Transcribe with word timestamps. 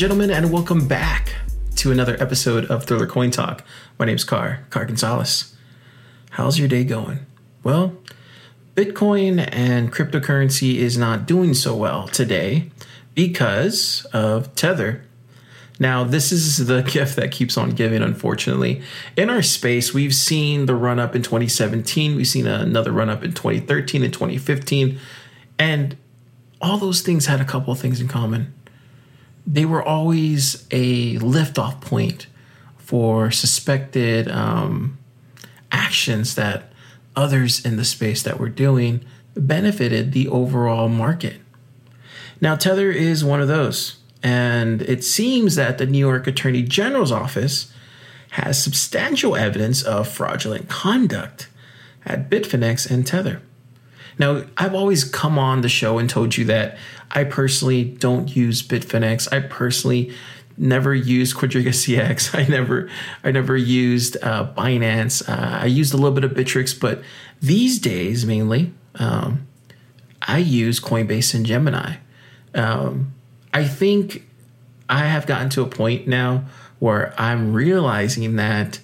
gentlemen, 0.00 0.30
and 0.30 0.50
welcome 0.50 0.88
back 0.88 1.34
to 1.76 1.92
another 1.92 2.16
episode 2.18 2.64
of 2.70 2.84
Thriller 2.84 3.06
Coin 3.06 3.30
Talk. 3.30 3.62
My 3.98 4.06
name's 4.06 4.24
Car, 4.24 4.64
Car 4.70 4.86
Gonzalez. 4.86 5.54
How's 6.30 6.58
your 6.58 6.68
day 6.68 6.84
going? 6.84 7.26
Well, 7.62 7.94
Bitcoin 8.74 9.46
and 9.52 9.92
cryptocurrency 9.92 10.76
is 10.76 10.96
not 10.96 11.26
doing 11.26 11.52
so 11.52 11.76
well 11.76 12.08
today 12.08 12.70
because 13.14 14.06
of 14.14 14.54
Tether. 14.54 15.04
Now, 15.78 16.02
this 16.02 16.32
is 16.32 16.66
the 16.66 16.80
gift 16.90 17.16
that 17.16 17.30
keeps 17.30 17.58
on 17.58 17.72
giving, 17.72 18.02
unfortunately. 18.02 18.80
In 19.18 19.28
our 19.28 19.42
space, 19.42 19.92
we've 19.92 20.14
seen 20.14 20.64
the 20.64 20.74
run 20.74 20.98
up 20.98 21.14
in 21.14 21.22
2017, 21.22 22.16
we've 22.16 22.26
seen 22.26 22.46
another 22.46 22.90
run 22.90 23.10
up 23.10 23.22
in 23.22 23.34
2013 23.34 24.02
and 24.02 24.14
2015, 24.14 24.98
and 25.58 25.98
all 26.58 26.78
those 26.78 27.02
things 27.02 27.26
had 27.26 27.42
a 27.42 27.44
couple 27.44 27.74
of 27.74 27.78
things 27.78 28.00
in 28.00 28.08
common 28.08 28.54
they 29.46 29.64
were 29.64 29.82
always 29.82 30.66
a 30.70 31.16
liftoff 31.16 31.80
point 31.80 32.26
for 32.78 33.30
suspected 33.30 34.28
um, 34.28 34.98
actions 35.72 36.34
that 36.34 36.72
others 37.16 37.64
in 37.64 37.76
the 37.76 37.84
space 37.84 38.22
that 38.22 38.38
were 38.38 38.48
doing 38.48 39.04
benefited 39.36 40.12
the 40.12 40.28
overall 40.28 40.88
market. 40.88 41.40
Now, 42.40 42.56
Tether 42.56 42.90
is 42.90 43.24
one 43.24 43.40
of 43.40 43.48
those, 43.48 43.96
and 44.22 44.82
it 44.82 45.04
seems 45.04 45.56
that 45.56 45.78
the 45.78 45.86
New 45.86 45.98
York 45.98 46.26
Attorney 46.26 46.62
General's 46.62 47.12
office 47.12 47.72
has 48.30 48.62
substantial 48.62 49.36
evidence 49.36 49.82
of 49.82 50.08
fraudulent 50.08 50.68
conduct 50.68 51.48
at 52.06 52.30
Bitfinex 52.30 52.90
and 52.90 53.06
Tether. 53.06 53.42
Now, 54.18 54.44
I've 54.56 54.74
always 54.74 55.04
come 55.04 55.38
on 55.38 55.60
the 55.60 55.68
show 55.68 55.98
and 55.98 56.08
told 56.08 56.36
you 56.36 56.44
that 56.46 56.76
I 57.10 57.24
personally 57.24 57.84
don't 57.84 58.34
use 58.34 58.62
Bitfinex. 58.62 59.32
I 59.32 59.40
personally 59.40 60.14
never 60.56 60.94
used 60.94 61.36
Quadriga 61.36 61.68
CX. 61.68 62.34
I 62.38 62.46
never, 62.46 62.88
I 63.24 63.30
never 63.30 63.56
used 63.56 64.16
uh, 64.22 64.52
Binance. 64.56 65.28
Uh, 65.28 65.58
I 65.62 65.66
used 65.66 65.92
a 65.92 65.96
little 65.96 66.12
bit 66.12 66.24
of 66.24 66.32
Bittrex, 66.32 66.78
but 66.78 67.02
these 67.40 67.78
days 67.78 68.24
mainly, 68.24 68.72
um, 68.96 69.46
I 70.22 70.38
use 70.38 70.78
Coinbase 70.78 71.34
and 71.34 71.46
Gemini. 71.46 71.96
Um, 72.54 73.14
I 73.52 73.64
think 73.64 74.26
I 74.88 75.06
have 75.06 75.26
gotten 75.26 75.48
to 75.50 75.62
a 75.62 75.66
point 75.66 76.06
now 76.06 76.44
where 76.78 77.14
I'm 77.18 77.52
realizing 77.52 78.36
that 78.36 78.80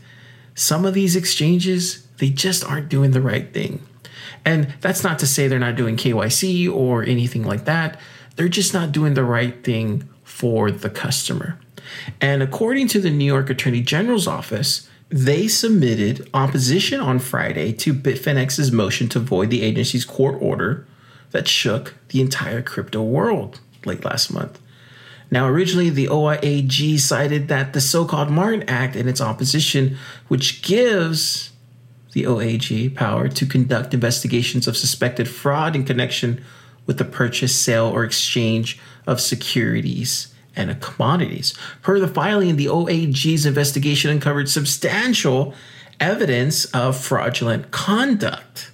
some 0.55 0.85
of 0.85 0.95
these 0.95 1.17
exchanges 1.17 2.07
they 2.19 2.31
just 2.31 2.65
aren't 2.65 2.89
doing 2.89 3.11
the 3.11 3.21
right 3.21 3.53
thing. 3.53 3.87
And 4.45 4.75
that's 4.81 5.03
not 5.03 5.19
to 5.19 5.27
say 5.27 5.49
they're 5.49 5.59
not 5.59 5.77
doing 5.77 5.97
KYC 5.97 6.73
or 6.73 7.03
anything 7.03 7.45
like 7.45 7.65
that. 7.65 8.01
They're 8.37 8.49
just 8.49 8.75
not 8.75 8.93
doing 8.93 9.15
the 9.15 9.25
right 9.25 9.63
thing 9.65 10.09
for 10.23 10.71
the 10.71 10.91
customer. 10.91 11.59
And 12.21 12.43
according 12.43 12.89
to 12.89 13.01
the 13.01 13.11
New 13.11 13.25
York 13.25 13.51
Attorney 13.51 13.81
General's 13.81 14.27
office, 14.27 14.89
they 15.09 15.47
submitted 15.49 16.29
opposition 16.35 17.01
on 17.01 17.19
Friday 17.19 17.73
to 17.75 17.95
Bitfinex's 17.95 18.73
motion 18.73 19.09
to 19.11 19.21
void 19.21 19.51
the 19.51 19.63
agency's 19.63 20.05
court 20.05 20.37
order 20.41 20.87
that 21.31 21.49
shook 21.49 21.95
the 22.09 22.21
entire 22.21 22.63
crypto 22.63 23.03
world 23.03 23.61
late 23.85 24.05
last 24.05 24.33
month. 24.33 24.61
Now, 25.31 25.49
originally, 25.49 25.91
the 25.91 26.07
OIAG 26.07 26.99
cited 27.01 27.49
that 27.49 27.73
the 27.73 27.81
so 27.81 28.05
called 28.05 28.31
Martin 28.31 28.63
Act 28.69 28.95
in 28.95 29.09
its 29.09 29.21
opposition, 29.21 29.97
which 30.29 30.63
gives 30.63 31.51
the 32.13 32.25
OAG 32.25 32.95
power 32.95 33.29
to 33.29 33.47
conduct 33.47 33.93
investigations 33.93 34.67
of 34.67 34.77
suspected 34.77 35.29
fraud 35.29 35.77
in 35.77 35.85
connection 35.85 36.45
with 36.87 36.99
the 36.99 37.05
purchase, 37.05 37.55
sale, 37.55 37.87
or 37.87 38.05
exchange 38.05 38.79
of 39.07 39.21
securities 39.21 40.35
and 40.55 40.81
commodities. 40.81 41.55
Per 41.83 42.01
the 42.01 42.09
filing, 42.09 42.57
the 42.57 42.69
OAG's 42.69 43.45
investigation 43.45 44.11
uncovered 44.11 44.49
substantial 44.49 45.55
evidence 46.01 46.65
of 46.67 46.97
fraudulent 46.97 47.71
conduct. 47.71 48.71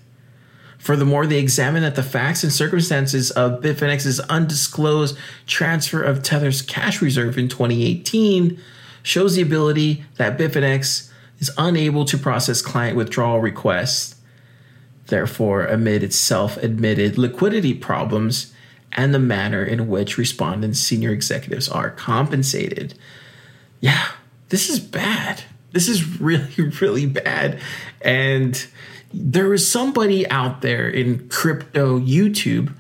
Furthermore, 0.79 1.27
they 1.27 1.39
examined 1.39 1.85
that 1.85 1.95
the 1.95 2.03
facts 2.03 2.43
and 2.43 2.53
circumstances 2.53 3.31
of 3.31 3.61
Bitfinex's 3.61 4.19
undisclosed 4.21 5.17
transfer 5.47 6.03
of 6.03 6.23
Tether's 6.23 6.61
cash 6.61 7.01
reserve 7.01 7.39
in 7.39 7.49
2018 7.49 8.61
shows 9.05 9.37
the 9.37 9.43
ability 9.43 10.05
that 10.17 10.39
Bitfinex 10.39 11.09
is 11.39 11.51
unable 11.57 12.05
to 12.05 12.19
process 12.19 12.63
client 12.63 12.97
withdrawal 12.97 13.41
requests 13.41 14.17
therefore, 15.07 15.65
amid 15.65 16.03
its 16.03 16.17
self 16.17 16.57
admitted 16.59 17.19
liquidity 17.19 17.75
problems 17.75 18.53
and 18.93 19.15
the 19.15 19.19
manner 19.19 19.65
in 19.65 19.89
which 19.89 20.19
respondents' 20.19 20.81
senior 20.81 21.11
executives 21.11 21.69
are 21.69 21.91
compensated. 21.91 22.95
Yeah, 23.81 24.07
this 24.51 24.69
is 24.69 24.81
bad. 24.81 25.45
This 25.73 25.89
is 25.89 26.21
really, 26.21 26.71
really 26.81 27.07
bad. 27.07 27.61
And 28.01 28.65
there 29.13 29.53
is 29.53 29.71
somebody 29.71 30.29
out 30.29 30.63
there 30.63 30.89
in 30.89 31.29
crypto 31.29 31.99
YouTube. 31.99 32.75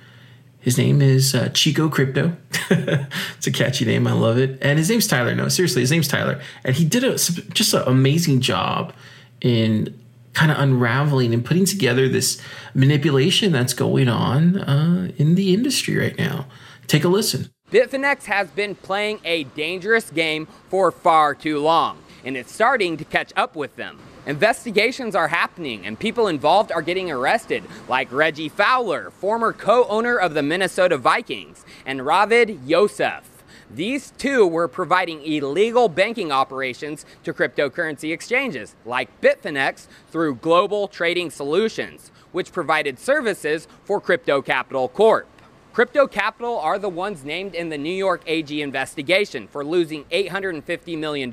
His 0.61 0.79
name 0.79 1.03
is 1.03 1.35
uh, 1.35 1.49
Chico 1.49 1.89
Crypto. 1.89 2.37
it's 2.71 3.47
a 3.47 3.51
catchy 3.51 3.85
name. 3.85 4.07
I 4.07 4.13
love 4.13 4.39
it. 4.39 4.59
And 4.63 4.79
his 4.79 4.89
name's 4.89 5.07
Tyler. 5.07 5.35
No, 5.35 5.49
seriously, 5.49 5.83
his 5.83 5.91
name's 5.91 6.09
Tyler. 6.09 6.41
And 6.65 6.77
he 6.77 6.85
did 6.85 7.05
a 7.05 7.17
just 7.17 7.75
an 7.75 7.83
amazing 7.87 8.41
job 8.41 8.95
in 9.41 9.99
kind 10.35 10.51
of 10.51 10.59
unraveling 10.59 11.35
and 11.35 11.45
putting 11.45 11.65
together 11.65 12.09
this 12.09 12.41
manipulation 12.75 13.53
that's 13.53 13.75
going 13.75 14.09
on 14.09 14.59
uh, 14.59 15.13
in 15.17 15.35
the 15.35 15.53
industry 15.55 15.97
right 15.97 16.17
now. 16.19 16.47
Take 16.87 17.05
a 17.05 17.09
listen. 17.09 17.51
Bitfinex 17.71 18.25
has 18.25 18.51
been 18.51 18.75
playing 18.75 19.21
a 19.25 19.45
dangerous 19.45 20.11
game 20.11 20.47
for 20.69 20.91
far 20.91 21.35
too 21.35 21.59
long, 21.59 21.99
and 22.25 22.37
it's 22.37 22.53
starting 22.53 22.99
to 22.99 23.05
catch 23.05 23.33
up 23.35 23.57
with 23.57 23.77
them. 23.77 23.99
Investigations 24.27 25.17
are 25.17 25.29
happening 25.29 25.85
and 25.85 25.99
people 25.99 26.29
involved 26.29 26.71
are 26.71 26.83
getting 26.83 27.11
arrested, 27.11 27.65
like 27.89 28.13
Reggie 28.13 28.49
Fowler, 28.49 29.11
former 29.11 29.53
co 29.53 29.85
owner 29.89 30.17
of 30.17 30.35
the 30.35 30.43
Minnesota 30.43 30.97
Vikings, 30.97 31.65
and 31.85 32.01
Ravid 32.01 32.61
Yosef. 32.65 33.32
These 33.75 34.13
two 34.19 34.47
were 34.47 34.69
providing 34.69 35.25
illegal 35.25 35.89
banking 35.89 36.31
operations 36.31 37.07
to 37.25 37.33
cryptocurrency 37.33 38.13
exchanges 38.13 38.77
like 38.85 39.21
Bitfinex 39.23 39.87
through 40.11 40.35
Global 40.37 40.89
Trading 40.89 41.31
Solutions, 41.31 42.13
which 42.33 42.53
provided 42.53 42.99
services 42.99 43.67
for 43.85 43.99
Crypto 43.99 44.43
Capital 44.43 44.89
Corp. 44.89 45.27
Crypto 45.73 46.07
Capital 46.07 46.59
are 46.59 46.79
the 46.79 46.91
ones 46.91 47.25
named 47.25 47.55
in 47.55 47.71
the 47.71 47.79
New 47.79 47.95
York 47.95 48.21
AG 48.27 48.61
investigation 48.61 49.49
for 49.49 49.65
losing 49.65 50.05
$850 50.05 50.99
million. 50.99 51.31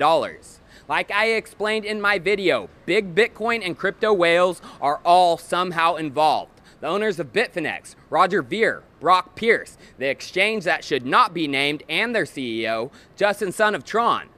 Like 0.88 1.10
I 1.10 1.32
explained 1.32 1.84
in 1.84 2.00
my 2.00 2.18
video, 2.18 2.70
big 2.86 3.14
Bitcoin 3.14 3.62
and 3.62 3.76
crypto 3.76 4.14
whales 4.14 4.62
are 4.80 5.00
all 5.04 5.36
somehow 5.36 5.96
involved. 5.96 6.58
The 6.80 6.86
owners 6.86 7.20
of 7.20 7.34
Bitfinex, 7.34 7.96
Roger 8.08 8.40
Ver, 8.40 8.82
Brock 9.00 9.34
Pierce, 9.34 9.76
the 9.98 10.08
exchange 10.08 10.64
that 10.64 10.84
should 10.84 11.06
not 11.06 11.34
be 11.34 11.48
named, 11.48 11.82
and 11.88 12.14
their 12.14 12.24
CEO, 12.24 12.90
Justin 13.16 13.50
Sun 13.50 13.74
of 13.74 13.84
Tron. 13.84 14.28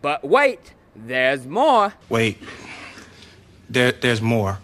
But 0.00 0.24
wait, 0.24 0.74
there's 0.94 1.46
more. 1.46 1.94
Wait, 2.08 2.38
there, 3.68 3.92
there's 3.92 4.22
more. 4.22 4.58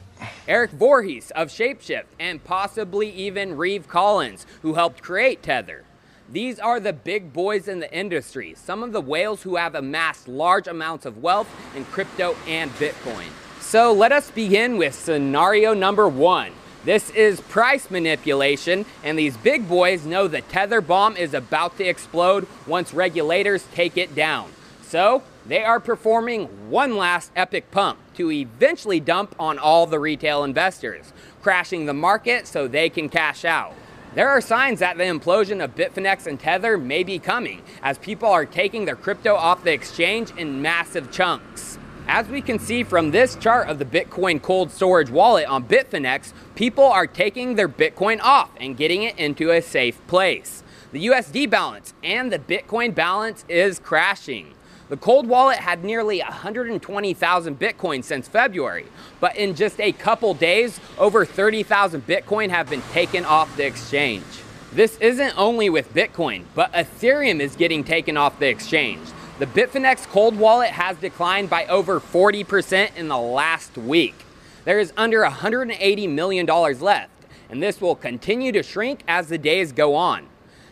Eric 0.46 0.70
Voorhees 0.70 1.30
of 1.32 1.48
Shapeshift, 1.48 2.06
and 2.18 2.42
possibly 2.42 3.10
even 3.10 3.56
Reeve 3.56 3.86
Collins, 3.86 4.46
who 4.62 4.74
helped 4.74 5.02
create 5.02 5.42
Tether. 5.42 5.84
These 6.30 6.58
are 6.58 6.78
the 6.78 6.92
big 6.92 7.32
boys 7.32 7.68
in 7.68 7.80
the 7.80 7.92
industry, 7.94 8.54
some 8.54 8.82
of 8.82 8.92
the 8.92 9.00
whales 9.00 9.42
who 9.42 9.56
have 9.56 9.74
amassed 9.74 10.28
large 10.28 10.68
amounts 10.68 11.06
of 11.06 11.22
wealth 11.22 11.48
in 11.74 11.84
crypto 11.86 12.36
and 12.46 12.70
Bitcoin. 12.72 13.28
So 13.60 13.92
let 13.92 14.12
us 14.12 14.30
begin 14.30 14.76
with 14.76 14.94
scenario 14.94 15.72
number 15.72 16.08
one. 16.08 16.52
This 16.88 17.10
is 17.10 17.42
price 17.42 17.90
manipulation, 17.90 18.86
and 19.04 19.18
these 19.18 19.36
big 19.36 19.68
boys 19.68 20.06
know 20.06 20.26
the 20.26 20.40
tether 20.40 20.80
bomb 20.80 21.18
is 21.18 21.34
about 21.34 21.76
to 21.76 21.84
explode 21.84 22.46
once 22.66 22.94
regulators 22.94 23.66
take 23.74 23.98
it 23.98 24.14
down. 24.14 24.50
So, 24.80 25.22
they 25.44 25.62
are 25.62 25.80
performing 25.80 26.46
one 26.70 26.96
last 26.96 27.30
epic 27.36 27.70
pump 27.70 27.98
to 28.14 28.32
eventually 28.32 29.00
dump 29.00 29.34
on 29.38 29.58
all 29.58 29.86
the 29.86 29.98
retail 29.98 30.44
investors, 30.44 31.12
crashing 31.42 31.84
the 31.84 31.92
market 31.92 32.46
so 32.46 32.66
they 32.66 32.88
can 32.88 33.10
cash 33.10 33.44
out. 33.44 33.74
There 34.14 34.30
are 34.30 34.40
signs 34.40 34.78
that 34.78 34.96
the 34.96 35.04
implosion 35.04 35.62
of 35.62 35.76
Bitfinex 35.76 36.26
and 36.26 36.40
Tether 36.40 36.78
may 36.78 37.02
be 37.02 37.18
coming 37.18 37.60
as 37.82 37.98
people 37.98 38.30
are 38.30 38.46
taking 38.46 38.86
their 38.86 38.96
crypto 38.96 39.34
off 39.34 39.62
the 39.62 39.74
exchange 39.74 40.30
in 40.38 40.62
massive 40.62 41.12
chunks. 41.12 41.78
As 42.10 42.26
we 42.26 42.40
can 42.40 42.58
see 42.58 42.84
from 42.84 43.10
this 43.10 43.36
chart 43.36 43.68
of 43.68 43.78
the 43.78 43.84
Bitcoin 43.84 44.40
cold 44.40 44.70
storage 44.70 45.10
wallet 45.10 45.46
on 45.46 45.64
Bitfinex, 45.64 46.32
people 46.54 46.84
are 46.84 47.06
taking 47.06 47.54
their 47.54 47.68
Bitcoin 47.68 48.18
off 48.22 48.50
and 48.58 48.78
getting 48.78 49.02
it 49.02 49.18
into 49.18 49.50
a 49.50 49.60
safe 49.60 50.04
place. 50.06 50.62
The 50.92 51.08
USD 51.08 51.50
balance 51.50 51.92
and 52.02 52.32
the 52.32 52.38
Bitcoin 52.38 52.94
balance 52.94 53.44
is 53.46 53.78
crashing. 53.78 54.54
The 54.88 54.96
cold 54.96 55.26
wallet 55.28 55.58
had 55.58 55.84
nearly 55.84 56.20
120,000 56.20 57.58
Bitcoin 57.60 58.02
since 58.02 58.26
February, 58.26 58.86
but 59.20 59.36
in 59.36 59.54
just 59.54 59.78
a 59.78 59.92
couple 59.92 60.32
days, 60.32 60.80
over 60.96 61.26
30,000 61.26 62.06
Bitcoin 62.06 62.48
have 62.48 62.70
been 62.70 62.82
taken 62.90 63.26
off 63.26 63.54
the 63.58 63.66
exchange. 63.66 64.24
This 64.72 64.96
isn't 64.96 65.38
only 65.38 65.68
with 65.68 65.92
Bitcoin, 65.92 66.44
but 66.54 66.72
Ethereum 66.72 67.40
is 67.40 67.54
getting 67.54 67.84
taken 67.84 68.16
off 68.16 68.38
the 68.38 68.48
exchange. 68.48 69.08
The 69.38 69.46
Bitfinex 69.46 70.08
cold 70.08 70.36
wallet 70.36 70.70
has 70.70 70.96
declined 70.96 71.48
by 71.48 71.64
over 71.66 72.00
40% 72.00 72.96
in 72.96 73.06
the 73.06 73.18
last 73.18 73.78
week. 73.78 74.16
There 74.64 74.80
is 74.80 74.92
under 74.96 75.22
$180 75.22 76.10
million 76.10 76.44
left, 76.44 77.10
and 77.48 77.62
this 77.62 77.80
will 77.80 77.94
continue 77.94 78.50
to 78.50 78.64
shrink 78.64 79.04
as 79.06 79.28
the 79.28 79.38
days 79.38 79.70
go 79.70 79.94
on. 79.94 80.26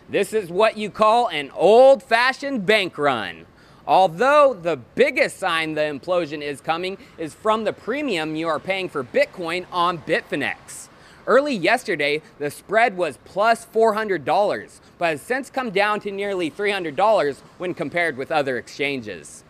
This 0.08 0.32
is 0.32 0.50
what 0.50 0.76
you 0.76 0.90
call 0.90 1.28
an 1.28 1.52
old 1.54 2.02
fashioned 2.02 2.66
bank 2.66 2.98
run. 2.98 3.46
Although 3.86 4.58
the 4.60 4.78
biggest 4.96 5.38
sign 5.38 5.74
the 5.74 5.82
implosion 5.82 6.42
is 6.42 6.60
coming 6.60 6.98
is 7.18 7.34
from 7.34 7.62
the 7.62 7.72
premium 7.72 8.34
you 8.34 8.48
are 8.48 8.58
paying 8.58 8.88
for 8.88 9.04
Bitcoin 9.04 9.66
on 9.70 9.98
Bitfinex. 9.98 10.85
Early 11.26 11.54
yesterday, 11.54 12.22
the 12.38 12.50
spread 12.50 12.96
was 12.96 13.18
plus 13.24 13.66
$400, 13.66 14.80
but 14.98 15.06
has 15.06 15.22
since 15.22 15.50
come 15.50 15.70
down 15.70 15.98
to 16.00 16.12
nearly 16.12 16.50
$300 16.50 17.38
when 17.58 17.74
compared 17.74 18.16
with 18.16 18.30
other 18.30 18.58
exchanges. 18.58 19.42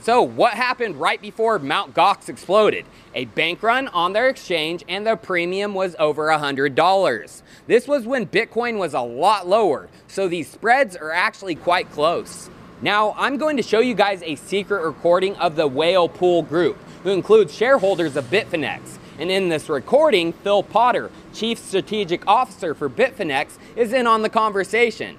So, 0.00 0.22
what 0.22 0.52
happened 0.52 1.00
right 1.00 1.20
before 1.20 1.58
Mt. 1.58 1.94
Gox 1.94 2.28
exploded? 2.28 2.84
A 3.14 3.24
bank 3.24 3.62
run 3.62 3.88
on 3.88 4.12
their 4.12 4.28
exchange 4.28 4.84
and 4.86 5.06
the 5.06 5.16
premium 5.16 5.72
was 5.74 5.96
over 5.98 6.26
$100. 6.28 7.42
This 7.66 7.88
was 7.88 8.06
when 8.06 8.26
Bitcoin 8.26 8.78
was 8.78 8.92
a 8.92 9.00
lot 9.00 9.48
lower, 9.48 9.88
so 10.06 10.28
these 10.28 10.48
spreads 10.48 10.94
are 10.94 11.10
actually 11.10 11.54
quite 11.54 11.90
close. 11.90 12.50
Now, 12.82 13.14
I'm 13.16 13.38
going 13.38 13.56
to 13.56 13.62
show 13.62 13.80
you 13.80 13.94
guys 13.94 14.22
a 14.22 14.36
secret 14.36 14.84
recording 14.84 15.34
of 15.36 15.56
the 15.56 15.66
Whale 15.66 16.08
Pool 16.08 16.42
Group, 16.42 16.76
who 17.02 17.10
includes 17.10 17.54
shareholders 17.54 18.14
of 18.14 18.26
Bitfinex. 18.26 18.98
And 19.18 19.30
in 19.30 19.48
this 19.48 19.68
recording, 19.68 20.32
Phil 20.32 20.62
Potter, 20.62 21.10
Chief 21.32 21.58
Strategic 21.58 22.26
Officer 22.26 22.74
for 22.74 22.90
Bitfinex, 22.90 23.58
is 23.76 23.92
in 23.92 24.06
on 24.06 24.22
the 24.22 24.28
conversation. 24.28 25.16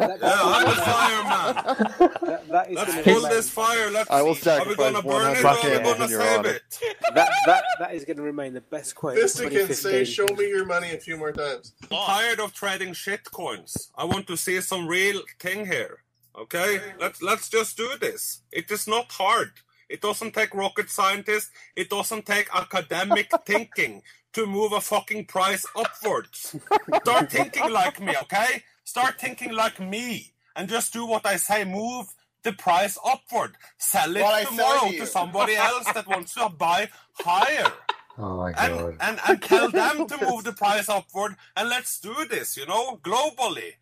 yeah, 0.00 0.16
I'm 0.22 0.64
the 0.64 0.80
fireman. 0.80 2.12
That, 2.22 2.48
that 2.48 2.70
is 2.70 2.76
Let's 2.76 3.02
pull 3.02 3.20
this 3.22 3.50
fire. 3.50 3.90
Let's 3.90 4.10
I 4.10 4.22
will 4.22 4.34
see. 4.34 4.48
Are 4.48 4.60
we 4.60 4.74
sacrifice 4.74 4.92
gonna 4.92 5.02
burn 5.02 5.36
it 5.36 5.44
100 5.44 5.44
or 5.44 5.48
are 5.48 5.78
we 5.78 5.84
gonna 5.84 6.04
in 6.04 6.10
your 6.10 6.20
save 6.20 6.38
honor. 6.38 6.48
it? 6.50 6.78
that, 7.14 7.30
that, 7.46 7.64
that 7.80 7.94
is 7.94 8.04
going 8.04 8.16
to 8.16 8.22
remain 8.22 8.54
the 8.54 8.60
best 8.60 8.94
quote. 8.94 9.18
of 9.18 9.32
can 9.50 9.74
say, 9.74 10.04
show 10.04 10.26
me 10.26 10.48
your 10.48 10.64
money 10.64 10.92
a 10.92 10.98
few 10.98 11.16
more 11.16 11.32
times. 11.32 11.74
I'm 11.90 12.06
tired 12.06 12.40
of 12.40 12.54
trading 12.54 12.92
shit 12.94 13.24
coins. 13.24 13.90
I 13.96 14.04
want 14.04 14.26
to 14.28 14.36
see 14.36 14.60
some 14.60 14.86
real 14.86 15.20
thing 15.40 15.66
here. 15.66 15.98
Okay? 16.38 16.80
Let's 16.98 17.20
let's 17.20 17.48
just 17.48 17.76
do 17.76 17.90
this. 18.00 18.42
It 18.52 18.70
is 18.70 18.86
not 18.86 19.10
hard. 19.10 19.52
It 19.92 20.00
doesn't 20.00 20.32
take 20.32 20.54
rocket 20.54 20.88
scientists. 20.90 21.50
It 21.76 21.90
doesn't 21.90 22.24
take 22.26 22.48
academic 22.54 23.30
thinking 23.46 24.02
to 24.32 24.46
move 24.46 24.72
a 24.72 24.80
fucking 24.80 25.26
price 25.26 25.66
upwards. 25.76 26.56
Start 27.02 27.30
thinking 27.30 27.70
like 27.70 28.00
me, 28.00 28.14
okay? 28.22 28.62
Start 28.84 29.20
thinking 29.20 29.52
like 29.52 29.78
me 29.78 30.32
and 30.56 30.68
just 30.68 30.92
do 30.92 31.04
what 31.06 31.26
I 31.26 31.36
say. 31.36 31.64
Move 31.64 32.06
the 32.42 32.52
price 32.54 32.96
upward. 33.04 33.52
Sell 33.78 34.16
it 34.16 34.22
What 34.22 34.48
tomorrow 34.48 34.90
to 34.90 35.06
somebody 35.06 35.54
else 35.56 35.86
that 35.92 36.06
wants 36.14 36.34
to 36.34 36.48
buy 36.48 36.88
higher 37.20 37.70
Oh 38.18 38.36
my 38.36 38.50
and, 38.52 38.78
god. 38.78 38.96
and 39.00 39.20
and 39.26 39.42
tell 39.42 39.70
them 39.70 40.06
to 40.06 40.16
move 40.26 40.44
the 40.44 40.52
price 40.52 40.88
upward 40.88 41.34
and 41.56 41.68
let's 41.70 41.98
do 41.98 42.14
this 42.28 42.58
you 42.58 42.66
know 42.66 42.98
globally 43.02 43.72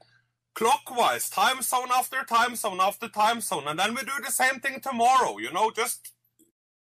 clockwise 0.55 1.31
time 1.31 1.63
zone 1.63 1.89
after 1.95 2.23
time 2.25 2.57
zone 2.57 2.81
after 2.81 3.09
time 3.09 3.41
zone 3.41 3.65
and 3.69 3.79
then 3.79 3.95
we 3.95 4.03
do 4.03 4.13
the 4.25 4.31
same 4.33 4.61
thing 4.61 4.81
tomorrow 4.81 5.39
you 5.39 5.53
know 5.53 5.71
just 5.71 6.13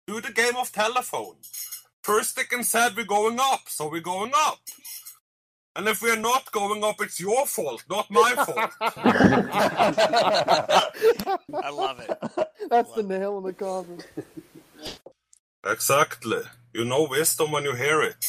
do 0.07 0.21
the 0.21 0.33
game 0.33 0.57
of 0.57 0.73
telephone 0.73 1.37
Fyrstikken 2.05 2.65
said 2.65 2.97
we're 2.97 3.05
going 3.05 3.39
up 3.41 3.63
so 3.69 3.91
we're 3.91 4.01
going 4.01 4.33
up 4.35 4.61
and 5.77 5.89
if 5.89 6.03
we're 6.03 6.17
not 6.17 6.51
going 6.53 6.83
up 6.85 6.97
it's 7.01 7.21
your 7.21 7.47
fault 7.47 7.85
not 7.91 8.11
my 8.11 8.35
fault 8.47 8.73
I 11.63 11.71
love 11.71 12.01
it. 12.01 12.19
That's 12.71 12.93
the 12.93 13.03
nail 13.03 13.39
in 13.39 13.45
the 13.45 13.53
coffin. 13.53 14.01
exactly 15.67 16.43
you 16.75 16.85
know 16.85 17.07
wisdom 17.11 17.53
when 17.53 17.65
you 17.65 17.75
hear 17.75 18.03
it 18.03 18.25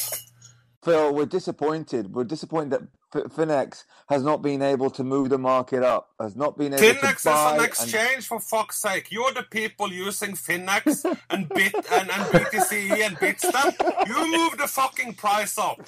Phil, 0.83 1.13
we're 1.13 1.25
disappointed. 1.25 2.13
We're 2.13 2.23
disappointed 2.23 2.69
that 2.71 2.81
F- 2.83 2.98
Finex 3.11 3.83
has 4.07 4.23
not 4.23 4.41
been 4.41 4.61
able 4.61 4.89
to 4.91 5.03
move 5.03 5.29
the 5.29 5.37
market 5.37 5.83
up, 5.83 6.09
has 6.19 6.35
not 6.35 6.57
been 6.57 6.73
able 6.73 6.83
Finex 6.83 7.19
to 7.19 7.25
buy. 7.25 7.31
Finex 7.31 7.31
is 7.31 7.53
an 7.53 7.55
and- 7.55 7.65
exchange 7.65 8.27
for 8.27 8.39
fuck's 8.39 8.77
sake. 8.77 9.11
You're 9.11 9.33
the 9.33 9.43
people 9.43 9.91
using 9.91 10.31
Finex 10.33 11.03
and 11.29 11.49
Bit 11.49 11.73
and, 11.75 12.09
and 12.09 12.23
BTC 12.31 12.91
and 13.05 13.17
Bitstamp. 13.17 14.07
You 14.07 14.31
move 14.37 14.57
the 14.57 14.67
fucking 14.67 15.15
price 15.15 15.57
up. 15.57 15.79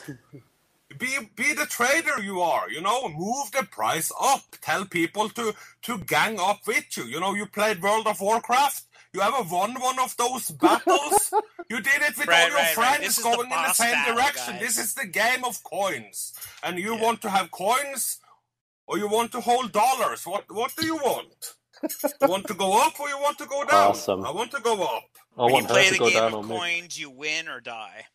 Be 0.98 1.08
be 1.36 1.54
the 1.54 1.66
trader 1.66 2.22
you 2.22 2.42
are, 2.42 2.70
you 2.70 2.82
know, 2.82 3.08
move 3.10 3.52
the 3.54 3.64
price 3.72 4.12
up. 4.22 4.42
Tell 4.62 4.86
people 4.86 5.30
to 5.30 5.54
to 5.84 5.98
gang 6.00 6.38
up 6.40 6.60
with 6.68 6.98
you. 6.98 7.06
You 7.06 7.20
know, 7.22 7.34
you 7.34 7.46
played 7.46 7.82
World 7.82 8.08
of 8.08 8.20
Warcraft. 8.20 8.84
You 9.14 9.22
ever 9.22 9.44
won 9.52 9.74
one 9.82 10.00
of 10.00 10.16
those 10.18 10.52
battles? 10.52 11.36
You 11.70 11.82
did 11.82 12.02
it 12.02 12.18
with 12.18 12.28
Right, 12.30 12.44
all 12.44 12.50
your 12.50 12.58
right, 12.58 12.78
right. 12.78 13.00
friends 13.00 13.02
This 13.02 13.20
is 13.20 13.28
the 13.28 13.40
going 13.40 13.52
in 13.52 13.62
the 13.62 13.70
same 13.70 13.92
battle, 13.92 14.16
direction. 14.16 14.34
guys. 14.34 14.60
This 14.60 14.78
is 14.80 14.94
the 14.94 15.08
game 15.08 15.44
of 15.46 15.64
coins. 15.64 16.34
And 16.64 16.80
you 16.80 16.96
Yeah. 16.96 17.02
want 17.04 17.22
to 17.24 17.30
have 17.30 17.52
coins 17.52 18.20
or 18.88 18.98
you 19.00 19.08
want 19.10 19.32
to 19.34 19.42
hold 19.42 19.72
dollars? 19.74 20.26
What 20.26 20.46
what 20.52 20.76
do 20.78 20.86
you 20.86 20.98
want? 20.98 21.56
You 22.22 22.28
want 22.30 22.48
to 22.48 22.56
go 22.56 22.82
up 22.86 23.00
or 23.00 23.10
you 23.10 23.20
want 23.20 23.38
to 23.40 23.48
go 23.48 23.64
down? 23.66 24.04
Awesome. 24.10 24.22
I 24.22 24.32
want 24.32 24.52
to 24.52 24.62
go 24.62 24.84
up. 24.84 25.10
I 25.38 25.46
When 25.46 25.56
you 25.56 25.64
want 25.64 25.68
play 25.68 25.90
to 25.90 25.96
the 25.96 26.00
go 26.00 26.10
game 26.10 26.12
down 26.12 26.34
of 26.34 26.36
on 26.36 26.48
me. 26.50 26.62
coins, 26.62 27.00
you 27.00 27.10
win 27.12 27.48
or 27.50 27.62
die. 27.62 28.06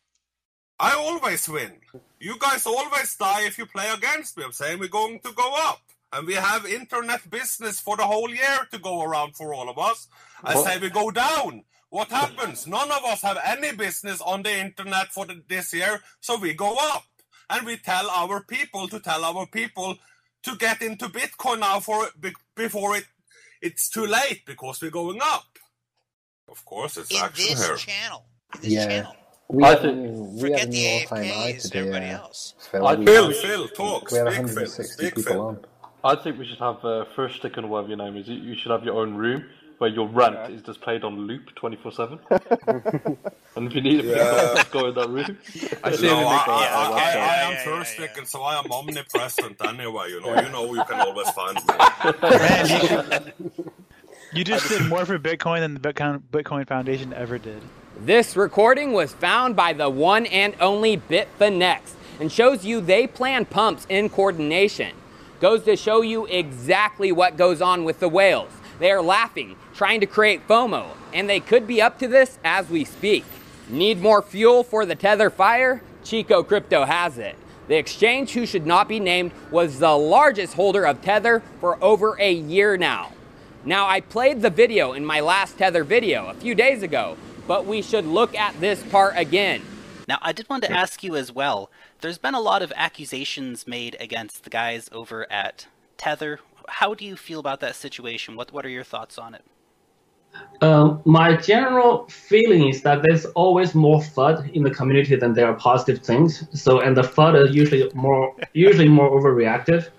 I 0.79 0.93
always 0.95 1.49
win. 1.49 1.81
You 2.19 2.37
guys 2.39 2.65
always 2.67 3.15
die 3.17 3.43
if 3.47 3.57
you 3.57 3.65
play 3.67 3.89
against 3.91 4.37
me. 4.37 4.43
I'm 4.45 4.53
saying 4.53 4.79
we're 4.79 4.89
going 4.89 5.19
to 5.21 5.31
go 5.33 5.55
up. 5.57 5.81
And 6.13 6.25
we 6.25 6.35
have 6.35 6.65
internet 6.65 7.29
business 7.29 7.79
for 7.79 7.97
the 7.97 8.03
whole 8.05 8.29
year 8.29 8.67
to 8.71 8.79
go 8.79 9.01
around 9.03 9.35
for 9.35 9.53
all 9.53 9.69
of 9.69 9.77
us. 9.77 10.07
I 10.43 10.55
Well- 10.55 10.63
say 10.65 10.77
we 10.79 10.89
go 10.89 11.11
down. 11.11 11.65
What 11.89 12.09
happens? 12.09 12.67
None 12.67 12.91
of 12.91 13.03
us 13.05 13.21
have 13.21 13.37
any 13.43 13.71
business 13.73 14.19
on 14.21 14.43
the 14.43 14.51
internet 14.57 15.11
for 15.13 15.25
the, 15.25 15.41
this 15.47 15.73
year, 15.73 16.01
so 16.19 16.35
we 16.37 16.53
go 16.53 16.75
up. 16.75 17.05
And 17.49 17.65
we 17.65 17.77
tell 17.77 18.09
our 18.09 18.41
people 18.43 18.89
to 18.89 18.99
tell 18.99 19.23
our 19.23 19.45
people 19.47 19.97
to 20.43 20.55
get 20.57 20.81
into 20.81 21.07
Bitcoin 21.07 21.59
now 21.59 21.79
for 21.79 22.09
be, 22.19 22.33
before 22.55 22.97
it 22.97 23.05
it's 23.61 23.89
too 23.89 24.05
late 24.05 24.43
because 24.45 24.81
we're 24.81 24.91
going 24.91 25.19
up. 25.21 25.45
Of 26.49 26.63
course, 26.65 26.97
it's 26.97 27.09
In 27.11 27.17
action 27.17 27.45
this 27.55 27.65
here. 27.65 27.75
channel. 27.77 28.25
In 28.55 28.61
this 28.61 28.71
Yeah. 28.71 28.87
channel. 28.87 29.15
We 29.49 29.63
I 29.63 29.69
have, 29.69 29.81
think- 29.81 30.33
we 30.33 30.41
Forget 30.41 30.59
have 30.59 30.71
the 30.71 30.85
an 30.87 31.01
all-time 31.03 31.23
high 31.23 31.51
AFKs 31.53 31.65
and 31.65 31.75
everybody 31.75 32.05
else. 32.07 32.53
Phil. 32.69 32.85
I- 32.87 32.95
We 32.95 33.05
Phil, 33.05 33.31
Phil, 33.33 33.67
talk. 33.69 34.11
We 34.11 34.17
have 34.17 34.27
Speak, 34.27 34.37
160 34.39 34.93
Speak, 34.93 35.15
people 35.15 35.31
Phil. 35.33 35.41
on. 35.41 35.65
I 36.03 36.15
think 36.15 36.39
we 36.39 36.45
should 36.45 36.59
have 36.59 36.83
uh, 36.85 37.05
first 37.15 37.37
stick 37.37 37.57
and 37.57 37.69
whatever 37.69 37.89
your 37.89 37.97
name 37.97 38.17
is. 38.17 38.27
You, 38.27 38.35
you 38.35 38.55
should 38.55 38.71
have 38.71 38.83
your 38.83 38.95
own 39.01 39.15
room 39.15 39.45
where 39.79 39.89
your 39.89 40.07
rant 40.07 40.49
is 40.51 40.61
just 40.61 40.81
played 40.81 41.03
on 41.03 41.17
loop 41.27 41.53
twenty 41.55 41.77
four 41.77 41.91
seven. 41.91 42.19
And 43.55 43.67
if 43.67 43.75
you 43.75 43.81
need 43.81 44.01
a 44.01 44.03
Yeah. 44.03 44.53
just 44.55 44.71
go 44.71 44.87
in 44.87 44.95
that 44.95 45.09
room. 45.09 45.37
I 45.83 45.91
No, 45.91 45.97
say 45.97 46.07
we 46.13 46.25
I, 46.25 46.37
make 46.37 46.47
I, 46.47 46.51
a- 46.51 46.51
I, 46.51 46.63
yeah, 46.63 46.77
I, 46.85 47.17
I 47.17 47.35
am 47.47 47.53
yeah, 47.53 47.63
first 47.65 47.91
yeah, 47.91 47.93
stricken, 47.93 48.25
so 48.25 48.43
I 48.43 48.59
am 48.59 48.71
omnipresent 48.71 49.61
anyway. 49.61 50.09
You 50.11 50.21
know, 50.21 50.35
you 50.35 50.49
know, 50.49 50.73
you 50.75 50.83
can 50.83 50.99
always 50.99 51.29
find 51.31 51.57
me. 51.65 51.73
You 54.33 54.43
just 54.43 54.67
did 54.67 54.85
more 54.85 55.05
for 55.05 55.17
Bitcoin 55.17 55.59
than 55.61 55.73
the 55.73 55.79
Bitcoin 55.79 56.21
Bitcoin 56.31 56.67
Foundation 56.67 57.13
ever 57.13 57.37
did. 57.39 57.61
This 58.01 58.35
recording 58.37 58.91
was 58.93 59.13
found 59.13 59.55
by 59.55 59.73
the 59.73 59.89
one 59.89 60.25
and 60.27 60.55
only 60.61 60.97
Bitfinex 60.97 61.93
and 62.19 62.31
shows 62.31 62.65
you 62.65 62.81
they 62.81 63.07
plan 63.07 63.45
pumps 63.45 63.87
in 63.89 64.09
coordination. 64.09 64.93
Goes 65.39 65.63
to 65.65 65.75
show 65.75 66.01
you 66.01 66.25
exactly 66.25 67.11
what 67.11 67.37
goes 67.37 67.61
on 67.61 67.83
with 67.83 67.99
the 67.99 68.09
whales. 68.09 68.51
They 68.79 68.89
are 68.89 69.03
laughing, 69.03 69.55
trying 69.75 69.99
to 69.99 70.07
create 70.07 70.47
FOMO, 70.47 70.87
and 71.13 71.29
they 71.29 71.39
could 71.39 71.67
be 71.67 71.79
up 71.79 71.99
to 71.99 72.07
this 72.07 72.39
as 72.43 72.69
we 72.69 72.83
speak. 72.83 73.23
Need 73.69 74.01
more 74.01 74.23
fuel 74.23 74.63
for 74.63 74.83
the 74.83 74.95
Tether 74.95 75.29
fire? 75.29 75.83
Chico 76.03 76.41
Crypto 76.41 76.85
has 76.85 77.19
it. 77.19 77.35
The 77.67 77.75
exchange, 77.75 78.31
who 78.31 78.47
should 78.47 78.65
not 78.65 78.87
be 78.87 78.99
named, 78.99 79.31
was 79.51 79.77
the 79.77 79.95
largest 79.95 80.55
holder 80.55 80.85
of 80.85 81.03
Tether 81.03 81.43
for 81.59 81.83
over 81.83 82.17
a 82.19 82.31
year 82.31 82.75
now. 82.75 83.11
Now, 83.63 83.87
I 83.87 84.01
played 84.01 84.41
the 84.41 84.49
video 84.49 84.93
in 84.93 85.05
my 85.05 85.19
last 85.19 85.57
Tether 85.59 85.83
video 85.83 86.29
a 86.29 86.33
few 86.33 86.55
days 86.55 86.81
ago, 86.81 87.15
but 87.47 87.65
we 87.65 87.83
should 87.83 88.05
look 88.05 88.33
at 88.33 88.59
this 88.59 88.81
part 88.83 89.13
again. 89.17 89.61
Now, 90.07 90.19
I 90.21 90.31
did 90.31 90.49
want 90.49 90.63
to 90.63 90.71
ask 90.71 91.03
you 91.03 91.15
as 91.15 91.31
well. 91.31 91.69
There's 91.99 92.17
been 92.17 92.33
a 92.33 92.39
lot 92.39 92.61
of 92.61 92.71
accusations 92.75 93.67
made 93.67 93.97
against 93.99 94.43
the 94.43 94.49
guys 94.49 94.89
over 94.91 95.29
at 95.31 95.67
Tether. 95.97 96.39
How 96.69 96.93
do 96.93 97.05
you 97.05 97.17
feel 97.17 97.39
about 97.39 97.59
that 97.59 97.75
situation? 97.75 98.35
What 98.35 98.53
What 98.53 98.65
are 98.65 98.69
your 98.69 98.85
thoughts 98.85 99.17
on 99.17 99.35
it? 99.35 99.43
Um, 100.61 101.01
my 101.05 101.35
general 101.35 102.07
feeling 102.07 102.69
is 102.69 102.81
that 102.83 103.01
there's 103.01 103.25
always 103.27 103.73
more 103.73 104.01
FUD 104.01 104.51
in 104.53 104.63
the 104.63 104.69
community 104.69 105.15
than 105.15 105.33
there 105.33 105.47
are 105.47 105.55
positive 105.55 106.03
things. 106.03 106.47
So, 106.53 106.79
and 106.79 106.95
the 106.95 107.01
FUD 107.01 107.49
is 107.49 107.55
usually 107.55 107.89
more 107.93 108.35
usually 108.53 108.87
more 108.87 109.09
overreactive. 109.09 109.89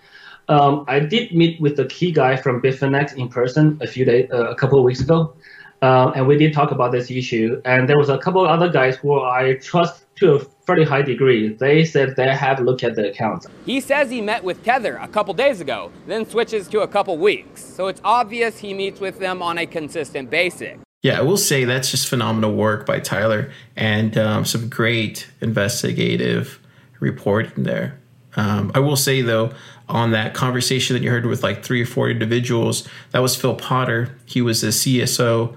Um, 0.49 0.85
I 0.88 1.00
did 1.00 1.35
meet 1.35 1.61
with 1.61 1.77
the 1.77 1.85
key 1.87 2.11
guy 2.11 2.37
from 2.37 2.62
Bitfinex 2.62 3.15
in 3.17 3.29
person 3.29 3.79
a 3.83 3.87
few 3.87 4.05
days, 4.05 4.31
uh, 4.33 4.50
a 4.50 4.55
couple 4.55 4.79
of 4.79 4.85
weeks 4.85 5.00
ago, 5.00 5.35
Um, 5.82 6.12
and 6.16 6.26
we 6.26 6.37
did 6.37 6.52
talk 6.52 6.70
about 6.73 6.92
this 6.92 7.11
issue. 7.11 7.61
And 7.64 7.88
there 7.88 7.99
was 7.99 8.08
a 8.08 8.18
couple 8.18 8.44
of 8.44 8.50
other 8.50 8.68
guys 8.68 8.97
who 8.97 9.20
I 9.20 9.54
trust 9.62 10.04
to 10.16 10.35
a 10.35 10.38
fairly 10.66 10.85
high 10.85 11.02
degree. 11.02 11.54
They 11.54 11.85
said 11.85 12.16
they 12.16 12.35
have 12.35 12.61
looked 12.61 12.82
at 12.82 12.97
the 12.97 13.11
accounts. 13.11 13.47
He 13.64 13.80
says 13.80 14.11
he 14.11 14.20
met 14.20 14.42
with 14.42 14.64
Tether 14.64 14.97
a 14.97 15.08
couple 15.08 15.35
days 15.35 15.61
ago, 15.61 15.92
then 16.06 16.28
switches 16.28 16.68
to 16.68 16.80
a 16.80 16.88
couple 16.88 17.16
weeks. 17.18 17.64
So 17.64 17.87
it's 17.87 18.00
obvious 18.04 18.58
he 18.58 18.75
meets 18.75 19.00
with 19.00 19.18
them 19.18 19.42
on 19.42 19.58
a 19.58 19.66
consistent 19.66 20.30
basis. 20.30 20.78
Yeah, 21.02 21.18
I 21.18 21.23
will 21.23 21.37
say 21.37 21.64
that's 21.64 21.92
just 21.92 22.08
phenomenal 22.08 22.54
work 22.54 22.85
by 22.85 22.99
Tyler 22.99 23.52
and 23.76 24.18
um, 24.18 24.44
some 24.44 24.68
great 24.68 25.28
investigative 25.40 26.58
reporting 26.99 27.62
there. 27.62 28.00
Um, 28.35 28.73
I 28.75 28.80
will 28.80 28.97
say 28.97 29.23
though, 29.23 29.52
on 29.88 30.11
that 30.11 30.35
conversation 30.35 30.94
that 30.94 31.02
you 31.02 31.11
heard 31.11 31.25
with 31.25 31.44
like 31.44 31.64
three 31.64 31.82
or 31.82 31.87
four 31.87 32.11
individuals, 32.11 32.87
that 33.12 33.20
was 33.20 33.37
Phil 33.37 33.54
Potter. 33.54 34.18
He 34.26 34.42
was 34.42 34.61
the 34.61 34.68
CSO 34.68 35.56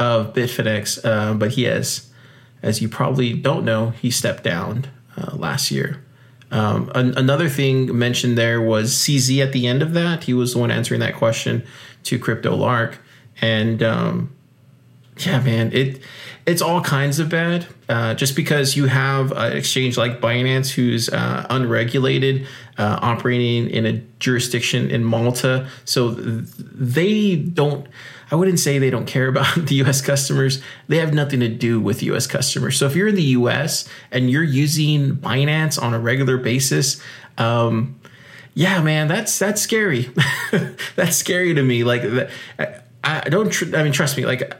of 0.00 0.32
Bitfinex, 0.32 1.04
uh, 1.04 1.34
but 1.34 1.52
he 1.52 1.64
has, 1.64 2.10
as 2.62 2.80
you 2.80 2.88
probably 2.88 3.34
don't 3.34 3.64
know, 3.64 3.90
he 3.90 4.10
stepped 4.10 4.42
down 4.42 4.86
uh, 5.16 5.36
last 5.36 5.70
year. 5.70 6.02
Um, 6.50 6.90
an- 6.94 7.16
another 7.16 7.48
thing 7.48 7.96
mentioned 7.96 8.36
there 8.36 8.60
was 8.60 8.92
CZ 8.92 9.42
at 9.44 9.52
the 9.52 9.66
end 9.66 9.82
of 9.82 9.92
that. 9.92 10.24
He 10.24 10.34
was 10.34 10.54
the 10.54 10.58
one 10.58 10.70
answering 10.70 11.00
that 11.00 11.14
question 11.14 11.64
to 12.04 12.18
Crypto 12.18 12.56
Lark, 12.56 12.98
and 13.40 13.82
um, 13.82 14.34
yeah, 15.18 15.40
man, 15.40 15.72
it 15.72 16.00
it's 16.46 16.62
all 16.62 16.80
kinds 16.80 17.18
of 17.18 17.28
bad. 17.28 17.66
Uh, 17.88 18.14
just 18.14 18.34
because 18.34 18.76
you 18.76 18.86
have 18.86 19.32
an 19.32 19.52
exchange 19.56 19.98
like 19.98 20.20
Binance, 20.20 20.70
who's 20.70 21.08
uh, 21.08 21.46
unregulated, 21.50 22.46
uh, 22.78 22.98
operating 23.02 23.68
in 23.68 23.84
a 23.84 24.00
jurisdiction 24.18 24.90
in 24.90 25.04
Malta, 25.04 25.68
so 25.84 26.14
th- 26.14 26.44
they 26.56 27.36
don't. 27.36 27.86
I 28.30 28.36
wouldn't 28.36 28.60
say 28.60 28.78
they 28.78 28.90
don't 28.90 29.06
care 29.06 29.28
about 29.34 29.54
the 29.54 29.76
U.S. 29.76 30.00
customers. 30.00 30.62
They 30.88 30.98
have 30.98 31.12
nothing 31.12 31.40
to 31.40 31.48
do 31.48 31.80
with 31.80 32.02
U.S. 32.04 32.26
customers. 32.26 32.78
So 32.78 32.86
if 32.86 32.94
you're 32.94 33.08
in 33.08 33.16
the 33.16 33.22
U.S. 33.22 33.88
and 34.10 34.30
you're 34.30 34.42
using 34.42 35.16
Binance 35.16 35.80
on 35.80 35.94
a 35.94 35.98
regular 35.98 36.36
basis, 36.36 37.02
um, 37.38 38.00
yeah, 38.54 38.82
man, 38.82 39.08
that's 39.08 39.38
that's 39.38 39.60
scary. 39.60 40.10
that's 40.96 41.16
scary 41.16 41.54
to 41.54 41.62
me. 41.62 41.84
Like, 41.84 42.02
I, 43.04 43.20
don't. 43.28 43.50
Tr- 43.50 43.76
I 43.76 43.82
mean, 43.84 43.92
trust 43.92 44.16
me. 44.16 44.26
Like, 44.26 44.52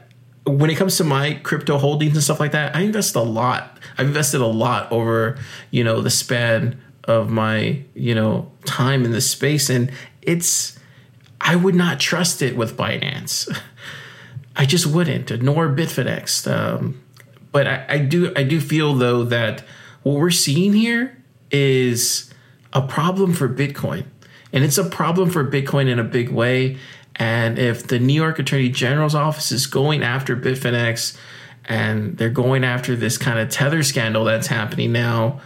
when 0.45 0.69
it 0.69 0.75
comes 0.75 0.97
to 0.97 1.03
my 1.03 1.35
crypto 1.43 1.77
holdings 1.77 2.13
and 2.13 2.23
stuff 2.23 2.39
like 2.39 2.53
that, 2.53 2.75
I 2.75 2.81
invest 2.81 3.15
a 3.15 3.21
lot. 3.21 3.79
I've 3.97 4.07
invested 4.07 4.41
a 4.41 4.47
lot 4.47 4.91
over, 4.91 5.37
you 5.69 5.83
know, 5.83 6.01
the 6.01 6.09
span 6.09 6.81
of 7.03 7.29
my, 7.29 7.83
you 7.93 8.15
know, 8.15 8.51
time 8.65 9.05
in 9.05 9.11
this 9.11 9.29
space. 9.29 9.69
And 9.69 9.91
it's, 10.21 10.79
I 11.41 11.55
would 11.55 11.75
not 11.75 11.99
trust 11.99 12.41
it 12.41 12.55
with 12.55 12.77
Binance. 12.77 13.51
I 14.55 14.65
just 14.65 14.85
wouldn't, 14.85 15.41
nor 15.41 15.69
Bitfinex. 15.69 16.49
Um, 16.49 17.01
but 17.51 17.67
I, 17.67 17.85
I 17.89 17.97
do, 17.97 18.31
I 18.35 18.43
do 18.43 18.61
feel 18.61 18.93
though 18.93 19.23
that 19.25 19.63
what 20.03 20.17
we're 20.17 20.29
seeing 20.29 20.73
here 20.73 21.17
is 21.49 22.31
a 22.73 22.81
problem 22.81 23.33
for 23.33 23.49
Bitcoin. 23.49 24.05
And 24.53 24.63
it's 24.63 24.77
a 24.77 24.83
problem 24.83 25.29
for 25.29 25.43
Bitcoin 25.49 25.87
in 25.87 25.97
a 25.99 26.03
big 26.03 26.29
way. 26.29 26.77
And 27.15 27.57
if 27.57 27.87
the 27.87 27.99
New 27.99 28.13
York 28.13 28.39
Attorney 28.39 28.69
General's 28.69 29.15
office 29.15 29.51
is 29.51 29.67
going 29.67 30.03
after 30.03 30.35
Bitfinex 30.35 31.17
and 31.65 32.17
they're 32.17 32.29
going 32.29 32.63
after 32.63 32.95
this 32.95 33.17
kind 33.17 33.39
of 33.39 33.49
tether 33.49 33.83
scandal 33.83 34.25
that's 34.25 34.47
happening 34.47 34.91
now, 34.91 35.41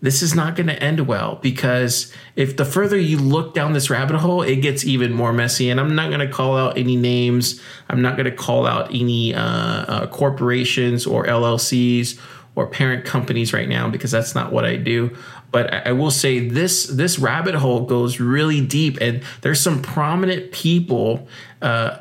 this 0.00 0.22
is 0.22 0.34
not 0.34 0.56
going 0.56 0.66
to 0.66 0.82
end 0.82 1.06
well 1.06 1.38
because 1.42 2.12
if 2.34 2.56
the 2.56 2.64
further 2.64 2.98
you 2.98 3.18
look 3.18 3.54
down 3.54 3.72
this 3.72 3.88
rabbit 3.88 4.16
hole, 4.16 4.42
it 4.42 4.56
gets 4.56 4.84
even 4.84 5.12
more 5.12 5.32
messy. 5.32 5.70
And 5.70 5.80
I'm 5.80 5.94
not 5.94 6.10
going 6.10 6.20
to 6.20 6.32
call 6.32 6.56
out 6.56 6.76
any 6.76 6.96
names. 6.96 7.60
I'm 7.88 8.02
not 8.02 8.16
going 8.16 8.26
to 8.26 8.36
call 8.36 8.66
out 8.66 8.90
any 8.90 9.34
uh, 9.34 9.40
uh, 9.40 10.06
corporations 10.08 11.06
or 11.06 11.24
LLCs 11.24 12.18
or 12.54 12.66
parent 12.66 13.04
companies 13.04 13.52
right 13.52 13.68
now 13.68 13.88
because 13.88 14.10
that's 14.10 14.34
not 14.34 14.52
what 14.52 14.64
I 14.64 14.76
do. 14.76 15.16
But 15.50 15.72
I, 15.72 15.78
I 15.86 15.92
will 15.92 16.10
say 16.10 16.48
this 16.48 16.86
this 16.86 17.18
rabbit 17.18 17.54
hole 17.54 17.86
goes 17.86 18.20
really 18.20 18.64
deep, 18.66 18.98
and 19.00 19.22
there's 19.42 19.60
some 19.60 19.80
prominent 19.80 20.52
people 20.52 21.28
uh, 21.62 21.98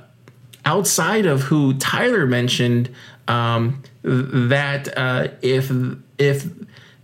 outside 0.65 1.25
of 1.25 1.43
who 1.43 1.75
Tyler 1.75 2.25
mentioned 2.25 2.89
um, 3.27 3.83
that 4.03 4.97
uh, 4.97 5.27
if 5.41 5.71
if 6.17 6.47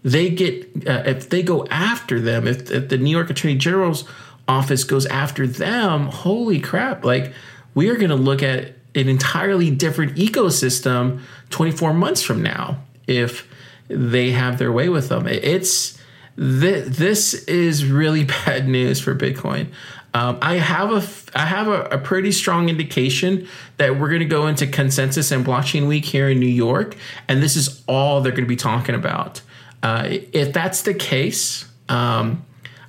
they 0.03 0.29
get 0.29 0.88
uh, 0.88 1.03
if 1.05 1.29
they 1.29 1.43
go 1.43 1.65
after 1.67 2.20
them, 2.20 2.48
if, 2.48 2.72
if 2.72 2.89
the 2.89 2.98
New 2.98 3.12
York 3.12 3.29
Attorney 3.29 3.55
General's 3.55 4.08
office 4.48 4.84
goes 4.84 5.05
after 5.05 5.46
them, 5.46 6.08
holy 6.08 6.60
crap! 6.60 7.05
Like 7.05 7.34
we 7.74 7.89
are 7.89 7.96
going 7.96 8.10
to 8.10 8.15
look 8.15 8.41
at 8.43 8.74
an 8.96 9.08
entirely 9.08 9.72
different 9.72 10.15
ecosystem 10.17 11.22
24 11.50 11.93
months 11.93 12.22
from 12.22 12.41
now 12.41 12.84
if 13.08 13.48
they 13.88 14.31
have 14.31 14.58
their 14.58 14.72
way 14.72 14.89
with 14.89 15.10
them. 15.10 15.27
It's 15.27 15.98
th- 16.38 16.86
this 16.86 17.34
is 17.46 17.86
really 17.86 18.24
bad 18.46 18.67
news 18.67 19.00
for 19.00 19.15
Bitcoin. 19.15 19.67
Um, 20.13 20.38
I 20.41 20.55
have 20.55 20.91
a 20.91 21.39
I 21.39 21.46
have 21.46 21.67
a, 21.67 21.84
a 21.84 21.98
pretty 21.98 22.34
strong 22.34 22.67
indication 22.67 23.48
that 23.77 23.98
we're 23.98 24.10
going 24.10 24.20
to 24.20 24.25
go 24.25 24.48
into 24.48 24.67
consensus 24.67 25.31
and 25.31 25.46
blockchain 25.46 25.88
week 25.88 26.03
here 26.03 26.29
in 26.29 26.39
New 26.39 26.48
York, 26.48 26.98
and 27.29 27.41
this 27.41 27.55
is 27.55 27.81
all 27.88 28.20
they're 28.20 28.34
going 28.34 28.43
to 28.43 28.50
be 28.50 28.58
talking 28.58 28.96
about. 28.96 29.41
Uh, 29.83 30.07
if 30.09 30.53
that's 30.53 30.83
the 30.83 30.93
case, 30.93 31.65
um, 31.89 32.45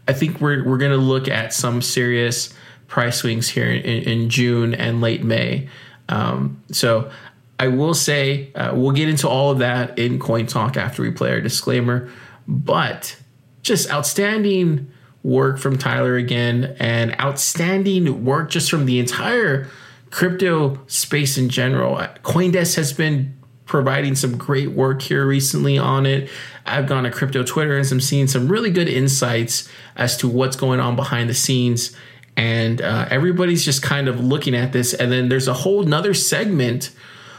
I 0.07 0.13
think 0.13 0.41
we're 0.41 0.65
we're 0.65 0.79
going 0.79 0.93
to 0.93 0.97
look 0.97 1.29
at 1.29 1.55
some 1.55 1.81
serious 1.83 2.55
price 2.87 3.19
swings 3.19 3.49
here 3.49 3.71
in, 3.71 4.03
in 4.03 4.31
June 4.31 4.75
and 4.75 5.01
late 5.01 5.25
May. 5.25 5.69
Um, 6.09 6.63
so 6.71 7.11
I 7.59 7.69
will 7.69 7.95
say 7.95 8.53
uh, 8.55 8.73
we'll 8.75 8.93
get 8.93 9.09
into 9.09 9.29
all 9.29 9.51
of 9.51 9.59
that 9.59 9.99
in 9.99 10.19
Coin 10.19 10.47
Talk 10.47 10.77
after 10.77 11.03
we 11.03 11.11
play 11.11 11.31
our 11.31 11.41
disclaimer, 11.41 12.11
but 12.47 13.17
just 13.63 13.91
outstanding 13.91 14.91
work 15.23 15.59
from 15.59 15.79
Tyler 15.79 16.17
again, 16.17 16.77
and 16.81 17.19
outstanding 17.21 18.25
work 18.25 18.51
just 18.51 18.69
from 18.69 18.87
the 18.87 18.99
entire 18.99 19.69
crypto 20.11 20.81
space 20.89 21.39
in 21.39 21.49
general. 21.49 21.97
Coindesk 22.25 22.75
has 22.77 22.93
been 22.93 23.39
providing 23.67 24.15
some 24.15 24.37
great 24.37 24.73
work 24.73 25.03
here 25.03 25.27
recently 25.27 25.79
on 25.79 26.07
it. 26.07 26.29
I've 26.67 26.87
gone 26.87 27.05
to 27.05 27.11
crypto 27.11 27.43
Twitter 27.43 27.77
and 27.77 27.91
I'm 27.91 28.01
seeing 28.01 28.27
some 28.27 28.49
really 28.49 28.71
good 28.71 28.89
insights 28.89 29.69
as 29.97 30.17
to 30.19 30.29
what's 30.29 30.57
going 30.57 30.81
on 30.81 30.97
behind 30.97 31.31
the 31.31 31.35
scenes. 31.35 31.97
And 32.37 32.81
uh, 32.81 33.07
everybody's 33.11 33.65
just 33.65 33.83
kind 33.83 34.09
of 34.09 34.21
looking 34.21 34.55
at 34.55 34.73
this. 34.73 34.95
And 34.95 35.13
then 35.13 35.29
there's 35.29 35.49
a 35.49 35.55
whole 35.55 35.83
nother 35.83 36.15
segment 36.15 36.91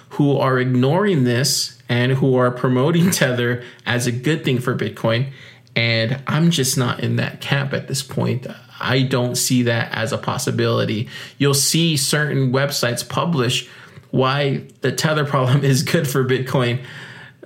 who 0.09 0.37
are 0.37 0.59
ignoring 0.59 1.23
this 1.23 1.81
and 1.89 2.13
who 2.13 2.35
are 2.35 2.51
promoting 2.51 3.11
Tether 3.11 3.63
as 3.85 4.07
a 4.07 4.11
good 4.11 4.45
thing 4.45 4.59
for 4.59 4.75
Bitcoin. 4.75 5.31
And 5.75 6.21
I'm 6.27 6.51
just 6.51 6.77
not 6.77 6.99
in 6.99 7.15
that 7.15 7.41
camp 7.41 7.73
at 7.73 7.87
this 7.87 8.03
point. 8.03 8.45
I 8.79 9.03
don't 9.03 9.35
see 9.35 9.63
that 9.63 9.91
as 9.91 10.11
a 10.11 10.17
possibility. 10.17 11.09
You'll 11.37 11.53
see 11.53 11.97
certain 11.97 12.51
websites 12.51 13.07
publish 13.07 13.69
why 14.13 14.63
the 14.81 14.91
tether 14.91 15.25
problem 15.25 15.63
is 15.63 15.81
good 15.81 16.07
for 16.07 16.23
Bitcoin. 16.23 16.83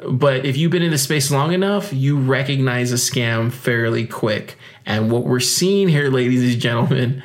But 0.06 0.46
if 0.46 0.58
you've 0.58 0.70
been 0.70 0.82
in 0.84 0.92
the 0.92 0.98
space 0.98 1.32
long 1.32 1.54
enough, 1.54 1.94
you 1.94 2.20
recognize 2.20 2.92
a 2.92 2.96
scam 2.96 3.54
fairly 3.54 4.06
quick. 4.06 4.58
And 4.86 5.10
what 5.10 5.24
we're 5.24 5.40
seeing 5.40 5.88
here, 5.88 6.10
ladies 6.10 6.54
and 6.54 6.62
gentlemen, 6.62 7.24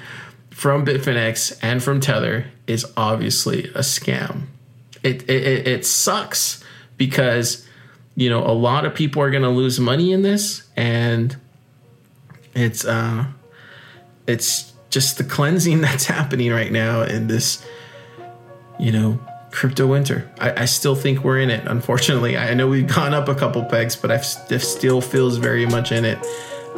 from 0.51 0.87
Bitfinex 0.87 1.59
and 1.61 1.83
from 1.83 1.99
Tether 1.99 2.47
is 2.69 2.87
obviously 2.97 3.65
a 3.71 3.81
scam. 3.81 4.43
It, 5.03 5.29
it, 5.29 5.67
it 5.67 5.87
sucks 5.87 6.63
because 6.97 7.67
you 8.15 8.31
know 8.31 8.47
a 8.47 8.55
lot 8.55 8.85
of 8.85 8.95
people 8.95 9.21
are 9.23 9.31
going 9.31 9.43
to 9.43 9.49
lose 9.49 9.81
money 9.81 10.13
in 10.13 10.23
this 10.23 10.69
and 10.77 11.37
it's 12.55 12.85
uh 12.85 13.25
it's 14.29 14.73
just 14.91 15.19
the 15.19 15.25
cleansing 15.25 15.81
that's 15.87 16.05
happening 16.05 16.53
right 16.53 16.71
now 16.71 17.03
in 17.03 17.27
this 17.27 17.67
you 18.79 18.93
know 18.93 19.19
crypto 19.53 19.87
winter 19.87 20.29
I, 20.41 20.63
I 20.63 20.65
still 20.65 20.95
think 20.95 21.23
we're 21.23 21.39
in 21.39 21.51
it 21.51 21.67
unfortunately 21.67 22.37
i 22.37 22.55
know 22.55 22.69
we've 22.69 22.87
gone 22.87 23.15
up 23.15 23.29
a 23.29 23.35
couple 23.35 23.65
pegs 23.65 23.95
but 23.95 24.11
i 24.11 24.19
still 24.19 25.01
feels 25.01 25.37
very 25.37 25.67
much 25.67 25.93
in 25.93 26.05
it 26.05 26.19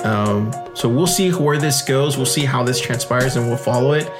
um, 0.05 0.53
so 0.75 0.89
we'll 0.89 1.07
see 1.07 1.31
where 1.31 1.57
this 1.57 1.81
goes 1.83 2.17
we'll 2.17 2.27
see 2.27 2.45
how 2.45 2.63
this 2.63 2.81
transpires 2.81 3.37
and 3.37 3.47
we'll 3.47 3.57
follow 3.57 3.93
it 3.93 4.11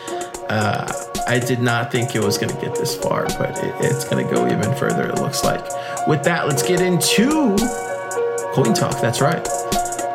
uh, 0.49 0.93
I 1.27 1.39
did 1.39 1.61
not 1.61 1.91
think 1.91 2.15
it 2.15 2.23
was 2.23 2.37
going 2.37 2.55
to 2.55 2.61
get 2.61 2.75
this 2.75 2.95
far, 2.95 3.25
but 3.39 3.57
it, 3.65 3.75
it's 3.81 4.05
going 4.05 4.27
to 4.27 4.35
go 4.35 4.47
even 4.47 4.75
further, 4.77 5.09
it 5.09 5.15
looks 5.17 5.43
like. 5.43 5.65
With 6.07 6.23
that, 6.25 6.47
let's 6.47 6.63
get 6.63 6.81
into 6.81 7.57
Coin 8.53 8.75
Talk. 8.75 9.01
That's 9.01 9.21
right. 9.21 9.43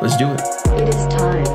Let's 0.00 0.16
do 0.16 0.30
it. 0.30 0.40
It 0.80 0.88
is 0.88 1.06
time. 1.08 1.46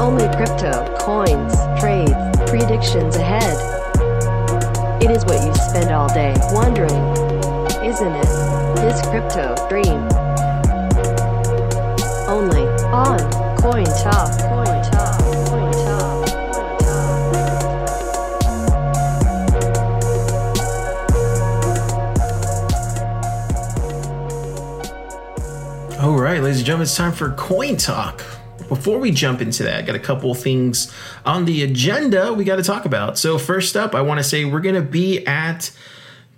Only 0.00 0.26
crypto, 0.36 0.96
coins, 0.98 1.54
trades, 1.80 2.12
predictions 2.50 3.16
ahead. 3.16 3.79
It 5.02 5.10
is 5.10 5.24
what 5.24 5.42
you 5.42 5.54
spend 5.54 5.90
all 5.90 6.08
day 6.12 6.34
wondering, 6.52 6.90
isn't 7.82 8.12
it? 8.12 8.26
This 8.76 9.00
crypto 9.08 9.54
dream. 9.68 10.06
Only 12.28 12.66
on 12.92 13.18
Coin 13.56 13.86
Talk. 13.86 14.30
All 26.00 26.18
right, 26.18 26.42
ladies 26.42 26.58
and 26.58 26.66
gentlemen, 26.66 26.82
it's 26.84 26.94
time 26.94 27.12
for 27.12 27.30
Coin 27.32 27.76
Talk. 27.76 28.39
Before 28.70 29.00
we 29.00 29.10
jump 29.10 29.42
into 29.42 29.64
that, 29.64 29.78
I 29.78 29.82
got 29.82 29.96
a 29.96 29.98
couple 29.98 30.32
things 30.32 30.94
on 31.26 31.44
the 31.44 31.64
agenda 31.64 32.32
we 32.32 32.44
got 32.44 32.56
to 32.56 32.62
talk 32.62 32.84
about. 32.84 33.18
So, 33.18 33.36
first 33.36 33.76
up, 33.76 33.96
I 33.96 34.00
want 34.00 34.18
to 34.18 34.24
say 34.24 34.44
we're 34.44 34.60
going 34.60 34.76
to 34.76 34.80
be 34.80 35.26
at 35.26 35.72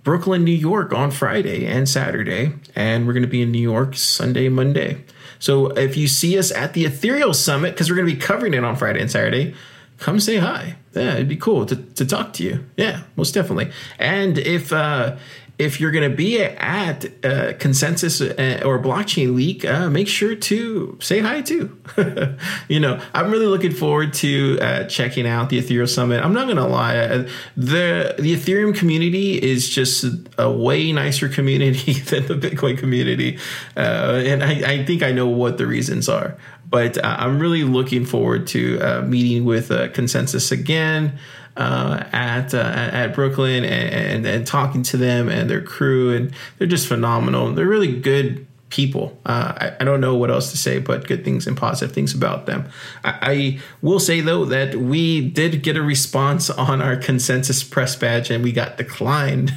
Brooklyn, 0.03 0.43
New 0.43 0.51
York 0.51 0.93
on 0.93 1.11
Friday 1.11 1.67
and 1.67 1.87
Saturday, 1.87 2.53
and 2.75 3.05
we're 3.05 3.13
going 3.13 3.21
to 3.21 3.29
be 3.29 3.43
in 3.43 3.51
New 3.51 3.61
York 3.61 3.95
Sunday, 3.95 4.49
Monday. 4.49 5.03
So, 5.37 5.67
if 5.67 5.95
you 5.95 6.07
see 6.07 6.39
us 6.39 6.51
at 6.51 6.73
the 6.73 6.85
Ethereal 6.85 7.35
Summit, 7.35 7.75
because 7.75 7.91
we're 7.91 7.97
going 7.97 8.09
to 8.09 8.15
be 8.15 8.19
covering 8.19 8.55
it 8.55 8.63
on 8.63 8.77
Friday 8.77 8.99
and 8.99 9.11
Saturday, 9.11 9.53
come 9.99 10.19
say 10.19 10.37
hi. 10.37 10.77
Yeah, 10.95 11.13
it'd 11.13 11.29
be 11.29 11.37
cool 11.37 11.67
to, 11.67 11.75
to 11.75 12.03
talk 12.03 12.33
to 12.33 12.43
you. 12.43 12.65
Yeah, 12.77 13.03
most 13.15 13.35
definitely. 13.35 13.71
And 13.99 14.39
if 14.39 14.73
uh, 14.73 15.17
if 15.63 15.79
you're 15.79 15.91
going 15.91 16.09
to 16.09 16.15
be 16.15 16.41
at 16.41 17.05
uh, 17.25 17.53
Consensus 17.57 18.19
uh, 18.21 18.61
or 18.65 18.79
Blockchain 18.79 19.33
Week, 19.33 19.63
uh, 19.63 19.89
make 19.89 20.07
sure 20.07 20.35
to 20.35 20.97
say 21.01 21.19
hi 21.19 21.41
too. 21.41 21.79
you 22.67 22.79
know, 22.79 23.01
I'm 23.13 23.31
really 23.31 23.45
looking 23.45 23.71
forward 23.71 24.13
to 24.15 24.59
uh, 24.61 24.83
checking 24.85 25.25
out 25.25 25.49
the 25.49 25.59
Ethereum 25.59 25.87
Summit. 25.87 26.23
I'm 26.23 26.33
not 26.33 26.45
going 26.45 26.57
to 26.57 26.67
lie, 26.67 26.97
uh, 26.97 27.29
the 27.55 28.15
the 28.19 28.35
Ethereum 28.35 28.75
community 28.75 29.41
is 29.41 29.69
just 29.69 30.05
a 30.37 30.51
way 30.51 30.91
nicer 30.91 31.29
community 31.29 31.93
than 32.09 32.27
the 32.27 32.35
Bitcoin 32.35 32.77
community, 32.77 33.39
uh, 33.77 34.21
and 34.25 34.43
I, 34.43 34.73
I 34.73 34.85
think 34.85 35.01
I 35.01 35.11
know 35.11 35.27
what 35.27 35.57
the 35.57 35.65
reasons 35.65 36.09
are 36.09 36.37
but 36.65 36.97
I'm 37.05 37.37
really 37.37 37.63
looking 37.63 38.03
forward 38.03 38.47
to 38.47 39.03
meeting 39.03 39.45
with 39.45 39.69
ConsenSys 39.69 40.51
again 40.51 41.19
uh, 41.55 42.03
at 42.11 42.53
uh, 42.53 42.57
at 42.57 43.13
Brooklyn 43.13 43.63
and, 43.63 43.93
and, 43.93 44.25
and 44.25 44.47
talking 44.47 44.83
to 44.83 44.97
them 44.97 45.29
and 45.29 45.49
their 45.49 45.61
crew, 45.61 46.15
and 46.15 46.33
they're 46.57 46.67
just 46.67 46.87
phenomenal. 46.87 47.51
They're 47.53 47.67
really 47.67 47.99
good 47.99 48.47
people. 48.73 49.15
Uh, 49.23 49.53
I, 49.55 49.75
I, 49.81 49.83
don't 49.83 50.01
know 50.01 50.15
what 50.15 50.31
else 50.31 50.49
to 50.49 50.57
say, 50.57 50.79
but 50.79 51.07
good 51.07 51.23
things 51.23 51.45
and 51.45 51.55
positive 51.55 51.93
things 51.93 52.15
about 52.15 52.47
them. 52.47 52.67
I, 53.03 53.17
I, 53.21 53.59
will 53.83 53.99
say 53.99 54.19
though 54.19 54.45
that 54.45 54.75
we 54.77 55.29
did 55.29 55.61
get 55.61 55.77
a 55.77 55.83
response 55.83 56.49
on 56.49 56.81
our 56.81 56.95
consensus 56.95 57.63
press 57.63 57.95
badge, 57.95 58.31
and 58.31 58.43
we 58.43 58.51
got 58.51 58.77
declined. 58.77 59.53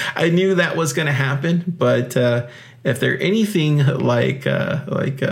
I 0.14 0.28
knew 0.28 0.54
that 0.54 0.76
was 0.76 0.92
going 0.92 1.06
to 1.06 1.12
happen, 1.12 1.64
but 1.66 2.14
uh, 2.14 2.46
if 2.84 3.00
they're 3.00 3.20
anything 3.22 3.86
like 3.86 4.46
uh, 4.46 4.84
like 4.86 5.22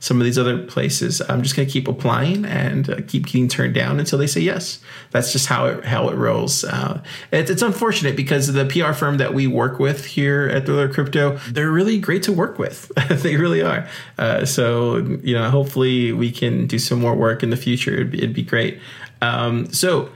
some 0.00 0.18
of 0.18 0.24
these 0.24 0.38
other 0.38 0.58
places. 0.58 1.22
I'm 1.28 1.42
just 1.42 1.54
going 1.54 1.68
to 1.68 1.72
keep 1.72 1.86
applying 1.86 2.44
and 2.46 2.88
uh, 2.88 2.96
keep 3.06 3.26
getting 3.26 3.48
turned 3.48 3.74
down 3.74 4.00
until 4.00 4.18
they 4.18 4.26
say 4.26 4.40
yes. 4.40 4.80
That's 5.10 5.30
just 5.30 5.46
how 5.46 5.66
it 5.66 5.84
how 5.84 6.08
it 6.08 6.16
rolls. 6.16 6.64
Uh, 6.64 7.02
it, 7.30 7.50
it's 7.50 7.62
unfortunate 7.62 8.16
because 8.16 8.52
the 8.52 8.64
PR 8.64 8.92
firm 8.92 9.18
that 9.18 9.34
we 9.34 9.46
work 9.46 9.78
with 9.78 10.06
here 10.06 10.48
at 10.48 10.66
Thriller 10.66 10.88
Crypto, 10.88 11.36
they're 11.50 11.70
really 11.70 12.00
great 12.00 12.22
to 12.24 12.32
work 12.32 12.58
with. 12.58 12.90
they 13.22 13.36
really 13.36 13.62
are. 13.62 13.86
Uh, 14.18 14.44
so 14.44 14.96
you 15.22 15.34
know, 15.34 15.48
hopefully 15.50 16.12
we 16.12 16.32
can 16.32 16.66
do 16.66 16.78
some 16.78 16.98
more 16.98 17.14
work 17.14 17.42
in 17.42 17.50
the 17.50 17.56
future. 17.56 17.92
It'd 17.92 18.10
be, 18.10 18.18
it'd 18.18 18.34
be 18.34 18.42
great. 18.42 18.80
Um, 19.22 19.70
so 19.70 20.10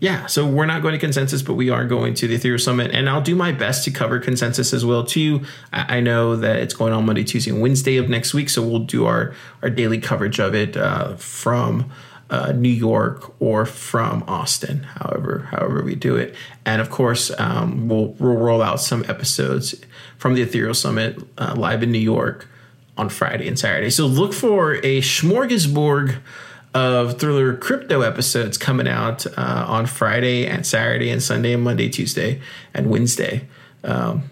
yeah, 0.00 0.26
so 0.26 0.46
we're 0.46 0.66
not 0.66 0.82
going 0.82 0.92
to 0.92 0.98
consensus, 0.98 1.40
but 1.40 1.54
we 1.54 1.70
are 1.70 1.84
going 1.84 2.14
to 2.14 2.28
the 2.28 2.36
Ethereum 2.36 2.60
Summit, 2.60 2.90
and 2.90 3.08
I'll 3.08 3.22
do 3.22 3.36
my 3.36 3.52
best 3.52 3.84
to 3.84 3.90
cover 3.90 4.18
consensus 4.18 4.72
as 4.72 4.84
well 4.84 5.04
too. 5.04 5.42
I 5.72 6.00
know 6.00 6.36
that 6.36 6.56
it's 6.56 6.74
going 6.74 6.92
on 6.92 7.06
Monday, 7.06 7.24
Tuesday, 7.24 7.50
and 7.50 7.62
Wednesday 7.62 7.96
of 7.96 8.08
next 8.08 8.34
week, 8.34 8.50
so 8.50 8.62
we'll 8.62 8.80
do 8.80 9.06
our 9.06 9.34
our 9.62 9.70
daily 9.70 9.98
coverage 9.98 10.40
of 10.40 10.54
it 10.54 10.76
uh, 10.76 11.14
from 11.16 11.90
uh, 12.28 12.52
New 12.52 12.68
York 12.68 13.40
or 13.40 13.64
from 13.64 14.24
Austin, 14.26 14.82
however 14.82 15.48
however 15.52 15.82
we 15.82 15.94
do 15.94 16.16
it, 16.16 16.34
and 16.66 16.82
of 16.82 16.90
course 16.90 17.30
um, 17.38 17.88
we'll 17.88 18.08
we'll 18.18 18.36
roll 18.36 18.62
out 18.62 18.80
some 18.80 19.04
episodes 19.08 19.76
from 20.18 20.34
the 20.34 20.44
Ethereum 20.44 20.74
Summit 20.74 21.18
uh, 21.38 21.54
live 21.56 21.82
in 21.82 21.92
New 21.92 21.98
York 21.98 22.48
on 22.96 23.08
Friday 23.08 23.46
and 23.46 23.58
Saturday. 23.58 23.90
So 23.90 24.06
look 24.06 24.32
for 24.32 24.74
a 24.76 25.00
smorgasbord 25.00 26.18
of 26.74 27.18
Thriller 27.20 27.56
crypto 27.56 28.00
episodes 28.02 28.58
coming 28.58 28.88
out 28.88 29.26
uh, 29.38 29.64
on 29.68 29.86
Friday 29.86 30.46
and 30.46 30.66
Saturday 30.66 31.08
and 31.10 31.22
Sunday 31.22 31.52
and 31.52 31.62
Monday, 31.62 31.88
Tuesday 31.88 32.40
and 32.74 32.90
Wednesday. 32.90 33.46
Um, 33.84 34.30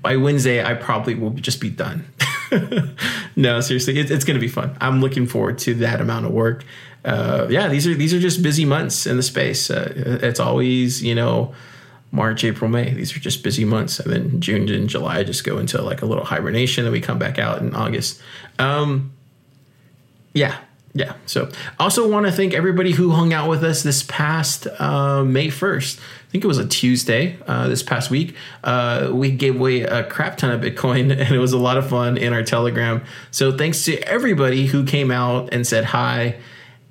by 0.00 0.16
Wednesday, 0.16 0.64
I 0.64 0.74
probably 0.74 1.14
will 1.14 1.30
just 1.30 1.60
be 1.60 1.68
done. 1.68 2.06
no, 3.36 3.60
seriously, 3.60 3.98
it, 3.98 4.10
it's 4.10 4.24
going 4.24 4.38
to 4.38 4.40
be 4.40 4.48
fun. 4.48 4.76
I'm 4.80 5.00
looking 5.00 5.26
forward 5.26 5.58
to 5.60 5.74
that 5.74 6.00
amount 6.00 6.26
of 6.26 6.32
work. 6.32 6.64
Uh, 7.04 7.46
yeah, 7.50 7.68
these 7.68 7.86
are 7.86 7.94
these 7.94 8.14
are 8.14 8.20
just 8.20 8.42
busy 8.42 8.64
months 8.64 9.06
in 9.06 9.16
the 9.16 9.22
space. 9.22 9.70
Uh, 9.70 10.18
it's 10.22 10.38
always 10.38 11.02
you 11.02 11.14
know 11.14 11.54
March, 12.12 12.44
April, 12.44 12.70
May. 12.70 12.92
These 12.92 13.16
are 13.16 13.20
just 13.20 13.42
busy 13.42 13.64
months, 13.64 13.98
and 13.98 14.12
then 14.12 14.40
June 14.40 14.68
and 14.68 14.88
July 14.88 15.24
just 15.24 15.44
go 15.44 15.58
into 15.58 15.80
like 15.82 16.02
a 16.02 16.06
little 16.06 16.24
hibernation, 16.24 16.84
and 16.84 16.92
we 16.92 17.00
come 17.00 17.18
back 17.18 17.38
out 17.38 17.60
in 17.60 17.74
August. 17.74 18.20
Um, 18.58 19.12
yeah, 20.34 20.58
yeah. 20.92 21.14
So, 21.26 21.48
also 21.78 22.10
want 22.10 22.26
to 22.26 22.32
thank 22.32 22.52
everybody 22.52 22.90
who 22.90 23.10
hung 23.10 23.32
out 23.32 23.48
with 23.48 23.62
us 23.62 23.84
this 23.84 24.02
past 24.02 24.66
uh, 24.78 25.22
May 25.22 25.46
1st. 25.46 26.00
I 26.00 26.30
think 26.30 26.42
it 26.42 26.48
was 26.48 26.58
a 26.58 26.66
Tuesday 26.66 27.38
uh, 27.46 27.68
this 27.68 27.82
past 27.82 28.10
week. 28.10 28.34
Uh, 28.64 29.10
we 29.12 29.30
gave 29.30 29.56
away 29.56 29.82
a 29.82 30.02
crap 30.04 30.36
ton 30.36 30.50
of 30.50 30.60
Bitcoin, 30.60 31.12
and 31.16 31.32
it 31.32 31.38
was 31.38 31.52
a 31.52 31.58
lot 31.58 31.76
of 31.76 31.88
fun 31.88 32.16
in 32.16 32.32
our 32.32 32.42
Telegram. 32.42 33.04
So, 33.30 33.56
thanks 33.56 33.84
to 33.84 33.98
everybody 34.00 34.66
who 34.66 34.84
came 34.84 35.12
out 35.12 35.52
and 35.52 35.64
said 35.64 35.84
hi 35.84 36.40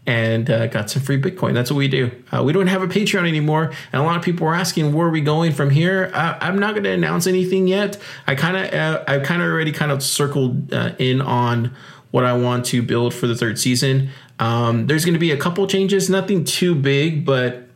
and 0.05 0.49
uh, 0.49 0.67
got 0.67 0.89
some 0.89 1.03
free 1.03 1.21
Bitcoin. 1.21 1.53
That's 1.53 1.69
what 1.69 1.77
we 1.77 1.89
do. 1.89 2.09
Uh, 2.31 2.41
we 2.41 2.53
don't 2.53 2.67
have 2.67 2.81
a 2.81 2.87
Patreon 2.87 3.27
anymore, 3.27 3.73
and 3.91 4.01
a 4.01 4.05
lot 4.05 4.15
of 4.15 4.23
people 4.23 4.47
were 4.47 4.55
asking 4.55 4.93
where 4.93 5.07
are 5.07 5.11
we 5.11 5.21
going 5.21 5.51
from 5.51 5.69
here. 5.71 6.09
I'm 6.13 6.57
not 6.57 6.71
going 6.71 6.85
to 6.85 6.91
announce 6.91 7.27
anything 7.27 7.67
yet. 7.67 7.97
I 8.25 8.35
kind 8.35 8.55
of, 8.55 8.73
uh, 8.73 9.03
I 9.09 9.19
kind 9.19 9.41
of 9.41 9.49
already 9.49 9.73
kind 9.73 9.91
of 9.91 10.01
circled 10.01 10.73
in 10.73 11.19
on 11.19 11.75
what 12.11 12.25
I 12.25 12.33
want 12.33 12.65
to 12.67 12.81
build 12.81 13.13
for 13.13 13.27
the 13.27 13.35
third 13.35 13.59
season. 13.59 14.09
Um, 14.39 14.87
there's 14.87 15.05
going 15.05 15.13
to 15.13 15.19
be 15.19 15.31
a 15.31 15.37
couple 15.37 15.65
changes, 15.67 16.09
nothing 16.09 16.43
too 16.43 16.73
big, 16.73 17.25
but 17.25 17.69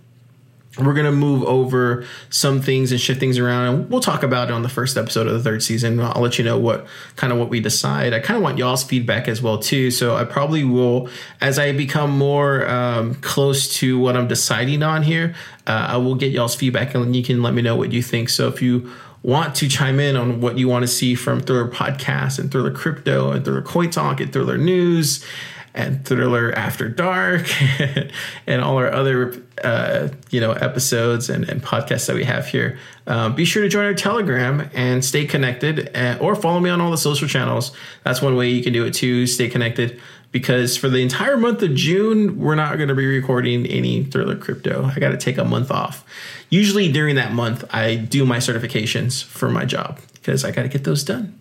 we're 0.80 0.94
going 0.94 1.06
to 1.06 1.12
move 1.12 1.44
over 1.44 2.06
some 2.32 2.60
things 2.60 2.92
and 2.92 3.00
shift 3.00 3.20
things 3.20 3.38
around 3.38 3.68
and 3.68 3.90
we'll 3.92 4.02
talk 4.02 4.24
about 4.24 4.50
it 4.50 4.54
on 4.54 4.64
the 4.64 4.70
first 4.70 4.98
episode 4.98 5.28
of 5.28 5.34
the 5.34 5.44
third 5.44 5.62
season. 5.62 6.00
I'll 6.00 6.22
let 6.22 6.40
you 6.40 6.46
know 6.46 6.58
what 6.58 6.88
kind 7.16 7.32
of 7.32 7.38
what 7.38 7.50
we 7.50 7.60
decide. 7.60 8.12
I 8.14 8.20
kind 8.20 8.38
of 8.38 8.44
want 8.44 8.58
y'all's 8.58 8.84
feedback 8.84 9.28
as 9.28 9.42
well 9.42 9.60
too 9.60 9.92
so 9.92 10.16
i 10.16 10.24
probably 10.24 10.64
will 10.64 11.10
as 11.42 11.60
i 11.60 11.72
become 11.72 12.18
more 12.18 12.68
um, 12.68 13.16
close 13.16 13.72
to 13.76 14.00
what 14.00 14.18
i'm 14.18 14.28
deciding 14.28 14.82
on 14.82 15.04
here 15.04 15.36
uh, 15.68 15.88
i 15.90 15.98
will 15.98 16.16
get 16.16 16.32
y'all's 16.32 16.56
feedback 16.56 16.96
and 16.96 17.16
you 17.16 17.24
can 17.24 17.44
let 17.44 17.54
me 17.54 17.62
know 17.62 17.76
what 17.76 17.92
you 17.92 18.02
think. 18.02 18.30
So 18.30 18.48
if 18.48 18.62
you 18.62 18.92
want 19.24 19.56
to 19.56 19.70
chime 19.70 20.00
in 20.00 20.16
on 20.16 20.42
what 20.42 20.58
you 20.58 20.68
want 20.68 20.84
to 20.84 20.88
see 20.88 21.16
from 21.16 21.40
Thriller 21.40 21.70
Podcast 21.70 22.38
and 22.38 22.52
Thriller 22.52 22.72
Crypto 22.72 23.32
and 23.32 23.44
Thriller 23.44 23.62
Coin 23.62 23.90
Talk 23.90 24.20
and 24.20 24.32
Thriller 24.32 24.58
News 24.58 25.26
and 25.74 26.06
Thriller 26.06 26.52
After 26.52 26.88
Dark 26.88 27.50
and 28.48 28.62
all 28.62 28.78
our 28.78 28.92
other 28.92 29.42
uh, 29.64 30.10
you 30.30 30.40
know 30.40 30.52
episodes 30.52 31.30
and, 31.30 31.48
and, 31.50 31.64
podcasts 31.64 32.06
that 32.08 32.16
we 32.16 32.26
have 32.26 32.48
here. 32.48 32.78
Um, 33.08 33.34
be 33.34 33.46
sure 33.46 33.64
to 33.64 33.70
join 33.70 33.86
our 33.86 33.94
Telegram 33.94 34.70
and 34.74 35.04
stay 35.04 35.26
connected, 35.26 35.90
and, 35.96 36.20
or 36.20 36.36
follow 36.36 36.60
me 36.60 36.70
on 36.70 36.82
all 36.82 36.92
the 36.92 36.98
social 36.98 37.28
channels. 37.28 37.72
That's 38.04 38.22
one 38.22 38.36
way 38.36 38.50
you 38.50 38.62
can 38.62 38.74
do 38.74 38.86
it 38.86 38.94
too. 38.94 39.26
Stay 39.26 39.48
connected 39.50 40.02
because 40.34 40.76
for 40.76 40.90
the 40.90 40.98
entire 40.98 41.38
month 41.38 41.62
of 41.62 41.76
June, 41.76 42.40
we're 42.40 42.56
not 42.56 42.76
going 42.78 42.90
to 42.90 42.96
be 42.96 43.06
recording 43.06 43.68
any 43.68 44.04
Thriller 44.04 44.36
Crypto. 44.36 44.84
I 44.94 45.00
got 45.00 45.12
to 45.12 45.18
take 45.18 45.38
a 45.38 45.46
month 45.46 45.70
off. 45.70 46.04
Usually 46.50 46.92
during 46.92 47.16
that 47.16 47.34
month, 47.34 47.64
I 47.70 47.96
do 47.96 48.26
my 48.26 48.38
certifications 48.38 49.24
for 49.24 49.48
my 49.48 49.64
job 49.64 50.00
because 50.16 50.44
I 50.44 50.50
got 50.50 50.64
to 50.64 50.70
get 50.70 50.86
those 50.86 51.04
done. 51.04 51.40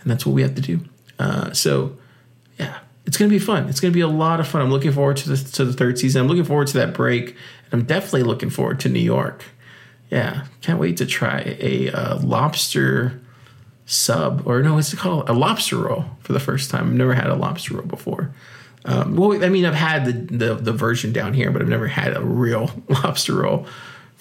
And 0.00 0.10
that's 0.10 0.26
what 0.26 0.32
we 0.32 0.42
have 0.42 0.56
to 0.56 0.60
do. 0.60 0.80
Uh, 1.20 1.52
so, 1.52 1.96
yeah, 2.58 2.80
it's 3.06 3.16
going 3.16 3.30
to 3.30 3.34
be 3.34 3.38
fun. 3.38 3.68
It's 3.68 3.78
going 3.78 3.92
to 3.92 3.96
be 3.96 4.00
a 4.00 4.08
lot 4.08 4.40
of 4.40 4.48
fun. 4.48 4.60
I'm 4.60 4.70
looking 4.70 4.92
forward 4.92 5.18
to 5.18 5.28
the, 5.28 5.50
to 5.52 5.64
the 5.64 5.72
third 5.72 6.00
season. 6.00 6.22
I'm 6.22 6.28
looking 6.28 6.44
forward 6.44 6.66
to 6.66 6.78
that 6.78 6.94
break. 6.94 7.36
And 7.70 7.80
I'm 7.80 7.84
definitely 7.84 8.24
looking 8.24 8.50
forward 8.50 8.80
to 8.80 8.88
New 8.88 8.98
York. 8.98 9.44
Yeah, 10.10 10.46
can't 10.62 10.80
wait 10.80 10.96
to 10.96 11.06
try 11.06 11.56
a 11.60 11.90
uh, 11.92 12.18
lobster 12.18 13.21
sub 13.86 14.42
or 14.46 14.62
no, 14.62 14.74
what's 14.74 14.92
it 14.92 14.98
called? 14.98 15.28
A 15.28 15.32
lobster 15.32 15.76
roll 15.76 16.04
for 16.20 16.32
the 16.32 16.40
first 16.40 16.70
time. 16.70 16.88
I've 16.88 16.94
never 16.94 17.14
had 17.14 17.26
a 17.26 17.34
lobster 17.34 17.74
roll 17.74 17.86
before. 17.86 18.32
Um, 18.84 19.16
well, 19.16 19.44
I 19.44 19.48
mean, 19.48 19.64
I've 19.64 19.74
had 19.74 20.04
the, 20.04 20.12
the, 20.12 20.54
the 20.54 20.72
version 20.72 21.12
down 21.12 21.34
here, 21.34 21.50
but 21.50 21.62
I've 21.62 21.68
never 21.68 21.86
had 21.86 22.16
a 22.16 22.20
real 22.20 22.70
lobster 22.88 23.34
roll 23.34 23.66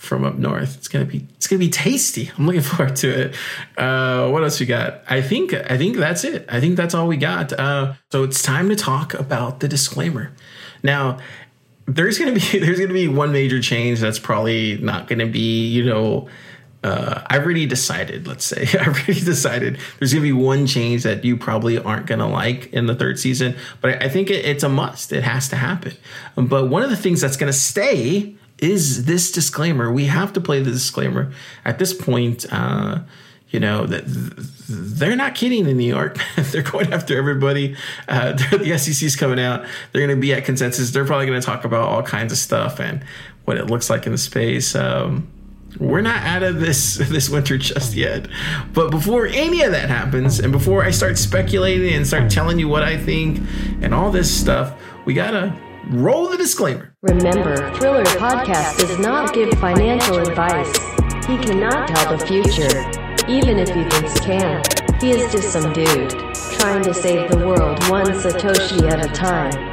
from 0.02 0.24
up 0.24 0.36
north. 0.36 0.78
It's 0.78 0.88
gonna 0.88 1.06
be 1.06 1.28
it's 1.36 1.45
gonna 1.45 1.60
be 1.60 1.69
tasty. 1.69 2.32
I'm 2.36 2.47
looking 2.47 2.62
forward 2.62 2.95
to 2.97 3.08
it. 3.08 3.36
Uh, 3.78 4.30
what 4.30 4.43
else 4.43 4.60
we 4.60 4.65
got? 4.65 5.04
I 5.08 5.21
think 5.21 5.54
I 5.54 5.78
think 5.78 5.97
that's 5.97 6.24
it. 6.24 6.45
I 6.50 6.60
think 6.60 6.76
that's 6.76 6.95
all 6.95 7.08
we 7.08 7.17
got. 7.17 7.54
Uh, 7.54 7.93
so 8.12 8.24
it's 8.24 8.41
time 8.41 8.69
to 8.69 8.76
talk 8.76 9.13
about 9.13 9.60
the 9.60 9.67
disclaimer. 9.67 10.32
Now, 10.82 11.19
there's 11.86 12.17
gonna 12.17 12.32
be 12.34 12.39
there's 12.60 12.80
gonna 12.80 12.93
be 12.93 13.08
one 13.08 13.32
major 13.32 13.62
change 13.62 14.00
that's 14.00 14.19
probably 14.19 14.78
not 14.78 15.08
gonna 15.08 15.28
be 15.28 15.67
you 15.67 15.86
know 15.86 16.28
uh, 16.83 17.21
I've 17.27 17.43
already 17.43 17.65
decided, 17.65 18.27
let's 18.27 18.45
say, 18.45 18.61
I've 18.79 18.87
already 18.87 19.21
decided 19.21 19.79
there's 19.99 20.13
going 20.13 20.23
to 20.23 20.27
be 20.27 20.33
one 20.33 20.65
change 20.65 21.03
that 21.03 21.23
you 21.23 21.37
probably 21.37 21.77
aren't 21.77 22.07
going 22.07 22.19
to 22.19 22.27
like 22.27 22.73
in 22.73 22.87
the 22.87 22.95
third 22.95 23.19
season, 23.19 23.55
but 23.81 24.01
I, 24.01 24.09
think 24.09 24.29
it, 24.29 24.45
it's 24.45 24.63
a 24.63 24.69
must. 24.69 25.11
It 25.11 25.23
has 25.23 25.47
to 25.49 25.55
happen. 25.55 25.93
But 26.35 26.69
one 26.69 26.81
of 26.83 26.89
the 26.89 26.95
things 26.95 27.21
that's 27.21 27.37
going 27.37 27.51
to 27.51 27.57
stay 27.57 28.35
is 28.57 29.05
this 29.05 29.31
disclaimer. 29.31 29.91
We 29.91 30.05
have 30.05 30.33
to 30.33 30.41
play 30.41 30.61
the 30.61 30.71
disclaimer. 30.71 31.31
At 31.65 31.79
this 31.79 31.93
point, 31.93 32.45
uh, 32.51 32.99
you 33.49 33.59
know 33.59 33.85
that 33.85 34.03
they're 34.69 35.15
not 35.15 35.35
kidding 35.35 35.67
in 35.67 35.77
New 35.77 35.87
York. 35.87 36.17
they're 36.37 36.61
going 36.61 36.93
after 36.93 37.17
everybody. 37.17 37.75
Uh, 38.07 38.31
the 38.51 38.77
SEC's 38.77 39.15
coming 39.15 39.39
out. 39.39 39.65
They're 39.91 40.05
going 40.05 40.15
to 40.15 40.21
be 40.21 40.33
at 40.33 40.45
consensus. 40.45 40.91
They're 40.91 41.05
probably 41.05 41.25
going 41.25 41.41
to 41.41 41.45
talk 41.45 41.65
about 41.65 41.89
all 41.89 42.03
kinds 42.03 42.31
of 42.31 42.37
stuff 42.37 42.79
and 42.79 43.03
what 43.45 43.57
it 43.57 43.65
looks 43.65 43.89
like 43.89 44.05
in 44.05 44.11
the 44.11 44.17
space. 44.17 44.75
Um, 44.75 45.27
we're 45.79 46.01
not 46.01 46.23
out 46.23 46.43
of 46.43 46.60
this 46.60 46.95
this 47.10 47.29
winter 47.29 47.57
just 47.57 47.95
yet. 47.95 48.27
But 48.73 48.91
before 48.91 49.27
any 49.27 49.62
of 49.62 49.71
that 49.71 49.89
happens, 49.89 50.39
and 50.39 50.51
before 50.51 50.84
I 50.84 50.91
start 50.91 51.17
speculating 51.17 51.93
and 51.93 52.05
start 52.05 52.31
telling 52.31 52.60
you 52.60 52.67
what 52.67 52.84
I 52.84 52.97
think 52.97 53.39
and 53.81 53.93
all 53.93 54.12
this 54.12 54.34
stuff, 54.34 54.79
we 55.05 55.13
gotta 55.13 55.55
roll 55.89 56.29
the 56.29 56.38
disclaimer. 56.38 56.95
Remember, 57.01 57.55
Thriller 57.75 58.03
Podcast 58.03 58.77
does 58.77 58.99
not 58.99 59.34
give 59.34 59.49
financial 59.60 60.19
advice. 60.19 60.77
He 61.25 61.38
cannot 61.38 61.88
tell 61.88 62.17
the 62.17 62.25
future, 62.25 63.29
even 63.29 63.57
if 63.57 63.69
he 63.69 63.84
thinks 63.89 64.19
can. 64.19 64.63
He 64.99 65.12
is 65.12 65.31
just 65.31 65.51
some 65.51 65.73
dude 65.73 66.12
trying 66.60 66.84
to 66.84 66.93
save 66.93 67.29
the 67.31 67.38
world 67.38 67.79
one 67.89 68.05
Satoshi 68.07 68.89
at 68.91 69.03
a 69.03 69.10
time. 69.10 69.70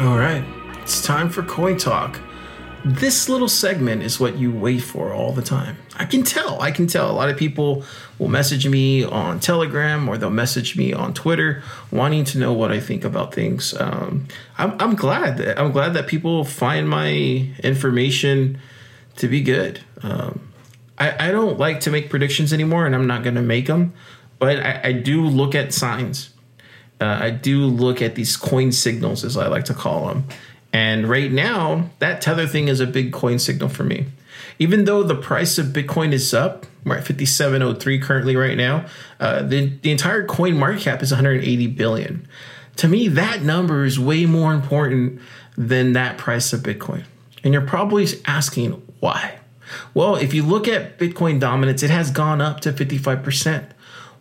All 0.00 0.16
right, 0.16 0.42
it's 0.80 1.02
time 1.02 1.28
for 1.28 1.42
Coin 1.42 1.76
Talk. 1.76 2.18
This 2.86 3.28
little 3.28 3.50
segment 3.50 4.02
is 4.02 4.18
what 4.18 4.38
you 4.38 4.50
wait 4.50 4.78
for 4.78 5.12
all 5.12 5.32
the 5.32 5.42
time. 5.42 5.76
I 5.94 6.06
can 6.06 6.22
tell. 6.22 6.58
I 6.62 6.70
can 6.70 6.86
tell. 6.86 7.10
A 7.10 7.12
lot 7.12 7.28
of 7.28 7.36
people 7.36 7.84
will 8.18 8.28
message 8.28 8.66
me 8.66 9.04
on 9.04 9.40
Telegram 9.40 10.08
or 10.08 10.16
they'll 10.16 10.30
message 10.30 10.74
me 10.74 10.94
on 10.94 11.12
Twitter, 11.12 11.62
wanting 11.92 12.24
to 12.24 12.38
know 12.38 12.50
what 12.50 12.72
I 12.72 12.80
think 12.80 13.04
about 13.04 13.34
things. 13.34 13.78
Um, 13.78 14.26
I'm, 14.56 14.74
I'm 14.80 14.94
glad 14.94 15.36
that 15.36 15.60
I'm 15.60 15.70
glad 15.70 15.92
that 15.92 16.06
people 16.06 16.46
find 16.46 16.88
my 16.88 17.50
information 17.62 18.58
to 19.16 19.28
be 19.28 19.42
good. 19.42 19.80
Um, 20.02 20.50
I, 20.96 21.28
I 21.28 21.30
don't 21.30 21.58
like 21.58 21.80
to 21.80 21.90
make 21.90 22.08
predictions 22.08 22.54
anymore, 22.54 22.86
and 22.86 22.94
I'm 22.94 23.06
not 23.06 23.22
going 23.22 23.34
to 23.34 23.42
make 23.42 23.66
them. 23.66 23.92
But 24.38 24.60
I, 24.60 24.80
I 24.82 24.92
do 24.92 25.26
look 25.26 25.54
at 25.54 25.74
signs 25.74 26.30
uh, 27.00 27.18
I 27.20 27.30
do 27.30 27.64
look 27.64 28.02
at 28.02 28.14
these 28.14 28.36
coin 28.36 28.72
signals, 28.72 29.24
as 29.24 29.36
I 29.36 29.48
like 29.48 29.64
to 29.66 29.74
call 29.74 30.08
them. 30.08 30.24
And 30.72 31.08
right 31.08 31.32
now, 31.32 31.90
that 31.98 32.20
tether 32.20 32.46
thing 32.46 32.68
is 32.68 32.80
a 32.80 32.86
big 32.86 33.12
coin 33.12 33.38
signal 33.38 33.68
for 33.68 33.84
me. 33.84 34.06
Even 34.58 34.84
though 34.84 35.02
the 35.02 35.14
price 35.14 35.58
of 35.58 35.68
Bitcoin 35.68 36.12
is 36.12 36.32
up, 36.34 36.66
we're 36.84 36.96
at 36.96 37.06
5703 37.06 37.98
currently 37.98 38.36
right 38.36 38.56
now. 38.56 38.86
Uh, 39.18 39.42
the, 39.42 39.66
the 39.82 39.90
entire 39.90 40.24
coin 40.24 40.56
market 40.56 40.82
cap 40.82 41.02
is 41.02 41.10
180 41.10 41.66
billion. 41.68 42.28
To 42.76 42.88
me, 42.88 43.08
that 43.08 43.42
number 43.42 43.84
is 43.84 43.98
way 43.98 44.26
more 44.26 44.52
important 44.52 45.20
than 45.56 45.92
that 45.94 46.18
price 46.18 46.52
of 46.52 46.60
Bitcoin. 46.60 47.04
And 47.42 47.52
you're 47.52 47.66
probably 47.66 48.06
asking 48.26 48.72
why. 49.00 49.38
Well, 49.94 50.16
if 50.16 50.34
you 50.34 50.42
look 50.42 50.68
at 50.68 50.98
Bitcoin 50.98 51.40
dominance, 51.40 51.82
it 51.82 51.90
has 51.90 52.10
gone 52.10 52.40
up 52.40 52.60
to 52.60 52.72
55%. 52.72 53.70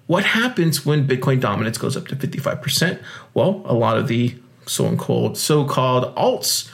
What 0.09 0.25
happens 0.25 0.83
when 0.87 1.07
Bitcoin 1.07 1.39
dominance 1.39 1.77
goes 1.77 1.95
up 1.95 2.07
to 2.07 2.15
55%? 2.15 2.99
Well, 3.35 3.61
a 3.63 3.75
lot 3.75 3.95
of 3.95 4.07
the 4.07 4.33
so-called 4.65 5.37
so-called 5.37 6.15
alts 6.15 6.71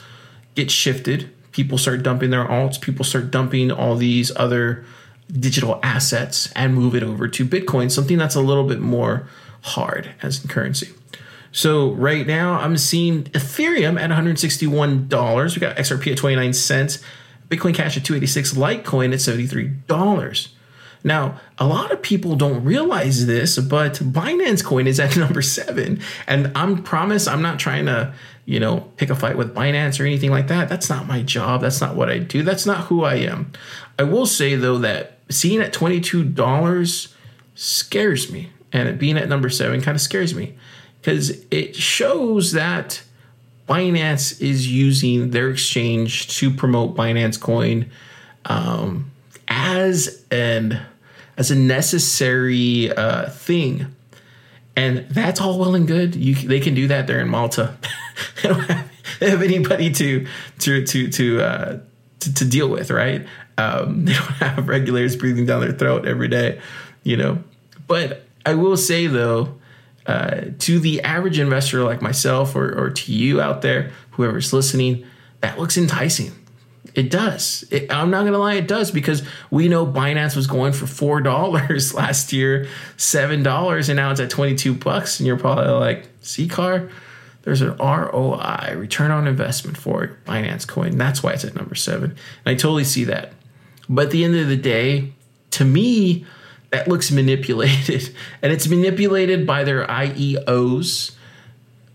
get 0.54 0.70
shifted. 0.70 1.30
People 1.52 1.76
start 1.76 2.02
dumping 2.02 2.30
their 2.30 2.46
alts, 2.46 2.80
people 2.80 3.04
start 3.04 3.30
dumping 3.30 3.70
all 3.70 3.94
these 3.94 4.34
other 4.36 4.86
digital 5.30 5.78
assets 5.82 6.50
and 6.56 6.74
move 6.74 6.94
it 6.94 7.02
over 7.02 7.28
to 7.28 7.44
Bitcoin, 7.44 7.92
something 7.92 8.16
that's 8.16 8.36
a 8.36 8.40
little 8.40 8.64
bit 8.64 8.80
more 8.80 9.28
hard 9.60 10.12
as 10.22 10.42
in 10.42 10.48
currency. 10.48 10.94
So 11.52 11.90
right 11.90 12.26
now 12.26 12.54
I'm 12.54 12.78
seeing 12.78 13.24
Ethereum 13.24 14.00
at 14.00 14.08
$161. 14.08 15.54
We 15.54 15.60
got 15.60 15.76
XRP 15.76 16.12
at 16.12 16.16
29 16.16 16.54
cents, 16.54 17.02
Bitcoin 17.50 17.74
Cash 17.74 17.98
at 17.98 18.04
286, 18.06 18.54
Litecoin 18.54 19.12
at 19.12 19.18
$73. 19.18 20.55
Now, 21.06 21.40
a 21.56 21.66
lot 21.66 21.92
of 21.92 22.02
people 22.02 22.34
don't 22.34 22.64
realize 22.64 23.26
this, 23.26 23.56
but 23.60 23.94
Binance 23.94 24.64
Coin 24.64 24.88
is 24.88 24.98
at 24.98 25.16
number 25.16 25.40
seven. 25.40 26.00
And 26.26 26.50
I'm 26.56 26.82
promise 26.82 27.28
I'm 27.28 27.40
not 27.40 27.60
trying 27.60 27.86
to, 27.86 28.12
you 28.44 28.58
know, 28.58 28.80
pick 28.96 29.08
a 29.08 29.14
fight 29.14 29.38
with 29.38 29.54
Binance 29.54 30.00
or 30.00 30.04
anything 30.04 30.30
like 30.30 30.48
that. 30.48 30.68
That's 30.68 30.90
not 30.90 31.06
my 31.06 31.22
job. 31.22 31.60
That's 31.60 31.80
not 31.80 31.94
what 31.94 32.10
I 32.10 32.18
do. 32.18 32.42
That's 32.42 32.66
not 32.66 32.86
who 32.86 33.04
I 33.04 33.14
am. 33.14 33.52
I 33.98 34.02
will 34.02 34.26
say 34.26 34.56
though 34.56 34.78
that 34.78 35.20
seeing 35.30 35.60
at 35.60 35.72
$22 35.72 37.14
scares 37.54 38.32
me. 38.32 38.50
And 38.72 38.88
it 38.88 38.98
being 38.98 39.16
at 39.16 39.28
number 39.28 39.48
seven 39.48 39.80
kind 39.80 39.94
of 39.94 40.00
scares 40.00 40.34
me 40.34 40.56
because 41.00 41.44
it 41.52 41.76
shows 41.76 42.50
that 42.52 43.00
Binance 43.68 44.40
is 44.42 44.70
using 44.70 45.30
their 45.30 45.50
exchange 45.50 46.36
to 46.38 46.50
promote 46.50 46.96
Binance 46.96 47.40
Coin 47.40 47.90
um, 48.44 49.12
as 49.48 50.24
an 50.32 50.80
as 51.36 51.50
a 51.50 51.54
necessary 51.54 52.90
uh, 52.92 53.28
thing. 53.30 53.94
And 54.74 55.08
that's 55.10 55.40
all 55.40 55.58
well 55.58 55.74
and 55.74 55.86
good. 55.86 56.14
You, 56.14 56.34
they 56.34 56.60
can 56.60 56.74
do 56.74 56.88
that 56.88 57.06
there 57.06 57.20
in 57.20 57.28
Malta. 57.28 57.76
they 58.42 58.48
don't 58.48 58.60
have, 58.60 58.90
have 59.20 59.42
anybody 59.42 59.90
to 59.92 60.26
to 60.60 60.84
to 60.84 61.08
to, 61.10 61.42
uh, 61.42 61.78
to 62.20 62.34
to 62.34 62.44
deal 62.44 62.68
with, 62.68 62.90
right? 62.90 63.26
Um, 63.58 64.04
they 64.04 64.12
don't 64.12 64.22
have 64.22 64.68
regulators 64.68 65.16
breathing 65.16 65.46
down 65.46 65.60
their 65.60 65.72
throat 65.72 66.06
every 66.06 66.28
day, 66.28 66.60
you 67.04 67.16
know. 67.16 67.38
But 67.86 68.26
I 68.44 68.54
will 68.54 68.76
say 68.76 69.06
though, 69.06 69.58
uh, 70.06 70.42
to 70.58 70.78
the 70.78 71.02
average 71.02 71.38
investor 71.38 71.82
like 71.82 72.02
myself, 72.02 72.54
or, 72.54 72.78
or 72.78 72.90
to 72.90 73.12
you 73.12 73.40
out 73.40 73.62
there, 73.62 73.92
whoever's 74.12 74.52
listening, 74.52 75.06
that 75.40 75.58
looks 75.58 75.76
enticing 75.76 76.32
it 76.94 77.10
does. 77.10 77.64
It, 77.70 77.92
I'm 77.92 78.10
not 78.10 78.24
gonna 78.24 78.38
lie, 78.38 78.54
it 78.54 78.68
does 78.68 78.90
because 78.90 79.22
we 79.50 79.68
know 79.68 79.86
Binance 79.86 80.36
was 80.36 80.46
going 80.46 80.72
for 80.72 80.86
four 80.86 81.20
dollars 81.22 81.94
last 81.94 82.32
year, 82.32 82.68
seven 82.96 83.42
dollars, 83.42 83.88
and 83.88 83.96
now 83.96 84.10
it's 84.10 84.20
at 84.20 84.30
22 84.30 84.74
bucks. 84.74 85.20
And 85.20 85.26
you're 85.26 85.38
probably 85.38 85.72
like, 85.72 86.08
"See, 86.20 86.48
car, 86.48 86.88
there's 87.42 87.62
an 87.62 87.76
ROI, 87.78 88.74
return 88.76 89.10
on 89.10 89.26
investment 89.26 89.76
for 89.76 90.16
Binance 90.26 90.66
Coin. 90.66 90.96
That's 90.96 91.22
why 91.22 91.32
it's 91.32 91.44
at 91.44 91.54
number 91.54 91.74
seven." 91.74 92.10
And 92.10 92.18
I 92.46 92.54
totally 92.54 92.84
see 92.84 93.04
that. 93.04 93.32
But 93.88 94.06
at 94.06 94.10
the 94.10 94.24
end 94.24 94.36
of 94.36 94.48
the 94.48 94.56
day, 94.56 95.12
to 95.52 95.64
me, 95.64 96.26
that 96.70 96.88
looks 96.88 97.10
manipulated, 97.10 98.14
and 98.42 98.52
it's 98.52 98.68
manipulated 98.68 99.46
by 99.46 99.64
their 99.64 99.86
IEOs 99.86 101.12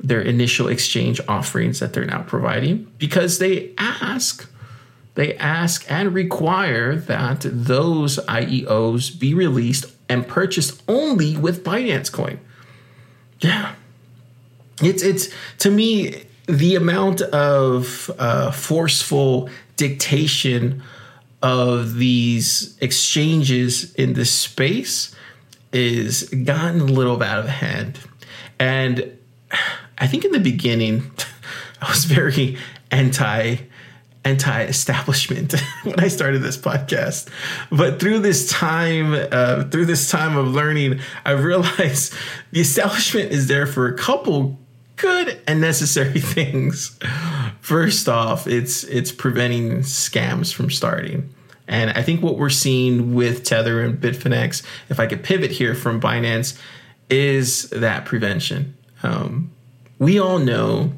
their 0.04 0.22
initial 0.22 0.68
exchange 0.68 1.22
offerings 1.28 1.80
that 1.80 1.94
they're 1.94 2.06
now 2.06 2.24
providing 2.24 2.92
because 2.98 3.40
they 3.40 3.72
ask 3.78 4.51
they 5.15 5.36
ask 5.36 5.89
and 5.91 6.13
require 6.13 6.95
that 6.95 7.41
those 7.43 8.17
IEOs 8.17 9.19
be 9.19 9.34
released 9.34 9.86
and 10.08 10.28
purchased 10.28 10.82
only 10.88 11.36
with 11.38 11.63
Binance 11.63 12.12
Coin. 12.12 12.39
Yeah. 13.39 13.76
It's 14.82 15.04
it's 15.04 15.30
to 15.60 15.69
me 15.69 16.24
the 16.47 16.76
amount 16.76 17.21
of 17.21 18.10
uh, 18.17 18.52
forceful 18.52 19.50
dictation 19.78 20.84
of 21.41 21.95
these 21.95 22.78
exchanges 22.82 23.93
in 23.95 24.13
this 24.13 24.32
space 24.32 25.15
is 25.71 26.24
gotten 26.24 26.82
a 26.82 26.86
little 26.86 27.21
out 27.24 27.39
of 27.39 27.47
hand. 27.47 28.00
And 28.60 29.17
I 29.97 30.08
think 30.08 30.26
in 30.26 30.32
the 30.32 30.39
beginning, 30.39 31.12
I 31.82 31.89
was 31.89 32.06
very 32.06 32.58
anti 32.91 33.58
anti-establishment 34.24 35.54
when 35.84 36.00
I 36.00 36.08
started 36.08 36.40
this 36.40 36.58
podcast. 36.58 37.28
But 37.72 38.00
through 38.00 38.20
this 38.20 38.50
time, 38.50 39.14
uh, 39.32 39.64
through 39.66 39.86
this 39.86 40.10
time 40.10 40.38
of 40.38 40.48
learning, 40.48 41.00
I've 41.26 41.44
realized 41.44 42.14
the 42.52 42.62
establishment 42.62 43.32
is 43.32 43.48
there 43.48 43.66
for 43.66 43.88
a 43.88 43.98
couple 43.98 44.60
good 44.98 45.42
and 45.48 45.60
necessary 45.60 46.20
things. 46.20 46.98
First 47.60 48.08
off, 48.08 48.48
it's 48.48 48.84
it's 48.84 49.12
preventing 49.12 49.80
scams 49.80 50.54
from 50.54 50.70
starting. 50.70 51.34
And 51.68 51.92
I 51.92 52.04
think 52.04 52.22
what 52.22 52.38
we're 52.38 52.50
seeing 52.50 53.14
with 53.16 53.44
Tether 53.44 53.82
and 53.82 54.00
Bitfinex, 54.00 54.64
if 54.90 55.00
I 55.00 55.08
could 55.08 55.24
pivot 55.24 55.52
here 55.52 55.74
from 55.74 56.02
Binance, 56.02 56.60
is 57.10 57.70
that 57.70 58.06
prevention. 58.06 58.76
Um, 59.04 59.52
we 59.98 60.20
all 60.20 60.40
know 60.40 60.94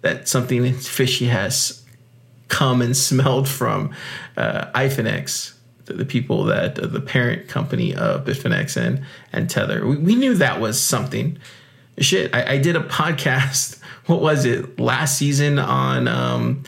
that 0.00 0.26
something 0.26 0.72
fishy 0.72 1.26
has 1.26 1.84
come 2.48 2.82
and 2.82 2.96
smelled 3.08 3.48
from 3.48 3.94
uh, 4.36 4.66
Ifinex, 4.74 5.54
the, 5.86 5.94
the 5.94 6.04
people 6.04 6.44
that 6.44 6.78
uh, 6.78 6.86
the 6.86 7.00
parent 7.00 7.48
company 7.48 7.94
of 7.94 8.24
Bitfinex 8.24 8.76
and 8.76 9.04
and 9.32 9.48
Tether. 9.48 9.86
We, 9.86 9.96
we 9.96 10.14
knew 10.14 10.34
that 10.34 10.60
was 10.60 10.80
something. 10.80 11.38
Shit, 11.98 12.34
I, 12.34 12.54
I, 12.54 12.58
did 12.58 12.76
a 12.76 12.80
podcast. 12.88 13.80
What 14.06 14.20
was 14.20 14.44
it 14.44 14.78
last 14.78 15.16
season 15.16 15.58
on 15.58 16.08
um, 16.08 16.64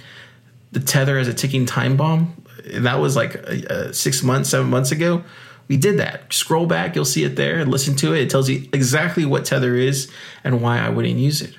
the 0.73 0.81
Tether 0.81 1.19
as 1.19 1.29
a 1.29 1.35
ticking 1.35 1.67
time 1.67 1.97
bomb? 1.97 2.35
That 2.73 2.99
was 2.99 3.17
like 3.17 3.37
uh, 3.37 3.93
six 3.93 4.23
months, 4.23 4.51
seven 4.51 4.69
months 4.69 4.91
ago. 4.91 5.23
We 5.69 5.77
did 5.77 5.99
that. 5.99 6.33
Scroll 6.33 6.67
back, 6.67 6.97
you'll 6.97 7.05
see 7.05 7.25
it 7.25 7.37
there. 7.37 7.59
And 7.59 7.71
listen 7.71 7.95
to 7.97 8.15
it. 8.15 8.23
It 8.23 8.31
tells 8.31 8.49
you 8.49 8.69
exactly 8.73 9.25
what 9.27 9.45
Tether 9.45 9.77
is 9.77 10.11
and 10.43 10.63
why 10.63 10.79
I 10.79 10.89
wouldn't 10.89 11.19
use 11.19 11.43
it. 11.43 11.55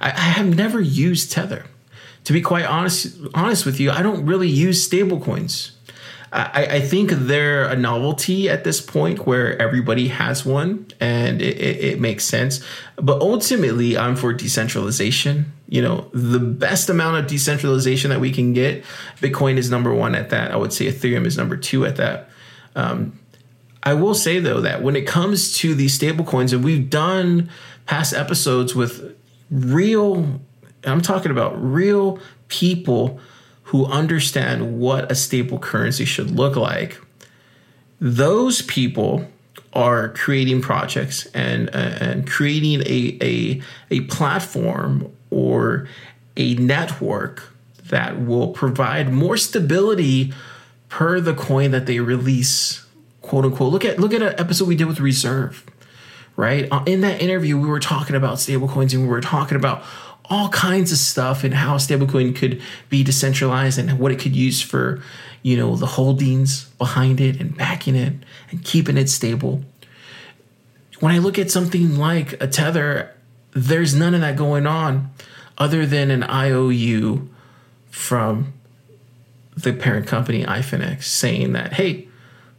I, 0.00 0.10
I 0.10 0.28
have 0.36 0.54
never 0.54 0.80
used 0.80 1.32
Tether. 1.32 1.64
To 2.26 2.32
be 2.32 2.40
quite 2.40 2.64
honest, 2.64 3.16
honest 3.34 3.64
with 3.64 3.78
you, 3.78 3.92
I 3.92 4.02
don't 4.02 4.26
really 4.26 4.48
use 4.48 4.88
stablecoins. 4.88 5.70
I, 6.32 6.66
I 6.66 6.80
think 6.80 7.10
they're 7.10 7.66
a 7.68 7.76
novelty 7.76 8.50
at 8.50 8.64
this 8.64 8.80
point 8.80 9.28
where 9.28 9.56
everybody 9.62 10.08
has 10.08 10.44
one 10.44 10.88
and 10.98 11.40
it, 11.40 11.56
it, 11.56 11.84
it 11.84 12.00
makes 12.00 12.24
sense. 12.24 12.64
But 12.96 13.20
ultimately, 13.20 13.96
I'm 13.96 14.16
for 14.16 14.32
decentralization. 14.32 15.52
You 15.68 15.82
know, 15.82 16.10
the 16.12 16.40
best 16.40 16.88
amount 16.88 17.18
of 17.18 17.28
decentralization 17.28 18.10
that 18.10 18.18
we 18.18 18.32
can 18.32 18.52
get, 18.52 18.84
Bitcoin 19.20 19.56
is 19.56 19.70
number 19.70 19.94
one 19.94 20.16
at 20.16 20.30
that. 20.30 20.50
I 20.50 20.56
would 20.56 20.72
say 20.72 20.86
Ethereum 20.86 21.26
is 21.26 21.38
number 21.38 21.56
two 21.56 21.86
at 21.86 21.94
that. 21.94 22.28
Um, 22.74 23.20
I 23.84 23.94
will 23.94 24.16
say 24.16 24.40
though 24.40 24.60
that 24.62 24.82
when 24.82 24.96
it 24.96 25.06
comes 25.06 25.56
to 25.58 25.76
these 25.76 25.96
stablecoins, 25.96 26.52
and 26.52 26.64
we've 26.64 26.90
done 26.90 27.50
past 27.86 28.12
episodes 28.12 28.74
with 28.74 29.16
real, 29.48 30.40
I'm 30.92 31.02
talking 31.02 31.30
about 31.30 31.62
real 31.62 32.18
people 32.48 33.20
who 33.64 33.86
understand 33.86 34.78
what 34.78 35.10
a 35.10 35.14
stable 35.14 35.58
currency 35.58 36.04
should 36.04 36.30
look 36.30 36.56
like. 36.56 37.00
Those 38.00 38.62
people 38.62 39.26
are 39.72 40.08
creating 40.10 40.62
projects 40.62 41.26
and 41.26 41.68
uh, 41.70 41.96
and 42.00 42.26
creating 42.26 42.80
a 42.82 43.18
a, 43.20 43.62
a 43.90 44.00
platform 44.02 45.12
or 45.30 45.88
a 46.36 46.54
network 46.54 47.52
that 47.84 48.24
will 48.24 48.48
provide 48.48 49.12
more 49.12 49.36
stability 49.36 50.32
per 50.88 51.20
the 51.20 51.34
coin 51.34 51.70
that 51.72 51.86
they 51.86 52.00
release 52.00 52.86
quote 53.20 53.44
unquote 53.44 53.72
look 53.72 53.84
at 53.84 53.98
look 53.98 54.14
at 54.14 54.22
an 54.22 54.34
episode 54.38 54.66
we 54.66 54.76
did 54.76 54.86
with 54.86 55.00
reserve 55.00 55.64
right 56.36 56.68
uh, 56.70 56.82
in 56.86 57.00
that 57.00 57.20
interview 57.20 57.58
we 57.58 57.68
were 57.68 57.80
talking 57.80 58.16
about 58.16 58.36
stablecoins 58.36 58.94
and 58.94 59.02
we 59.02 59.08
were 59.08 59.20
talking 59.20 59.56
about 59.56 59.82
all 60.28 60.48
kinds 60.48 60.92
of 60.92 60.98
stuff 60.98 61.44
and 61.44 61.54
how 61.54 61.76
stablecoin 61.76 62.34
could 62.34 62.60
be 62.88 63.02
decentralized 63.02 63.78
and 63.78 63.98
what 63.98 64.12
it 64.12 64.18
could 64.18 64.34
use 64.34 64.60
for 64.60 65.02
you 65.42 65.56
know 65.56 65.76
the 65.76 65.86
holdings 65.86 66.64
behind 66.78 67.20
it 67.20 67.40
and 67.40 67.56
backing 67.56 67.94
it 67.96 68.12
and 68.50 68.64
keeping 68.64 68.96
it 68.96 69.08
stable. 69.08 69.62
When 71.00 71.12
i 71.12 71.18
look 71.18 71.38
at 71.38 71.50
something 71.50 71.96
like 71.96 72.40
a 72.42 72.46
tether 72.46 73.14
there's 73.52 73.94
none 73.94 74.14
of 74.14 74.20
that 74.20 74.36
going 74.36 74.66
on 74.66 75.10
other 75.58 75.86
than 75.86 76.10
an 76.10 76.22
iou 76.22 77.28
from 77.90 78.52
the 79.56 79.72
parent 79.72 80.06
company 80.06 80.44
ifinex 80.44 81.04
saying 81.04 81.52
that 81.52 81.74
hey 81.74 82.08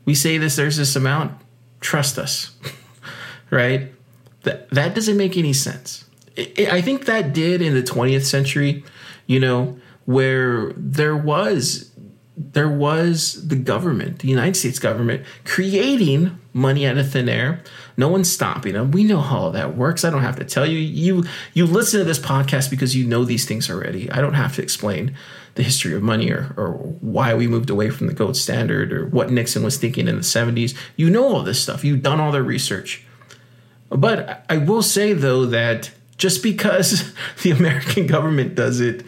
we 0.06 0.16
say 0.16 0.38
this 0.38 0.56
there's 0.56 0.78
this 0.78 0.96
amount 0.96 1.34
trust 1.80 2.18
us. 2.18 2.56
Right? 3.50 3.94
That 4.44 4.70
that 4.72 4.94
doesn't 4.94 5.16
make 5.16 5.38
any 5.38 5.54
sense 5.54 6.04
it, 6.38 6.70
I 6.70 6.82
think 6.82 7.06
that 7.06 7.34
did 7.34 7.62
in 7.62 7.74
the 7.74 7.84
20th 7.84 8.26
century, 8.26 8.84
you 9.26 9.40
know, 9.40 9.78
where 10.06 10.72
there 10.78 11.18
was 11.18 11.92
there 12.40 12.70
was 12.70 13.48
the 13.48 13.56
government, 13.56 14.20
the 14.20 14.28
United 14.28 14.56
States 14.56 14.78
government, 14.78 15.26
creating 15.44 16.38
money 16.54 16.86
out 16.86 16.96
of 16.96 17.12
thin 17.12 17.28
air. 17.28 17.64
No 17.98 18.10
one's 18.10 18.32
stopping 18.32 18.74
them. 18.74 18.92
We 18.92 19.04
know 19.04 19.22
how 19.22 19.50
that 19.50 19.76
works. 19.76 20.06
I 20.06 20.12
don't 20.12 20.22
have 20.22 20.36
to 20.36 20.46
tell 20.46 20.66
you. 20.66 20.78
You 20.78 21.24
you 21.54 21.66
listen 21.66 22.00
to 22.00 22.06
this 22.06 22.20
podcast 22.20 22.70
because 22.70 22.96
you 22.96 23.08
know 23.08 23.26
these 23.26 23.46
things 23.46 23.72
already. 23.72 24.10
I 24.12 24.22
don't 24.22 24.36
have 24.36 24.56
to 24.56 24.62
explain 24.62 25.16
the 25.56 25.64
history 25.64 25.96
of 25.96 26.04
money 26.04 26.32
or, 26.32 26.54
or 26.56 26.74
why 27.02 27.34
we 27.34 27.48
moved 27.48 27.72
away 27.72 27.90
from 27.90 28.06
the 28.06 28.14
gold 28.14 28.38
standard 28.38 28.94
or 28.94 29.08
what 29.08 29.32
Nixon 29.32 29.64
was 29.64 29.78
thinking 29.78 30.08
in 30.08 30.16
the 30.16 30.22
70s. 30.22 30.78
You 30.96 31.10
know 31.10 31.26
all 31.26 31.42
this 31.42 31.60
stuff. 31.60 31.84
You've 31.84 32.04
done 32.04 32.20
all 32.20 32.32
the 32.32 32.44
research. 32.44 33.04
But 33.90 34.46
I 34.48 34.58
will 34.58 34.84
say 34.84 35.14
though 35.14 35.48
that 35.48 35.90
just 36.18 36.44
because 36.44 37.14
the 37.44 37.52
American 37.52 38.08
government 38.08 38.56
does 38.56 38.80
it 38.80 39.06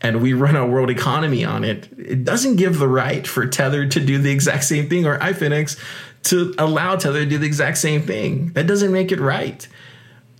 and 0.00 0.22
we 0.22 0.32
run 0.32 0.54
our 0.54 0.66
world 0.66 0.90
economy 0.90 1.44
on 1.44 1.64
it, 1.64 1.88
it 1.98 2.24
doesn't 2.24 2.56
give 2.56 2.78
the 2.78 2.88
right 2.88 3.26
for 3.26 3.46
Tether 3.46 3.86
to 3.86 4.00
do 4.00 4.18
the 4.18 4.30
exact 4.30 4.64
same 4.64 4.88
thing 4.88 5.06
or 5.06 5.18
iFinex 5.18 5.78
to 6.24 6.54
allow 6.58 6.96
Tether 6.96 7.20
to 7.20 7.26
do 7.26 7.38
the 7.38 7.46
exact 7.46 7.78
same 7.78 8.02
thing. 8.02 8.52
That 8.52 8.66
doesn't 8.66 8.92
make 8.92 9.10
it 9.10 9.20
right. 9.20 9.66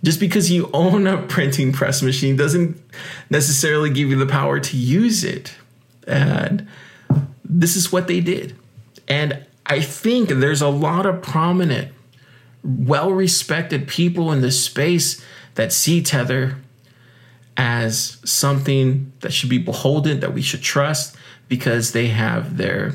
Just 0.03 0.19
because 0.19 0.49
you 0.49 0.69
own 0.73 1.07
a 1.07 1.21
printing 1.23 1.73
press 1.73 2.01
machine 2.01 2.37
doesn't 2.37 2.81
necessarily 3.29 3.89
give 3.89 4.09
you 4.09 4.15
the 4.15 4.25
power 4.25 4.59
to 4.59 4.77
use 4.77 5.25
it. 5.25 5.53
And 6.07 6.67
this 7.43 7.75
is 7.75 7.91
what 7.91 8.07
they 8.07 8.21
did. 8.21 8.55
And 9.09 9.45
I 9.65 9.81
think 9.81 10.29
there's 10.29 10.61
a 10.61 10.69
lot 10.69 11.05
of 11.05 11.21
prominent, 11.21 11.91
well 12.63 13.11
respected 13.11 13.87
people 13.87 14.31
in 14.31 14.41
this 14.41 14.63
space 14.63 15.23
that 15.59 15.73
see 15.73 16.01
Tether 16.01 16.55
as 17.57 18.17
something 18.23 19.11
that 19.19 19.33
should 19.33 19.49
be 19.49 19.57
beholden, 19.57 20.21
that 20.21 20.33
we 20.33 20.41
should 20.41 20.61
trust 20.61 21.17
because 21.49 21.91
they 21.91 22.07
have 22.07 22.55
their, 22.55 22.93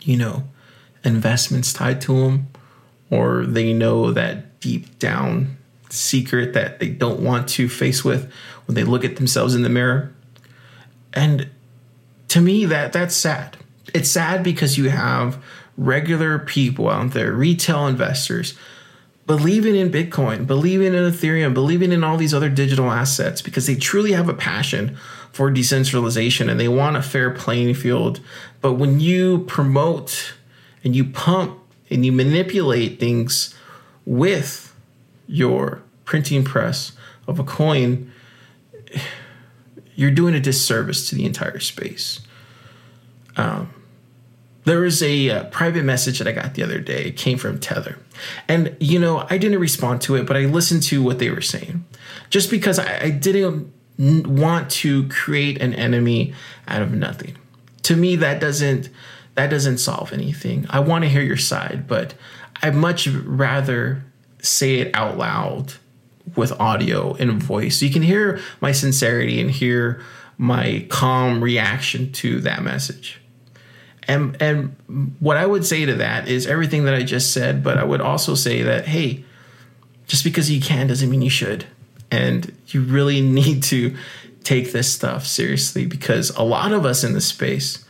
you 0.00 0.16
know, 0.16 0.44
investments 1.02 1.72
tied 1.72 2.00
to 2.02 2.14
them, 2.20 2.46
or 3.10 3.44
they 3.44 3.72
know 3.72 4.12
that 4.12 4.60
deep 4.60 5.00
down 5.00 5.56
secret 5.90 6.52
that 6.52 6.78
they 6.78 6.90
don't 6.90 7.18
want 7.18 7.48
to 7.48 7.68
face 7.68 8.04
with 8.04 8.32
when 8.66 8.76
they 8.76 8.84
look 8.84 9.04
at 9.04 9.16
themselves 9.16 9.56
in 9.56 9.62
the 9.62 9.68
mirror. 9.68 10.14
And 11.12 11.48
to 12.28 12.40
me, 12.40 12.66
that 12.66 12.92
that's 12.92 13.16
sad. 13.16 13.56
It's 13.92 14.08
sad 14.08 14.44
because 14.44 14.78
you 14.78 14.90
have 14.90 15.42
regular 15.76 16.38
people 16.38 16.88
out 16.88 17.10
there, 17.14 17.32
retail 17.32 17.88
investors 17.88 18.56
believing 19.28 19.76
in 19.76 19.90
Bitcoin, 19.90 20.46
believing 20.46 20.94
in 20.94 21.04
Ethereum, 21.04 21.52
believing 21.52 21.92
in 21.92 22.02
all 22.02 22.16
these 22.16 22.32
other 22.32 22.48
digital 22.48 22.90
assets 22.90 23.42
because 23.42 23.66
they 23.66 23.74
truly 23.76 24.12
have 24.12 24.26
a 24.26 24.32
passion 24.32 24.96
for 25.32 25.50
decentralization 25.50 26.48
and 26.48 26.58
they 26.58 26.66
want 26.66 26.96
a 26.96 27.02
fair 27.02 27.30
playing 27.30 27.74
field. 27.74 28.20
But 28.62 28.72
when 28.72 29.00
you 29.00 29.40
promote 29.40 30.32
and 30.82 30.96
you 30.96 31.04
pump 31.04 31.60
and 31.90 32.06
you 32.06 32.10
manipulate 32.10 32.98
things 32.98 33.54
with 34.06 34.74
your 35.26 35.82
printing 36.06 36.42
press 36.42 36.92
of 37.26 37.38
a 37.38 37.44
coin, 37.44 38.10
you're 39.94 40.10
doing 40.10 40.34
a 40.34 40.40
disservice 40.40 41.06
to 41.10 41.14
the 41.14 41.26
entire 41.26 41.60
space. 41.60 42.20
Um, 43.36 43.74
there 44.68 44.80
was 44.80 45.02
a 45.02 45.30
uh, 45.30 45.44
private 45.44 45.84
message 45.84 46.18
that 46.18 46.28
I 46.28 46.32
got 46.32 46.54
the 46.54 46.62
other 46.62 46.78
day. 46.78 47.06
It 47.06 47.16
came 47.16 47.38
from 47.38 47.58
Tether. 47.58 47.98
And, 48.48 48.76
you 48.80 48.98
know, 48.98 49.26
I 49.30 49.38
didn't 49.38 49.60
respond 49.60 50.02
to 50.02 50.16
it, 50.16 50.26
but 50.26 50.36
I 50.36 50.40
listened 50.40 50.82
to 50.84 51.02
what 51.02 51.18
they 51.18 51.30
were 51.30 51.40
saying. 51.40 51.84
Just 52.30 52.50
because 52.50 52.78
I, 52.78 53.04
I 53.04 53.10
didn't 53.10 53.72
want 53.98 54.70
to 54.70 55.08
create 55.08 55.60
an 55.62 55.74
enemy 55.74 56.34
out 56.66 56.82
of 56.82 56.92
nothing. 56.92 57.36
To 57.84 57.96
me, 57.96 58.16
that 58.16 58.40
doesn't 58.40 58.90
that 59.34 59.50
doesn't 59.50 59.78
solve 59.78 60.12
anything. 60.12 60.66
I 60.68 60.80
want 60.80 61.04
to 61.04 61.08
hear 61.08 61.22
your 61.22 61.36
side, 61.36 61.86
but 61.86 62.14
I'd 62.60 62.74
much 62.74 63.06
rather 63.06 64.04
say 64.42 64.80
it 64.80 64.94
out 64.94 65.16
loud 65.16 65.74
with 66.34 66.52
audio 66.60 67.14
and 67.14 67.40
voice. 67.40 67.78
So 67.78 67.86
you 67.86 67.92
can 67.92 68.02
hear 68.02 68.40
my 68.60 68.72
sincerity 68.72 69.40
and 69.40 69.48
hear 69.48 70.02
my 70.36 70.86
calm 70.90 71.42
reaction 71.42 72.12
to 72.14 72.40
that 72.40 72.62
message. 72.62 73.20
And 74.08 74.40
and 74.40 75.14
what 75.20 75.36
I 75.36 75.44
would 75.44 75.66
say 75.66 75.84
to 75.84 75.94
that 75.94 76.28
is 76.28 76.46
everything 76.46 76.84
that 76.86 76.94
I 76.94 77.02
just 77.02 77.32
said, 77.32 77.62
but 77.62 77.76
I 77.76 77.84
would 77.84 78.00
also 78.00 78.34
say 78.34 78.62
that 78.62 78.86
hey, 78.86 79.24
just 80.06 80.24
because 80.24 80.50
you 80.50 80.60
can 80.60 80.86
doesn't 80.86 81.08
mean 81.08 81.22
you 81.22 81.30
should. 81.30 81.66
And 82.10 82.56
you 82.68 82.80
really 82.80 83.20
need 83.40 83.62
to 83.64 83.94
take 84.42 84.72
this 84.72 84.90
stuff 84.90 85.26
seriously 85.26 85.84
because 85.84 86.30
a 86.30 86.42
lot 86.42 86.72
of 86.72 86.86
us 86.86 87.04
in 87.04 87.12
this 87.12 87.26
space, 87.26 87.84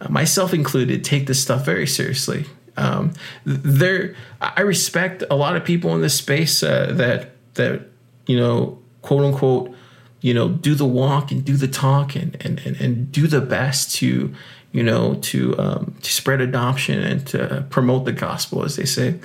uh, 0.00 0.08
myself 0.08 0.52
included, 0.52 1.04
take 1.04 1.28
this 1.28 1.40
stuff 1.40 1.64
very 1.64 1.86
seriously. 1.86 2.46
Um, 2.76 3.12
there, 3.44 4.16
I 4.40 4.62
respect 4.62 5.22
a 5.30 5.36
lot 5.36 5.56
of 5.56 5.64
people 5.64 5.94
in 5.94 6.02
this 6.02 6.14
space 6.14 6.62
uh, 6.62 6.92
that 6.94 7.30
that 7.54 7.82
you 8.26 8.36
know, 8.36 8.78
quote 9.02 9.24
unquote, 9.24 9.74
you 10.20 10.34
know, 10.34 10.48
do 10.48 10.74
the 10.74 10.84
walk 10.84 11.30
and 11.30 11.44
do 11.44 11.56
the 11.56 11.68
talk 11.68 12.16
and 12.16 12.36
and 12.40 12.60
and, 12.66 12.76
and 12.80 13.12
do 13.12 13.28
the 13.28 13.40
best 13.40 13.94
to 13.96 14.34
you 14.76 14.82
know, 14.82 15.14
to 15.14 15.58
um, 15.58 15.94
to 16.02 16.12
spread 16.12 16.42
adoption 16.42 17.02
and 17.02 17.26
to 17.28 17.64
promote 17.70 18.04
the 18.04 18.12
gospel, 18.12 18.62
as 18.62 18.76
they 18.76 18.84
say. 18.84 19.18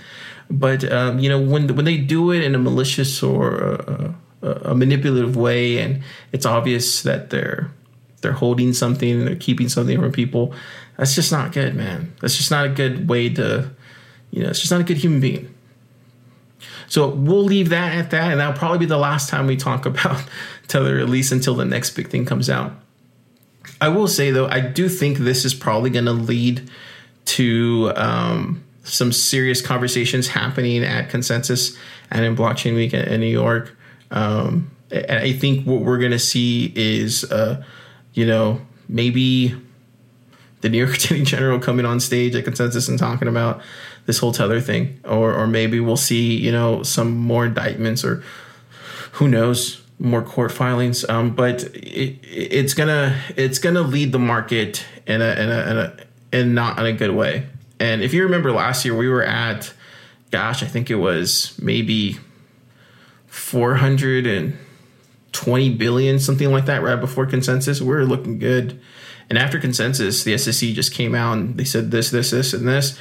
But 0.49 0.89
um, 0.89 1.19
you 1.19 1.27
know, 1.27 1.41
when 1.41 1.75
when 1.75 1.83
they 1.83 1.97
do 1.97 2.31
it 2.31 2.41
in 2.41 2.55
a 2.55 2.57
malicious 2.57 3.21
or 3.21 3.57
a, 3.57 4.15
a, 4.41 4.51
a 4.71 4.75
manipulative 4.75 5.35
way, 5.35 5.79
and 5.79 6.03
it's 6.31 6.45
obvious 6.45 7.03
that 7.03 7.31
they're 7.31 7.69
they're 8.21 8.31
holding 8.31 8.71
something 8.71 9.11
and 9.11 9.27
they're 9.27 9.35
keeping 9.35 9.67
something 9.67 9.99
from 9.99 10.13
people, 10.13 10.53
that's 10.97 11.15
just 11.15 11.33
not 11.33 11.51
good, 11.51 11.75
man. 11.75 12.13
That's 12.21 12.37
just 12.37 12.49
not 12.49 12.65
a 12.65 12.69
good 12.69 13.09
way 13.09 13.27
to, 13.33 13.71
you 14.29 14.43
know, 14.43 14.49
it's 14.49 14.59
just 14.59 14.71
not 14.71 14.79
a 14.79 14.85
good 14.85 14.97
human 14.97 15.19
being. 15.19 15.53
So 16.87 17.09
we'll 17.09 17.43
leave 17.43 17.69
that 17.69 17.93
at 17.93 18.11
that, 18.11 18.31
and 18.31 18.39
that'll 18.39 18.57
probably 18.57 18.79
be 18.79 18.85
the 18.85 18.97
last 18.97 19.27
time 19.27 19.47
we 19.47 19.57
talk 19.57 19.85
about 19.93 20.23
Tether, 20.69 20.97
at 20.97 21.09
least 21.09 21.33
until 21.33 21.55
the 21.55 21.65
next 21.65 21.89
big 21.89 22.07
thing 22.07 22.25
comes 22.25 22.49
out. 22.49 22.71
I 23.81 23.89
will 23.89 24.07
say 24.07 24.29
though, 24.29 24.47
I 24.47 24.61
do 24.61 24.87
think 24.87 25.17
this 25.17 25.43
is 25.43 25.53
probably 25.55 25.89
going 25.89 26.05
to 26.05 26.13
lead 26.13 26.69
to 27.25 27.91
um, 27.95 28.63
some 28.83 29.11
serious 29.11 29.61
conversations 29.61 30.27
happening 30.27 30.83
at 30.83 31.09
Consensus 31.09 31.75
and 32.11 32.23
in 32.23 32.35
Blockchain 32.35 32.75
Week 32.75 32.93
in, 32.93 33.19
New 33.19 33.25
York. 33.25 33.75
Um, 34.11 34.69
and 34.91 35.19
I 35.19 35.33
think 35.33 35.65
what 35.65 35.81
we're 35.81 35.97
going 35.97 36.11
to 36.11 36.19
see 36.19 36.71
is, 36.75 37.23
uh, 37.31 37.63
you 38.13 38.25
know, 38.25 38.61
maybe 38.87 39.55
the 40.61 40.69
New 40.69 40.77
York 40.77 40.95
Attorney 40.97 41.23
General 41.23 41.59
coming 41.59 41.85
on 41.85 41.99
stage 41.99 42.35
at 42.35 42.43
Consensus 42.43 42.87
and 42.87 42.99
talking 42.99 43.27
about 43.27 43.61
this 44.05 44.19
whole 44.19 44.31
tether 44.31 44.59
thing, 44.59 44.99
or 45.05 45.33
or 45.33 45.47
maybe 45.47 45.79
we'll 45.79 45.97
see, 45.97 46.35
you 46.35 46.51
know, 46.51 46.83
some 46.83 47.15
more 47.17 47.45
indictments 47.45 48.03
or 48.03 48.23
who 49.13 49.27
knows 49.27 49.80
more 50.01 50.23
court 50.23 50.51
filings. 50.51 51.07
Um, 51.07 51.35
but 51.35 51.63
it, 51.75 52.19
it's 52.23 52.73
gonna 52.73 53.21
it's 53.37 53.59
gonna 53.59 53.81
lead 53.81 54.11
the 54.11 54.19
market 54.19 54.83
in 55.05 55.21
a 55.21 55.31
in 55.31 55.49
a, 55.49 55.71
in 55.71 55.77
a 55.77 55.97
in 56.33 56.53
not 56.53 56.79
in 56.79 56.85
a 56.85 56.93
good 56.93 57.11
way. 57.11 57.47
And 57.79 58.01
if 58.01 58.13
you 58.13 58.23
remember 58.23 58.51
last 58.51 58.85
year, 58.85 58.95
we 58.95 59.09
were 59.09 59.23
at, 59.23 59.73
gosh, 60.29 60.61
I 60.61 60.67
think 60.67 60.89
it 60.89 60.95
was 60.95 61.57
maybe 61.61 62.17
four 63.27 63.75
hundred 63.75 64.25
and 64.25 64.57
twenty 65.31 65.69
billion, 65.69 66.19
something 66.19 66.51
like 66.51 66.65
that, 66.65 66.81
right 66.81 66.99
before 66.99 67.25
consensus. 67.25 67.81
We're 67.81 68.03
looking 68.03 68.39
good. 68.39 68.79
And 69.29 69.37
after 69.37 69.59
consensus, 69.59 70.25
the 70.25 70.37
SEC 70.37 70.71
just 70.71 70.93
came 70.93 71.15
out 71.15 71.37
and 71.37 71.57
they 71.57 71.63
said 71.63 71.89
this, 71.89 72.11
this, 72.11 72.31
this, 72.31 72.53
and 72.53 72.67
this. 72.67 72.99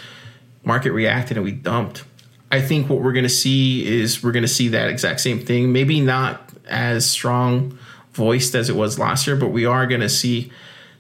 Market 0.63 0.93
reacted 0.93 1.37
and 1.37 1.45
we 1.45 1.51
dumped. 1.51 2.05
I 2.53 2.61
think 2.61 2.89
what 2.89 3.01
we're 3.01 3.13
going 3.13 3.25
to 3.25 3.29
see 3.29 3.85
is 3.85 4.23
we're 4.23 4.31
going 4.31 4.45
to 4.45 4.49
see 4.49 4.69
that 4.69 4.89
exact 4.89 5.21
same 5.21 5.41
thing. 5.41 5.73
Maybe 5.73 6.01
not 6.01 6.50
as 6.71 7.09
strong 7.09 7.79
voiced 8.13 8.55
as 8.55 8.69
it 8.69 8.77
was 8.77 8.99
last 8.99 9.27
year, 9.27 9.37
but 9.37 9.49
we 9.49 9.65
are 9.65 9.87
going 9.87 10.01
to 10.01 10.09
see 10.09 10.51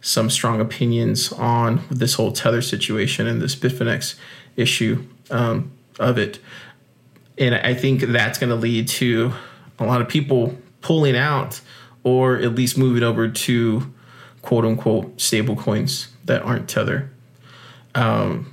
some 0.01 0.31
strong 0.31 0.61
opinions 0.61 1.33
on 1.33 1.83
this 1.91 2.15
whole 2.15 2.33
tether 2.33 2.63
situation 2.63 3.27
and 3.27 3.43
this 3.43 3.55
Bitfinex 3.55 4.15
issue 4.57 5.05
um, 5.31 5.71
of 5.99 6.19
it. 6.19 6.39
And 7.37 7.55
I 7.55 7.75
think 7.75 8.03
that's 8.03 8.39
going 8.39 8.51
to 8.51 8.57
lead 8.57 8.89
to 8.89 9.33
a 9.79 9.85
lot 9.85 10.01
of 10.01 10.09
people 10.09 10.57
pulling 10.81 11.17
out 11.17 11.61
or 12.03 12.37
at 12.37 12.55
least 12.55 12.79
moving 12.79 13.03
over 13.03 13.29
to 13.29 13.93
quote 14.43 14.65
unquote 14.65 15.21
stable 15.21 15.57
coins 15.57 16.09
that 16.25 16.43
aren't 16.43 16.69
tether. 16.69 17.11
Um, 17.95 18.50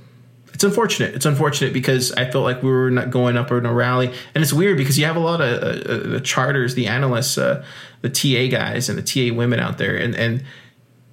it's 0.58 0.64
unfortunate. 0.64 1.14
It's 1.14 1.24
unfortunate 1.24 1.72
because 1.72 2.10
I 2.10 2.28
felt 2.28 2.42
like 2.42 2.64
we 2.64 2.68
were 2.68 2.90
not 2.90 3.12
going 3.12 3.36
up 3.36 3.52
in 3.52 3.64
a 3.64 3.72
rally, 3.72 4.08
and 4.34 4.42
it's 4.42 4.52
weird 4.52 4.76
because 4.76 4.98
you 4.98 5.04
have 5.04 5.14
a 5.14 5.20
lot 5.20 5.40
of 5.40 5.62
uh, 5.62 5.66
uh, 5.66 6.08
the 6.08 6.20
charters, 6.20 6.74
the 6.74 6.88
analysts, 6.88 7.38
uh, 7.38 7.64
the 8.00 8.10
TA 8.10 8.50
guys, 8.50 8.88
and 8.88 8.98
the 8.98 9.02
TA 9.02 9.32
women 9.32 9.60
out 9.60 9.78
there, 9.78 9.94
and 9.94 10.16
and 10.16 10.42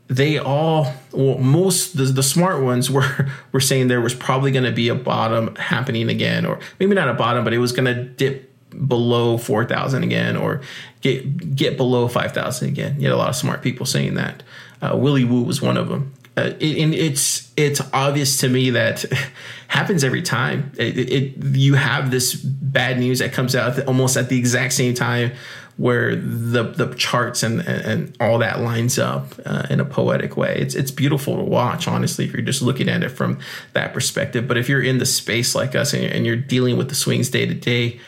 they 0.08 0.40
all, 0.40 0.92
well, 1.12 1.38
most 1.38 1.96
the, 1.96 2.06
the 2.06 2.24
smart 2.24 2.64
ones 2.64 2.90
were 2.96 3.30
were 3.52 3.60
saying 3.60 3.88
there 3.88 4.02
was 4.02 4.16
probably 4.16 4.50
going 4.50 4.66
to 4.66 4.72
be 4.72 4.90
a 4.90 4.96
bottom 4.96 5.56
happening 5.58 6.10
again, 6.10 6.48
or 6.48 6.58
maybe 6.80 6.96
not 6.96 7.08
a 7.08 7.14
bottom, 7.14 7.44
but 7.44 7.54
it 7.54 7.60
was 7.60 7.72
going 7.72 7.86
to 7.86 8.04
dip 8.04 8.52
below 8.88 9.38
four 9.38 9.64
thousand 9.64 10.02
again, 10.02 10.36
or 10.36 10.62
get 11.02 11.56
get 11.56 11.78
below 11.78 12.08
five 12.08 12.32
thousand 12.32 12.70
again. 12.70 13.00
You 13.00 13.10
had 13.10 13.14
a 13.14 13.18
lot 13.18 13.30
of 13.30 13.36
smart 13.36 13.62
people 13.62 13.86
saying 13.86 14.16
that. 14.16 14.42
Uh, 14.82 14.98
Willy 14.98 15.24
Woo 15.24 15.44
was 15.44 15.62
one 15.62 15.78
of 15.78 15.88
them 15.88 16.15
uh, 16.38 16.52
it, 16.60 16.78
and 16.78 16.94
it's 16.94 17.52
it's 17.56 17.82
obvious 17.94 18.38
to 18.38 18.50
me 18.50 18.72
that 18.72 19.06
happens 19.68 20.04
every 20.04 20.22
time. 20.22 20.72
It, 20.78 20.98
it, 20.98 21.44
you 21.56 21.76
have 21.76 22.12
this 22.12 22.34
bad 22.36 23.00
news 23.00 23.20
that 23.20 23.32
comes 23.32 23.56
out 23.56 23.86
almost 23.88 24.18
at 24.18 24.30
the 24.30 24.38
exact 24.38 24.74
same 24.74 24.94
time 24.94 25.32
where 25.78 26.16
the 26.16 26.64
the 26.64 26.94
charts 26.96 27.44
and 27.44 27.62
and 27.62 28.16
all 28.20 28.40
that 28.40 28.60
lines 28.60 29.00
up 29.00 29.34
uh, 29.46 29.68
in 29.70 29.80
a 29.80 29.86
poetic 29.86 30.36
way. 30.36 30.58
It's 30.58 30.76
it's 30.76 30.92
beautiful 30.92 31.38
to 31.38 31.44
watch, 31.44 31.88
honestly, 31.88 32.26
if 32.26 32.34
you're 32.34 32.42
just 32.42 32.62
looking 32.62 32.90
at 32.90 33.04
it 33.04 33.10
from 33.10 33.40
that 33.74 33.94
perspective. 33.94 34.48
But 34.48 34.58
if 34.58 34.68
you're 34.68 34.84
in 34.84 34.98
the 34.98 35.06
space 35.06 35.56
like 35.56 35.74
us 35.76 35.94
and 35.94 36.04
you're, 36.04 36.12
and 36.12 36.26
you're 36.26 36.36
dealing 36.36 36.78
with 36.78 36.90
the 36.90 36.96
swings 36.96 37.30
day 37.30 37.46
to 37.46 37.54
day, 37.54 38.00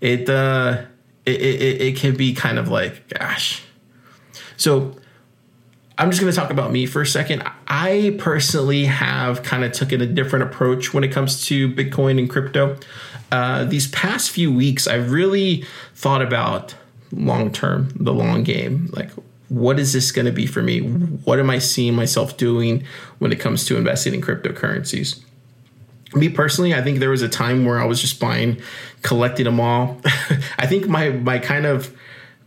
it 0.00 0.28
uh 0.28 0.82
it, 1.26 1.40
it 1.40 1.80
it 1.80 1.96
can 1.96 2.16
be 2.16 2.32
kind 2.32 2.58
of 2.58 2.68
like 2.68 3.08
gosh. 3.08 3.62
So 4.56 4.96
I'm 6.02 6.10
just 6.10 6.20
going 6.20 6.32
to 6.32 6.36
talk 6.36 6.50
about 6.50 6.72
me 6.72 6.86
for 6.86 7.00
a 7.00 7.06
second. 7.06 7.48
I 7.68 8.16
personally 8.18 8.86
have 8.86 9.44
kind 9.44 9.62
of 9.62 9.70
taken 9.70 10.00
a 10.00 10.06
different 10.06 10.42
approach 10.42 10.92
when 10.92 11.04
it 11.04 11.12
comes 11.12 11.46
to 11.46 11.72
Bitcoin 11.72 12.18
and 12.18 12.28
crypto. 12.28 12.76
Uh, 13.30 13.62
these 13.62 13.86
past 13.86 14.32
few 14.32 14.52
weeks, 14.52 14.88
I've 14.88 15.12
really 15.12 15.64
thought 15.94 16.20
about 16.20 16.74
long 17.12 17.52
term, 17.52 17.90
the 17.94 18.12
long 18.12 18.42
game. 18.42 18.90
Like, 18.92 19.12
what 19.48 19.78
is 19.78 19.92
this 19.92 20.10
going 20.10 20.26
to 20.26 20.32
be 20.32 20.44
for 20.44 20.60
me? 20.60 20.80
What 20.80 21.38
am 21.38 21.48
I 21.50 21.60
seeing 21.60 21.94
myself 21.94 22.36
doing 22.36 22.82
when 23.20 23.30
it 23.30 23.38
comes 23.38 23.64
to 23.66 23.76
investing 23.76 24.12
in 24.12 24.22
cryptocurrencies? 24.22 25.22
Me 26.16 26.28
personally, 26.28 26.74
I 26.74 26.82
think 26.82 26.98
there 26.98 27.10
was 27.10 27.22
a 27.22 27.28
time 27.28 27.64
where 27.64 27.78
I 27.78 27.84
was 27.84 28.00
just 28.00 28.18
buying, 28.18 28.60
collecting 29.02 29.44
them 29.44 29.60
all. 29.60 30.00
I 30.58 30.66
think 30.66 30.88
my 30.88 31.10
my 31.10 31.38
kind 31.38 31.64
of 31.64 31.96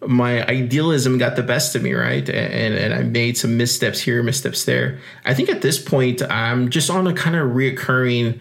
my 0.08 0.46
idealism 0.48 1.18
got 1.18 1.36
the 1.36 1.44
best 1.44 1.76
of 1.76 1.84
me, 1.84 1.94
right? 1.94 2.28
And 2.30 2.76
and 2.76 2.94
I 2.94 3.04
made 3.04 3.38
some 3.38 3.58
missteps 3.58 4.00
here, 4.00 4.22
missteps 4.24 4.66
there. 4.66 5.00
I 5.26 5.34
think 5.34 5.50
at 5.50 5.62
this 5.62 5.82
point 5.82 6.22
I'm 6.22 6.70
just 6.70 6.90
on 6.90 7.08
a 7.08 7.14
kind 7.14 7.36
of 7.36 7.50
reoccurring 7.50 8.40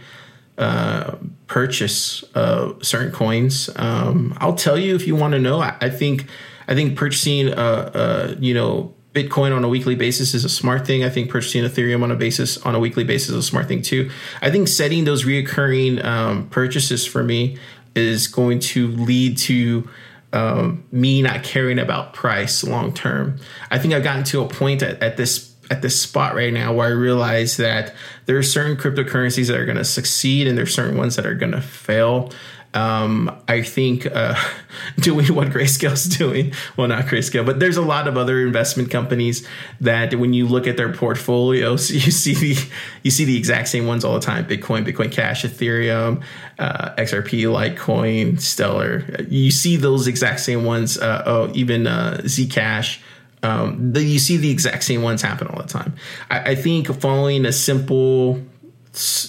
uh, 0.58 1.16
purchase 1.46 2.22
of 2.34 2.84
certain 2.84 3.12
coins. 3.12 3.70
Um, 3.76 4.36
I'll 4.38 4.54
tell 4.54 4.78
you 4.78 4.94
if 4.94 5.06
you 5.06 5.16
want 5.16 5.32
to 5.32 5.40
know. 5.40 5.60
I, 5.60 5.76
I, 5.80 5.90
think 5.90 6.26
I 6.68 6.74
think 6.74 6.96
purchasing 6.96 7.48
uh, 7.48 7.56
uh, 7.56 8.34
you 8.38 8.54
know 8.54 8.94
Bitcoin 9.14 9.56
on 9.56 9.64
a 9.64 9.68
weekly 9.68 9.94
basis 9.94 10.34
is 10.34 10.44
a 10.44 10.48
smart 10.48 10.86
thing. 10.86 11.04
I 11.04 11.10
think 11.10 11.30
purchasing 11.30 11.64
Ethereum 11.64 12.02
on 12.02 12.10
a 12.10 12.16
basis 12.16 12.58
on 12.58 12.74
a 12.74 12.78
weekly 12.78 13.04
basis 13.04 13.30
is 13.30 13.36
a 13.36 13.42
smart 13.42 13.68
thing 13.68 13.82
too. 13.82 14.10
I 14.42 14.50
think 14.50 14.68
setting 14.68 15.04
those 15.04 15.24
reoccurring 15.24 16.04
um, 16.04 16.48
purchases 16.48 17.06
for 17.06 17.22
me 17.22 17.56
is 17.94 18.26
going 18.26 18.58
to 18.58 18.88
lead 18.88 19.38
to 19.38 19.88
um, 20.34 20.84
me 20.90 21.22
not 21.22 21.44
caring 21.44 21.78
about 21.78 22.12
price 22.12 22.64
long 22.64 22.92
term. 22.92 23.38
I 23.70 23.78
think 23.78 23.94
I've 23.94 24.02
gotten 24.02 24.24
to 24.24 24.42
a 24.42 24.48
point 24.48 24.82
at, 24.82 25.02
at 25.02 25.16
this 25.16 25.54
at 25.70 25.80
this 25.80 25.98
spot 25.98 26.34
right 26.34 26.52
now 26.52 26.74
where 26.74 26.88
I 26.88 26.90
realize 26.90 27.56
that 27.56 27.94
there 28.26 28.36
are 28.36 28.42
certain 28.42 28.76
cryptocurrencies 28.76 29.46
that 29.46 29.56
are 29.56 29.64
going 29.64 29.78
to 29.78 29.84
succeed 29.84 30.46
and 30.46 30.58
there's 30.58 30.74
certain 30.74 30.98
ones 30.98 31.16
that 31.16 31.24
are 31.24 31.34
going 31.34 31.52
to 31.52 31.60
fail. 31.62 32.30
Um, 32.74 33.30
I 33.46 33.62
think 33.62 34.04
uh, 34.04 34.34
doing 34.98 35.32
what 35.32 35.48
Grayscale's 35.48 36.04
doing, 36.18 36.52
well, 36.76 36.88
not 36.88 37.04
Grayscale, 37.04 37.46
but 37.46 37.60
there's 37.60 37.76
a 37.76 37.82
lot 37.82 38.08
of 38.08 38.16
other 38.16 38.44
investment 38.44 38.90
companies 38.90 39.46
that 39.80 40.14
when 40.16 40.34
you 40.34 40.48
look 40.48 40.66
at 40.66 40.76
their 40.76 40.92
portfolios, 40.92 41.90
you 41.92 42.10
see 42.10 42.34
the 42.34 42.68
you 43.04 43.12
see 43.12 43.24
the 43.24 43.36
exact 43.36 43.68
same 43.68 43.86
ones 43.86 44.04
all 44.04 44.14
the 44.14 44.20
time: 44.20 44.44
Bitcoin, 44.46 44.84
Bitcoin 44.84 45.12
Cash, 45.12 45.44
Ethereum, 45.44 46.22
uh, 46.58 46.90
XRP, 46.96 47.44
Litecoin, 47.44 48.40
Stellar. 48.40 49.04
You 49.28 49.52
see 49.52 49.76
those 49.76 50.08
exact 50.08 50.40
same 50.40 50.64
ones. 50.64 50.98
Uh, 50.98 51.22
oh, 51.24 51.52
even 51.54 51.86
uh, 51.86 52.20
Zcash. 52.24 53.00
Um, 53.44 53.92
the, 53.92 54.02
you 54.02 54.18
see 54.18 54.38
the 54.38 54.50
exact 54.50 54.84
same 54.84 55.02
ones 55.02 55.20
happen 55.20 55.46
all 55.48 55.60
the 55.60 55.68
time. 55.68 55.94
I, 56.30 56.52
I 56.52 56.54
think 56.54 56.88
following 56.98 57.44
a 57.44 57.52
simple, 57.52 58.40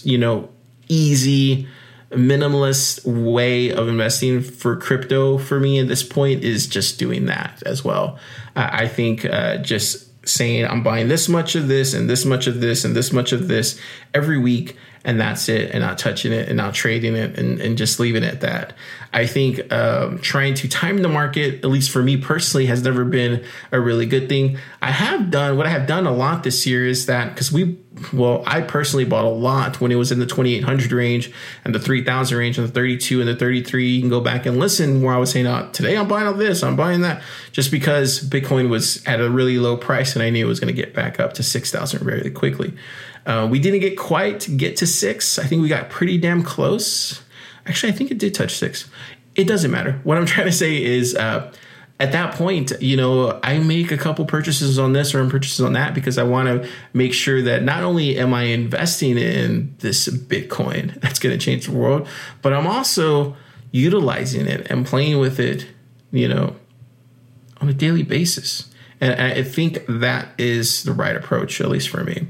you 0.03 0.17
know, 0.17 0.49
easy 0.87 1.67
minimalist 2.11 3.05
way 3.05 3.71
of 3.71 3.87
investing 3.87 4.41
for 4.41 4.75
crypto 4.75 5.37
for 5.37 5.59
me 5.59 5.79
at 5.79 5.87
this 5.87 6.03
point 6.03 6.43
is 6.43 6.67
just 6.67 6.99
doing 6.99 7.25
that 7.25 7.61
as 7.65 7.83
well. 7.83 8.17
I 8.55 8.87
think 8.87 9.25
uh, 9.25 9.57
just 9.57 10.05
saying 10.27 10.65
I'm 10.65 10.83
buying 10.83 11.07
this 11.07 11.29
much 11.29 11.55
of 11.55 11.67
this 11.67 11.93
and 11.93 12.09
this 12.09 12.25
much 12.25 12.47
of 12.47 12.61
this 12.61 12.83
and 12.83 12.95
this 12.95 13.11
much 13.11 13.31
of 13.31 13.47
this 13.47 13.79
every 14.13 14.37
week 14.37 14.75
and 15.05 15.19
that's 15.19 15.47
it 15.47 15.71
and 15.71 15.81
not 15.81 15.97
touching 15.97 16.33
it 16.33 16.49
and 16.49 16.57
not 16.57 16.73
trading 16.73 17.15
it 17.15 17.37
and, 17.37 17.61
and 17.61 17.77
just 17.77 17.99
leaving 17.99 18.23
it 18.23 18.33
at 18.33 18.41
that. 18.41 18.73
I 19.13 19.25
think 19.25 19.71
um, 19.71 20.19
trying 20.19 20.55
to 20.55 20.67
time 20.67 20.97
the 20.97 21.07
market 21.07 21.63
at 21.63 21.69
least 21.69 21.91
for 21.91 22.03
me 22.03 22.17
personally 22.17 22.65
has 22.65 22.83
never 22.83 23.05
been 23.05 23.45
a 23.71 23.79
really 23.79 24.05
good 24.05 24.27
thing. 24.27 24.57
I 24.81 24.91
have 24.91 25.31
done 25.31 25.57
what 25.57 25.65
i 25.65 25.69
have 25.69 25.87
done 25.87 26.05
a 26.05 26.11
lot 26.11 26.43
this 26.43 26.65
year 26.65 26.85
is 26.85 27.05
that 27.05 27.29
because 27.29 27.51
we 27.51 27.77
well 28.13 28.43
i 28.45 28.61
personally 28.61 29.05
bought 29.05 29.25
a 29.25 29.29
lot 29.29 29.79
when 29.79 29.91
it 29.91 29.95
was 29.95 30.11
in 30.11 30.19
the 30.19 30.25
2800 30.25 30.91
range 30.91 31.31
and 31.63 31.73
the 31.73 31.79
3000 31.79 32.37
range 32.37 32.57
and 32.57 32.67
the 32.67 32.71
32 32.71 33.19
and 33.19 33.29
the 33.29 33.35
33 33.35 33.87
you 33.87 34.01
can 34.01 34.09
go 34.09 34.21
back 34.21 34.45
and 34.45 34.57
listen 34.57 35.01
where 35.01 35.13
i 35.13 35.17
was 35.17 35.31
saying 35.31 35.47
oh, 35.47 35.69
today 35.71 35.97
i'm 35.97 36.07
buying 36.07 36.27
all 36.27 36.33
this 36.33 36.63
i'm 36.63 36.75
buying 36.75 37.01
that 37.01 37.21
just 37.51 37.71
because 37.71 38.27
bitcoin 38.29 38.69
was 38.69 39.05
at 39.05 39.21
a 39.21 39.29
really 39.29 39.57
low 39.57 39.77
price 39.77 40.15
and 40.15 40.23
i 40.23 40.29
knew 40.29 40.45
it 40.45 40.49
was 40.49 40.59
going 40.59 40.73
to 40.73 40.81
get 40.81 40.93
back 40.93 41.19
up 41.19 41.33
to 41.33 41.43
6000 41.43 42.03
very 42.03 42.29
quickly 42.31 42.73
uh, 43.25 43.47
we 43.49 43.59
didn't 43.59 43.79
get 43.79 43.97
quite 43.97 44.47
get 44.57 44.77
to 44.77 44.87
six. 44.87 45.39
I 45.39 45.45
think 45.45 45.61
we 45.61 45.67
got 45.67 45.89
pretty 45.89 46.17
damn 46.17 46.43
close. 46.43 47.21
Actually, 47.65 47.93
I 47.93 47.95
think 47.95 48.11
it 48.11 48.17
did 48.17 48.33
touch 48.33 48.55
six. 48.55 48.89
It 49.35 49.47
doesn't 49.47 49.71
matter. 49.71 49.99
What 50.03 50.17
I'm 50.17 50.25
trying 50.27 50.47
to 50.47 50.53
say 50.53 50.83
is, 50.83 51.15
uh, 51.15 51.51
at 51.99 52.11
that 52.11 52.35
point, 52.35 52.73
you 52.81 52.97
know, 52.97 53.39
I 53.41 53.57
make 53.59 53.91
a 53.91 53.97
couple 53.97 54.25
purchases 54.25 54.77
on 54.77 54.91
this 54.93 55.15
or 55.15 55.27
purchases 55.29 55.61
on 55.61 55.73
that 55.73 55.93
because 55.93 56.17
I 56.17 56.23
want 56.23 56.47
to 56.47 56.69
make 56.93 57.13
sure 57.13 57.41
that 57.43 57.63
not 57.63 57.83
only 57.83 58.17
am 58.17 58.33
I 58.33 58.43
investing 58.43 59.17
in 59.17 59.73
this 59.79 60.07
Bitcoin 60.09 60.99
that's 61.01 61.19
going 61.19 61.37
to 61.37 61.43
change 61.43 61.67
the 61.67 61.71
world, 61.71 62.07
but 62.41 62.53
I'm 62.53 62.67
also 62.67 63.35
utilizing 63.71 64.45
it 64.45 64.67
and 64.69 64.85
playing 64.85 65.19
with 65.19 65.39
it, 65.39 65.67
you 66.11 66.27
know, 66.27 66.55
on 67.61 67.69
a 67.69 67.73
daily 67.73 68.03
basis. 68.03 68.69
And 68.99 69.19
I 69.19 69.43
think 69.43 69.85
that 69.87 70.29
is 70.37 70.83
the 70.83 70.93
right 70.93 71.15
approach, 71.15 71.59
at 71.59 71.69
least 71.69 71.89
for 71.89 72.03
me. 72.03 72.27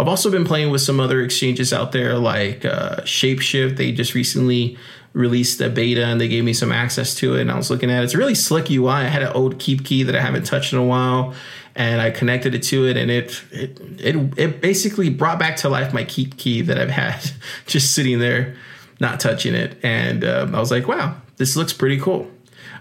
I've 0.00 0.08
also 0.08 0.30
been 0.30 0.46
playing 0.46 0.70
with 0.70 0.80
some 0.80 0.98
other 0.98 1.20
exchanges 1.20 1.74
out 1.74 1.92
there 1.92 2.16
like 2.16 2.64
uh, 2.64 3.02
Shapeshift. 3.02 3.76
They 3.76 3.92
just 3.92 4.14
recently 4.14 4.78
released 5.12 5.60
a 5.60 5.68
beta 5.68 6.06
and 6.06 6.18
they 6.18 6.28
gave 6.28 6.42
me 6.42 6.54
some 6.54 6.72
access 6.72 7.14
to 7.16 7.34
it 7.34 7.42
and 7.42 7.50
I 7.50 7.56
was 7.56 7.70
looking 7.70 7.90
at 7.90 8.00
it. 8.00 8.04
It's 8.04 8.14
a 8.14 8.18
really 8.18 8.34
slick 8.34 8.70
UI. 8.70 8.88
I 8.88 9.04
had 9.04 9.22
an 9.22 9.32
old 9.32 9.58
KeepKey 9.58 10.06
that 10.06 10.16
I 10.16 10.20
haven't 10.20 10.44
touched 10.46 10.72
in 10.72 10.78
a 10.78 10.84
while 10.84 11.34
and 11.74 12.00
I 12.00 12.10
connected 12.10 12.54
it 12.54 12.62
to 12.64 12.86
it 12.86 12.96
and 12.96 13.10
it 13.10 13.42
it 13.50 13.78
it, 13.98 14.38
it 14.38 14.60
basically 14.60 15.10
brought 15.10 15.38
back 15.38 15.56
to 15.58 15.68
life 15.68 15.92
my 15.92 16.04
KeepKey 16.04 16.64
that 16.66 16.78
I've 16.78 16.90
had 16.90 17.32
just 17.66 17.94
sitting 17.94 18.20
there 18.20 18.56
not 19.00 19.20
touching 19.20 19.54
it 19.54 19.76
and 19.82 20.24
um, 20.24 20.54
I 20.54 20.60
was 20.60 20.70
like, 20.70 20.88
wow, 20.88 21.16
this 21.36 21.56
looks 21.56 21.72
pretty 21.72 21.98
cool. 21.98 22.30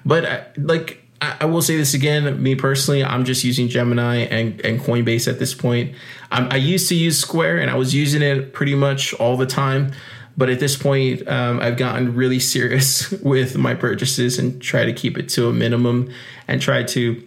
But 0.05 0.25
I, 0.25 0.45
like 0.57 0.98
I, 1.21 1.37
I 1.41 1.45
will 1.45 1.61
say 1.61 1.77
this 1.77 1.93
again, 1.93 2.41
me 2.41 2.55
personally, 2.55 3.03
I'm 3.03 3.25
just 3.25 3.43
using 3.43 3.67
Gemini 3.67 4.17
and, 4.17 4.63
and 4.65 4.79
Coinbase 4.79 5.27
at 5.27 5.39
this 5.39 5.53
point. 5.53 5.95
I 6.31 6.57
used 6.57 6.87
to 6.89 6.95
use 6.95 7.19
Square 7.19 7.57
and 7.57 7.71
I 7.71 7.75
was 7.75 7.95
using 7.95 8.21
it 8.21 8.53
pretty 8.53 8.75
much 8.75 9.13
all 9.15 9.35
the 9.35 9.47
time. 9.47 9.91
But 10.37 10.49
at 10.49 10.61
this 10.61 10.77
point, 10.77 11.27
um, 11.27 11.59
I've 11.59 11.75
gotten 11.75 12.15
really 12.15 12.39
serious 12.55 13.11
with 13.11 13.57
my 13.57 13.75
purchases 13.75 14.39
and 14.39 14.61
try 14.61 14.85
to 14.85 14.93
keep 14.93 15.17
it 15.17 15.27
to 15.29 15.49
a 15.49 15.53
minimum 15.53 16.09
and 16.47 16.61
try 16.61 16.83
to 16.83 17.25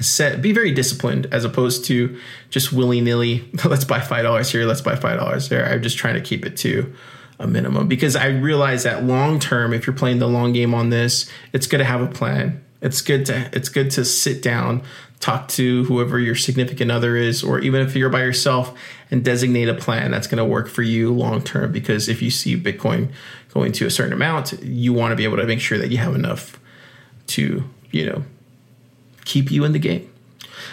set 0.00 0.40
be 0.40 0.52
very 0.52 0.70
disciplined 0.70 1.26
as 1.32 1.44
opposed 1.44 1.84
to 1.86 2.16
just 2.50 2.72
willy 2.72 3.00
nilly. 3.00 3.50
Let's 3.64 3.84
buy 3.84 4.00
five 4.00 4.22
dollars 4.22 4.52
here. 4.52 4.64
Let's 4.66 4.80
buy 4.80 4.94
five 4.94 5.18
dollars 5.18 5.48
there. 5.48 5.66
I'm 5.66 5.82
just 5.82 5.98
trying 5.98 6.14
to 6.14 6.20
keep 6.20 6.46
it 6.46 6.56
to 6.58 6.94
a 7.40 7.46
minimum 7.48 7.88
because 7.88 8.14
I 8.14 8.28
realize 8.28 8.84
that 8.84 9.04
long 9.04 9.40
term, 9.40 9.72
if 9.72 9.86
you're 9.86 9.96
playing 9.96 10.20
the 10.20 10.28
long 10.28 10.52
game 10.52 10.74
on 10.74 10.90
this, 10.90 11.28
it's 11.52 11.66
going 11.66 11.80
to 11.80 11.84
have 11.84 12.00
a 12.00 12.06
plan. 12.06 12.64
It's 12.80 13.00
good 13.00 13.26
to 13.26 13.50
it's 13.52 13.68
good 13.68 13.90
to 13.92 14.04
sit 14.04 14.42
down, 14.42 14.82
talk 15.20 15.48
to 15.48 15.84
whoever 15.84 16.18
your 16.18 16.36
significant 16.36 16.90
other 16.90 17.16
is, 17.16 17.42
or 17.42 17.58
even 17.58 17.80
if 17.84 17.96
you're 17.96 18.08
by 18.08 18.22
yourself, 18.22 18.76
and 19.10 19.24
designate 19.24 19.68
a 19.68 19.74
plan 19.74 20.10
that's 20.10 20.26
going 20.26 20.38
to 20.38 20.44
work 20.44 20.68
for 20.68 20.82
you 20.82 21.12
long 21.12 21.42
term. 21.42 21.72
Because 21.72 22.08
if 22.08 22.22
you 22.22 22.30
see 22.30 22.56
Bitcoin 22.56 23.10
going 23.52 23.72
to 23.72 23.86
a 23.86 23.90
certain 23.90 24.12
amount, 24.12 24.62
you 24.62 24.92
want 24.92 25.12
to 25.12 25.16
be 25.16 25.24
able 25.24 25.38
to 25.38 25.46
make 25.46 25.60
sure 25.60 25.78
that 25.78 25.90
you 25.90 25.98
have 25.98 26.14
enough 26.14 26.60
to 27.28 27.64
you 27.90 28.06
know 28.06 28.24
keep 29.24 29.50
you 29.50 29.64
in 29.64 29.72
the 29.72 29.78
game. 29.78 30.10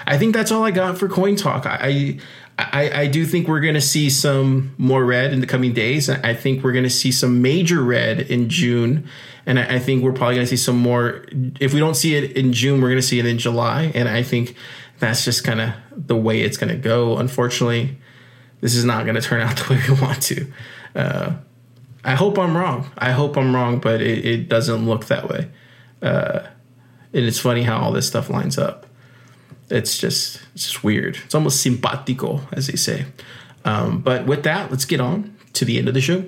I 0.05 0.17
think 0.17 0.33
that's 0.35 0.51
all 0.51 0.63
I 0.63 0.71
got 0.71 0.97
for 0.97 1.07
Coin 1.07 1.35
Talk. 1.35 1.65
I 1.65 2.19
I, 2.57 3.01
I 3.01 3.07
do 3.07 3.25
think 3.25 3.47
we're 3.47 3.59
going 3.59 3.75
to 3.75 3.81
see 3.81 4.09
some 4.09 4.73
more 4.77 5.03
red 5.03 5.33
in 5.33 5.41
the 5.41 5.47
coming 5.47 5.73
days. 5.73 6.09
I 6.09 6.33
think 6.33 6.63
we're 6.63 6.71
going 6.71 6.85
to 6.85 6.89
see 6.89 7.11
some 7.11 7.41
major 7.41 7.83
red 7.83 8.21
in 8.21 8.49
June, 8.49 9.09
and 9.45 9.59
I, 9.59 9.75
I 9.75 9.79
think 9.79 10.03
we're 10.03 10.13
probably 10.13 10.35
going 10.35 10.47
to 10.47 10.57
see 10.57 10.63
some 10.63 10.77
more. 10.77 11.25
If 11.59 11.73
we 11.73 11.79
don't 11.79 11.95
see 11.95 12.15
it 12.15 12.31
in 12.37 12.53
June, 12.53 12.81
we're 12.81 12.89
going 12.89 13.01
to 13.01 13.07
see 13.07 13.19
it 13.19 13.25
in 13.25 13.37
July, 13.37 13.91
and 13.93 14.07
I 14.07 14.23
think 14.23 14.55
that's 14.99 15.25
just 15.25 15.43
kind 15.43 15.59
of 15.59 15.73
the 15.91 16.15
way 16.15 16.41
it's 16.41 16.55
going 16.55 16.69
to 16.69 16.79
go. 16.79 17.17
Unfortunately, 17.17 17.97
this 18.61 18.73
is 18.73 18.85
not 18.85 19.03
going 19.03 19.15
to 19.15 19.21
turn 19.21 19.41
out 19.47 19.57
the 19.57 19.73
way 19.73 19.81
we 19.89 20.01
want 20.01 20.21
to. 20.23 20.51
Uh, 20.95 21.33
I 22.05 22.15
hope 22.15 22.37
I'm 22.37 22.55
wrong. 22.55 22.89
I 22.97 23.11
hope 23.11 23.35
I'm 23.35 23.53
wrong, 23.53 23.79
but 23.79 23.99
it, 24.01 24.25
it 24.25 24.49
doesn't 24.49 24.85
look 24.85 25.05
that 25.05 25.27
way. 25.27 25.49
Uh, 26.01 26.47
and 27.13 27.25
it's 27.25 27.39
funny 27.39 27.63
how 27.63 27.79
all 27.79 27.91
this 27.91 28.07
stuff 28.07 28.29
lines 28.29 28.57
up. 28.57 28.84
It's 29.69 29.97
just 29.97 30.41
it's 30.53 30.65
just 30.65 30.83
weird. 30.83 31.17
It's 31.25 31.35
almost 31.35 31.61
simpatico, 31.61 32.41
as 32.51 32.67
they 32.67 32.75
say. 32.75 33.05
Um, 33.63 34.01
but 34.01 34.25
with 34.25 34.43
that, 34.43 34.69
let's 34.69 34.85
get 34.85 34.99
on 34.99 35.35
to 35.53 35.65
the 35.65 35.79
end 35.79 35.87
of 35.87 35.93
the 35.93 36.01
show. 36.01 36.23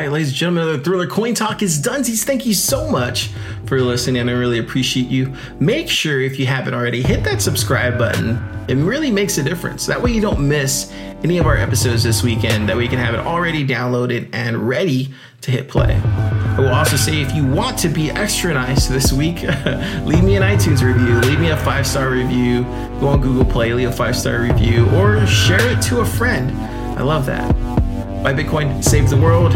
Right, 0.00 0.12
ladies 0.12 0.28
and 0.28 0.36
gentlemen, 0.36 0.76
the 0.76 0.82
Thriller 0.82 1.06
Coin 1.06 1.34
Talk 1.34 1.62
is 1.62 1.78
done. 1.78 2.02
Thank 2.02 2.46
you 2.46 2.54
so 2.54 2.90
much 2.90 3.30
for 3.66 3.80
listening. 3.82 4.28
I 4.28 4.32
really 4.32 4.58
appreciate 4.58 5.08
you. 5.08 5.34
Make 5.58 5.88
sure, 5.88 6.20
if 6.20 6.38
you 6.38 6.46
haven't 6.46 6.72
already, 6.72 7.02
hit 7.02 7.22
that 7.24 7.42
subscribe 7.42 7.98
button. 7.98 8.42
It 8.68 8.76
really 8.76 9.10
makes 9.10 9.36
a 9.36 9.42
difference. 9.42 9.84
That 9.84 10.00
way, 10.00 10.12
you 10.12 10.22
don't 10.22 10.48
miss 10.48 10.90
any 11.22 11.36
of 11.36 11.46
our 11.46 11.56
episodes 11.56 12.02
this 12.02 12.22
weekend. 12.22 12.68
That 12.68 12.78
you 12.78 12.88
can 12.88 12.98
have 12.98 13.14
it 13.14 13.20
already 13.20 13.66
downloaded 13.66 14.30
and 14.32 14.66
ready 14.66 15.12
to 15.42 15.50
hit 15.50 15.68
play. 15.68 15.94
I 15.96 16.60
will 16.60 16.68
also 16.68 16.96
say, 16.96 17.20
if 17.20 17.34
you 17.34 17.46
want 17.46 17.78
to 17.80 17.88
be 17.88 18.10
extra 18.10 18.54
nice 18.54 18.86
this 18.86 19.12
week, 19.12 19.42
leave 19.42 20.24
me 20.24 20.36
an 20.36 20.42
iTunes 20.42 20.82
review, 20.82 21.20
leave 21.28 21.40
me 21.40 21.50
a 21.50 21.56
five 21.58 21.86
star 21.86 22.10
review, 22.10 22.62
go 23.00 23.08
on 23.08 23.20
Google 23.20 23.44
Play, 23.44 23.74
leave 23.74 23.90
a 23.90 23.92
five 23.92 24.16
star 24.16 24.40
review, 24.40 24.88
or 24.90 25.26
share 25.26 25.68
it 25.68 25.82
to 25.82 26.00
a 26.00 26.06
friend. 26.06 26.50
I 26.98 27.02
love 27.02 27.26
that. 27.26 27.79
Buy 28.22 28.34
Bitcoin, 28.34 28.84
save 28.84 29.08
the 29.08 29.16
world. 29.16 29.52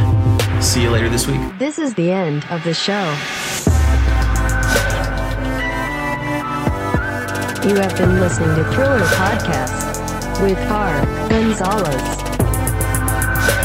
See 0.63 0.83
you 0.83 0.91
later 0.91 1.11
this 1.11 1.27
week. 1.27 1.39
This 1.59 1.79
is 1.79 1.93
the 1.93 2.11
end 2.11 2.47
of 2.49 2.65
the 2.65 2.73
show. 2.73 3.05
You 7.69 7.75
have 7.77 7.95
been 7.99 8.21
listening 8.21 8.57
to 8.57 8.65
Thriller 8.73 9.01
Podcast 9.01 10.41
with 10.43 10.57
Car 10.67 10.99
Gonzalez. 11.29 12.03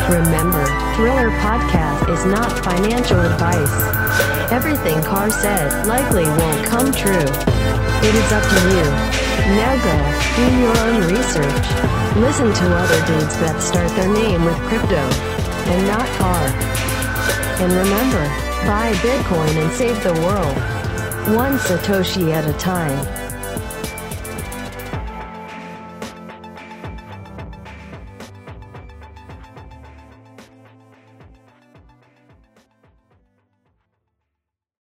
Remember, 0.10 0.66
Thriller 0.96 1.32
Podcast 1.40 2.10
is 2.14 2.26
not 2.26 2.52
financial 2.66 3.22
advice. 3.22 4.52
Everything 4.52 5.02
Car 5.04 5.30
said 5.30 5.88
likely 5.88 6.26
won't 6.26 6.66
come 6.68 6.92
true. 6.92 7.89
It 8.02 8.16
is 8.16 8.32
up 8.32 8.44
to 8.44 8.60
you. 8.72 8.88
Now 9.60 9.76
go, 9.84 9.96
do 10.36 10.46
your 10.58 10.78
own 10.88 11.02
research. 11.12 11.68
Listen 12.16 12.48
to 12.54 12.76
other 12.76 13.06
dudes 13.06 13.38
that 13.40 13.62
start 13.62 13.92
their 13.92 14.08
name 14.08 14.46
with 14.46 14.56
crypto 14.70 15.04
and 15.68 15.86
not 15.86 16.08
car. 16.16 16.48
And 17.60 17.74
remember, 17.74 18.24
buy 18.66 18.94
Bitcoin 19.04 19.54
and 19.62 19.72
save 19.74 20.02
the 20.02 20.14
world. 20.14 20.56
One 21.36 21.58
Satoshi 21.60 22.32
at 22.32 22.48
a 22.48 22.54
time. 22.58 23.29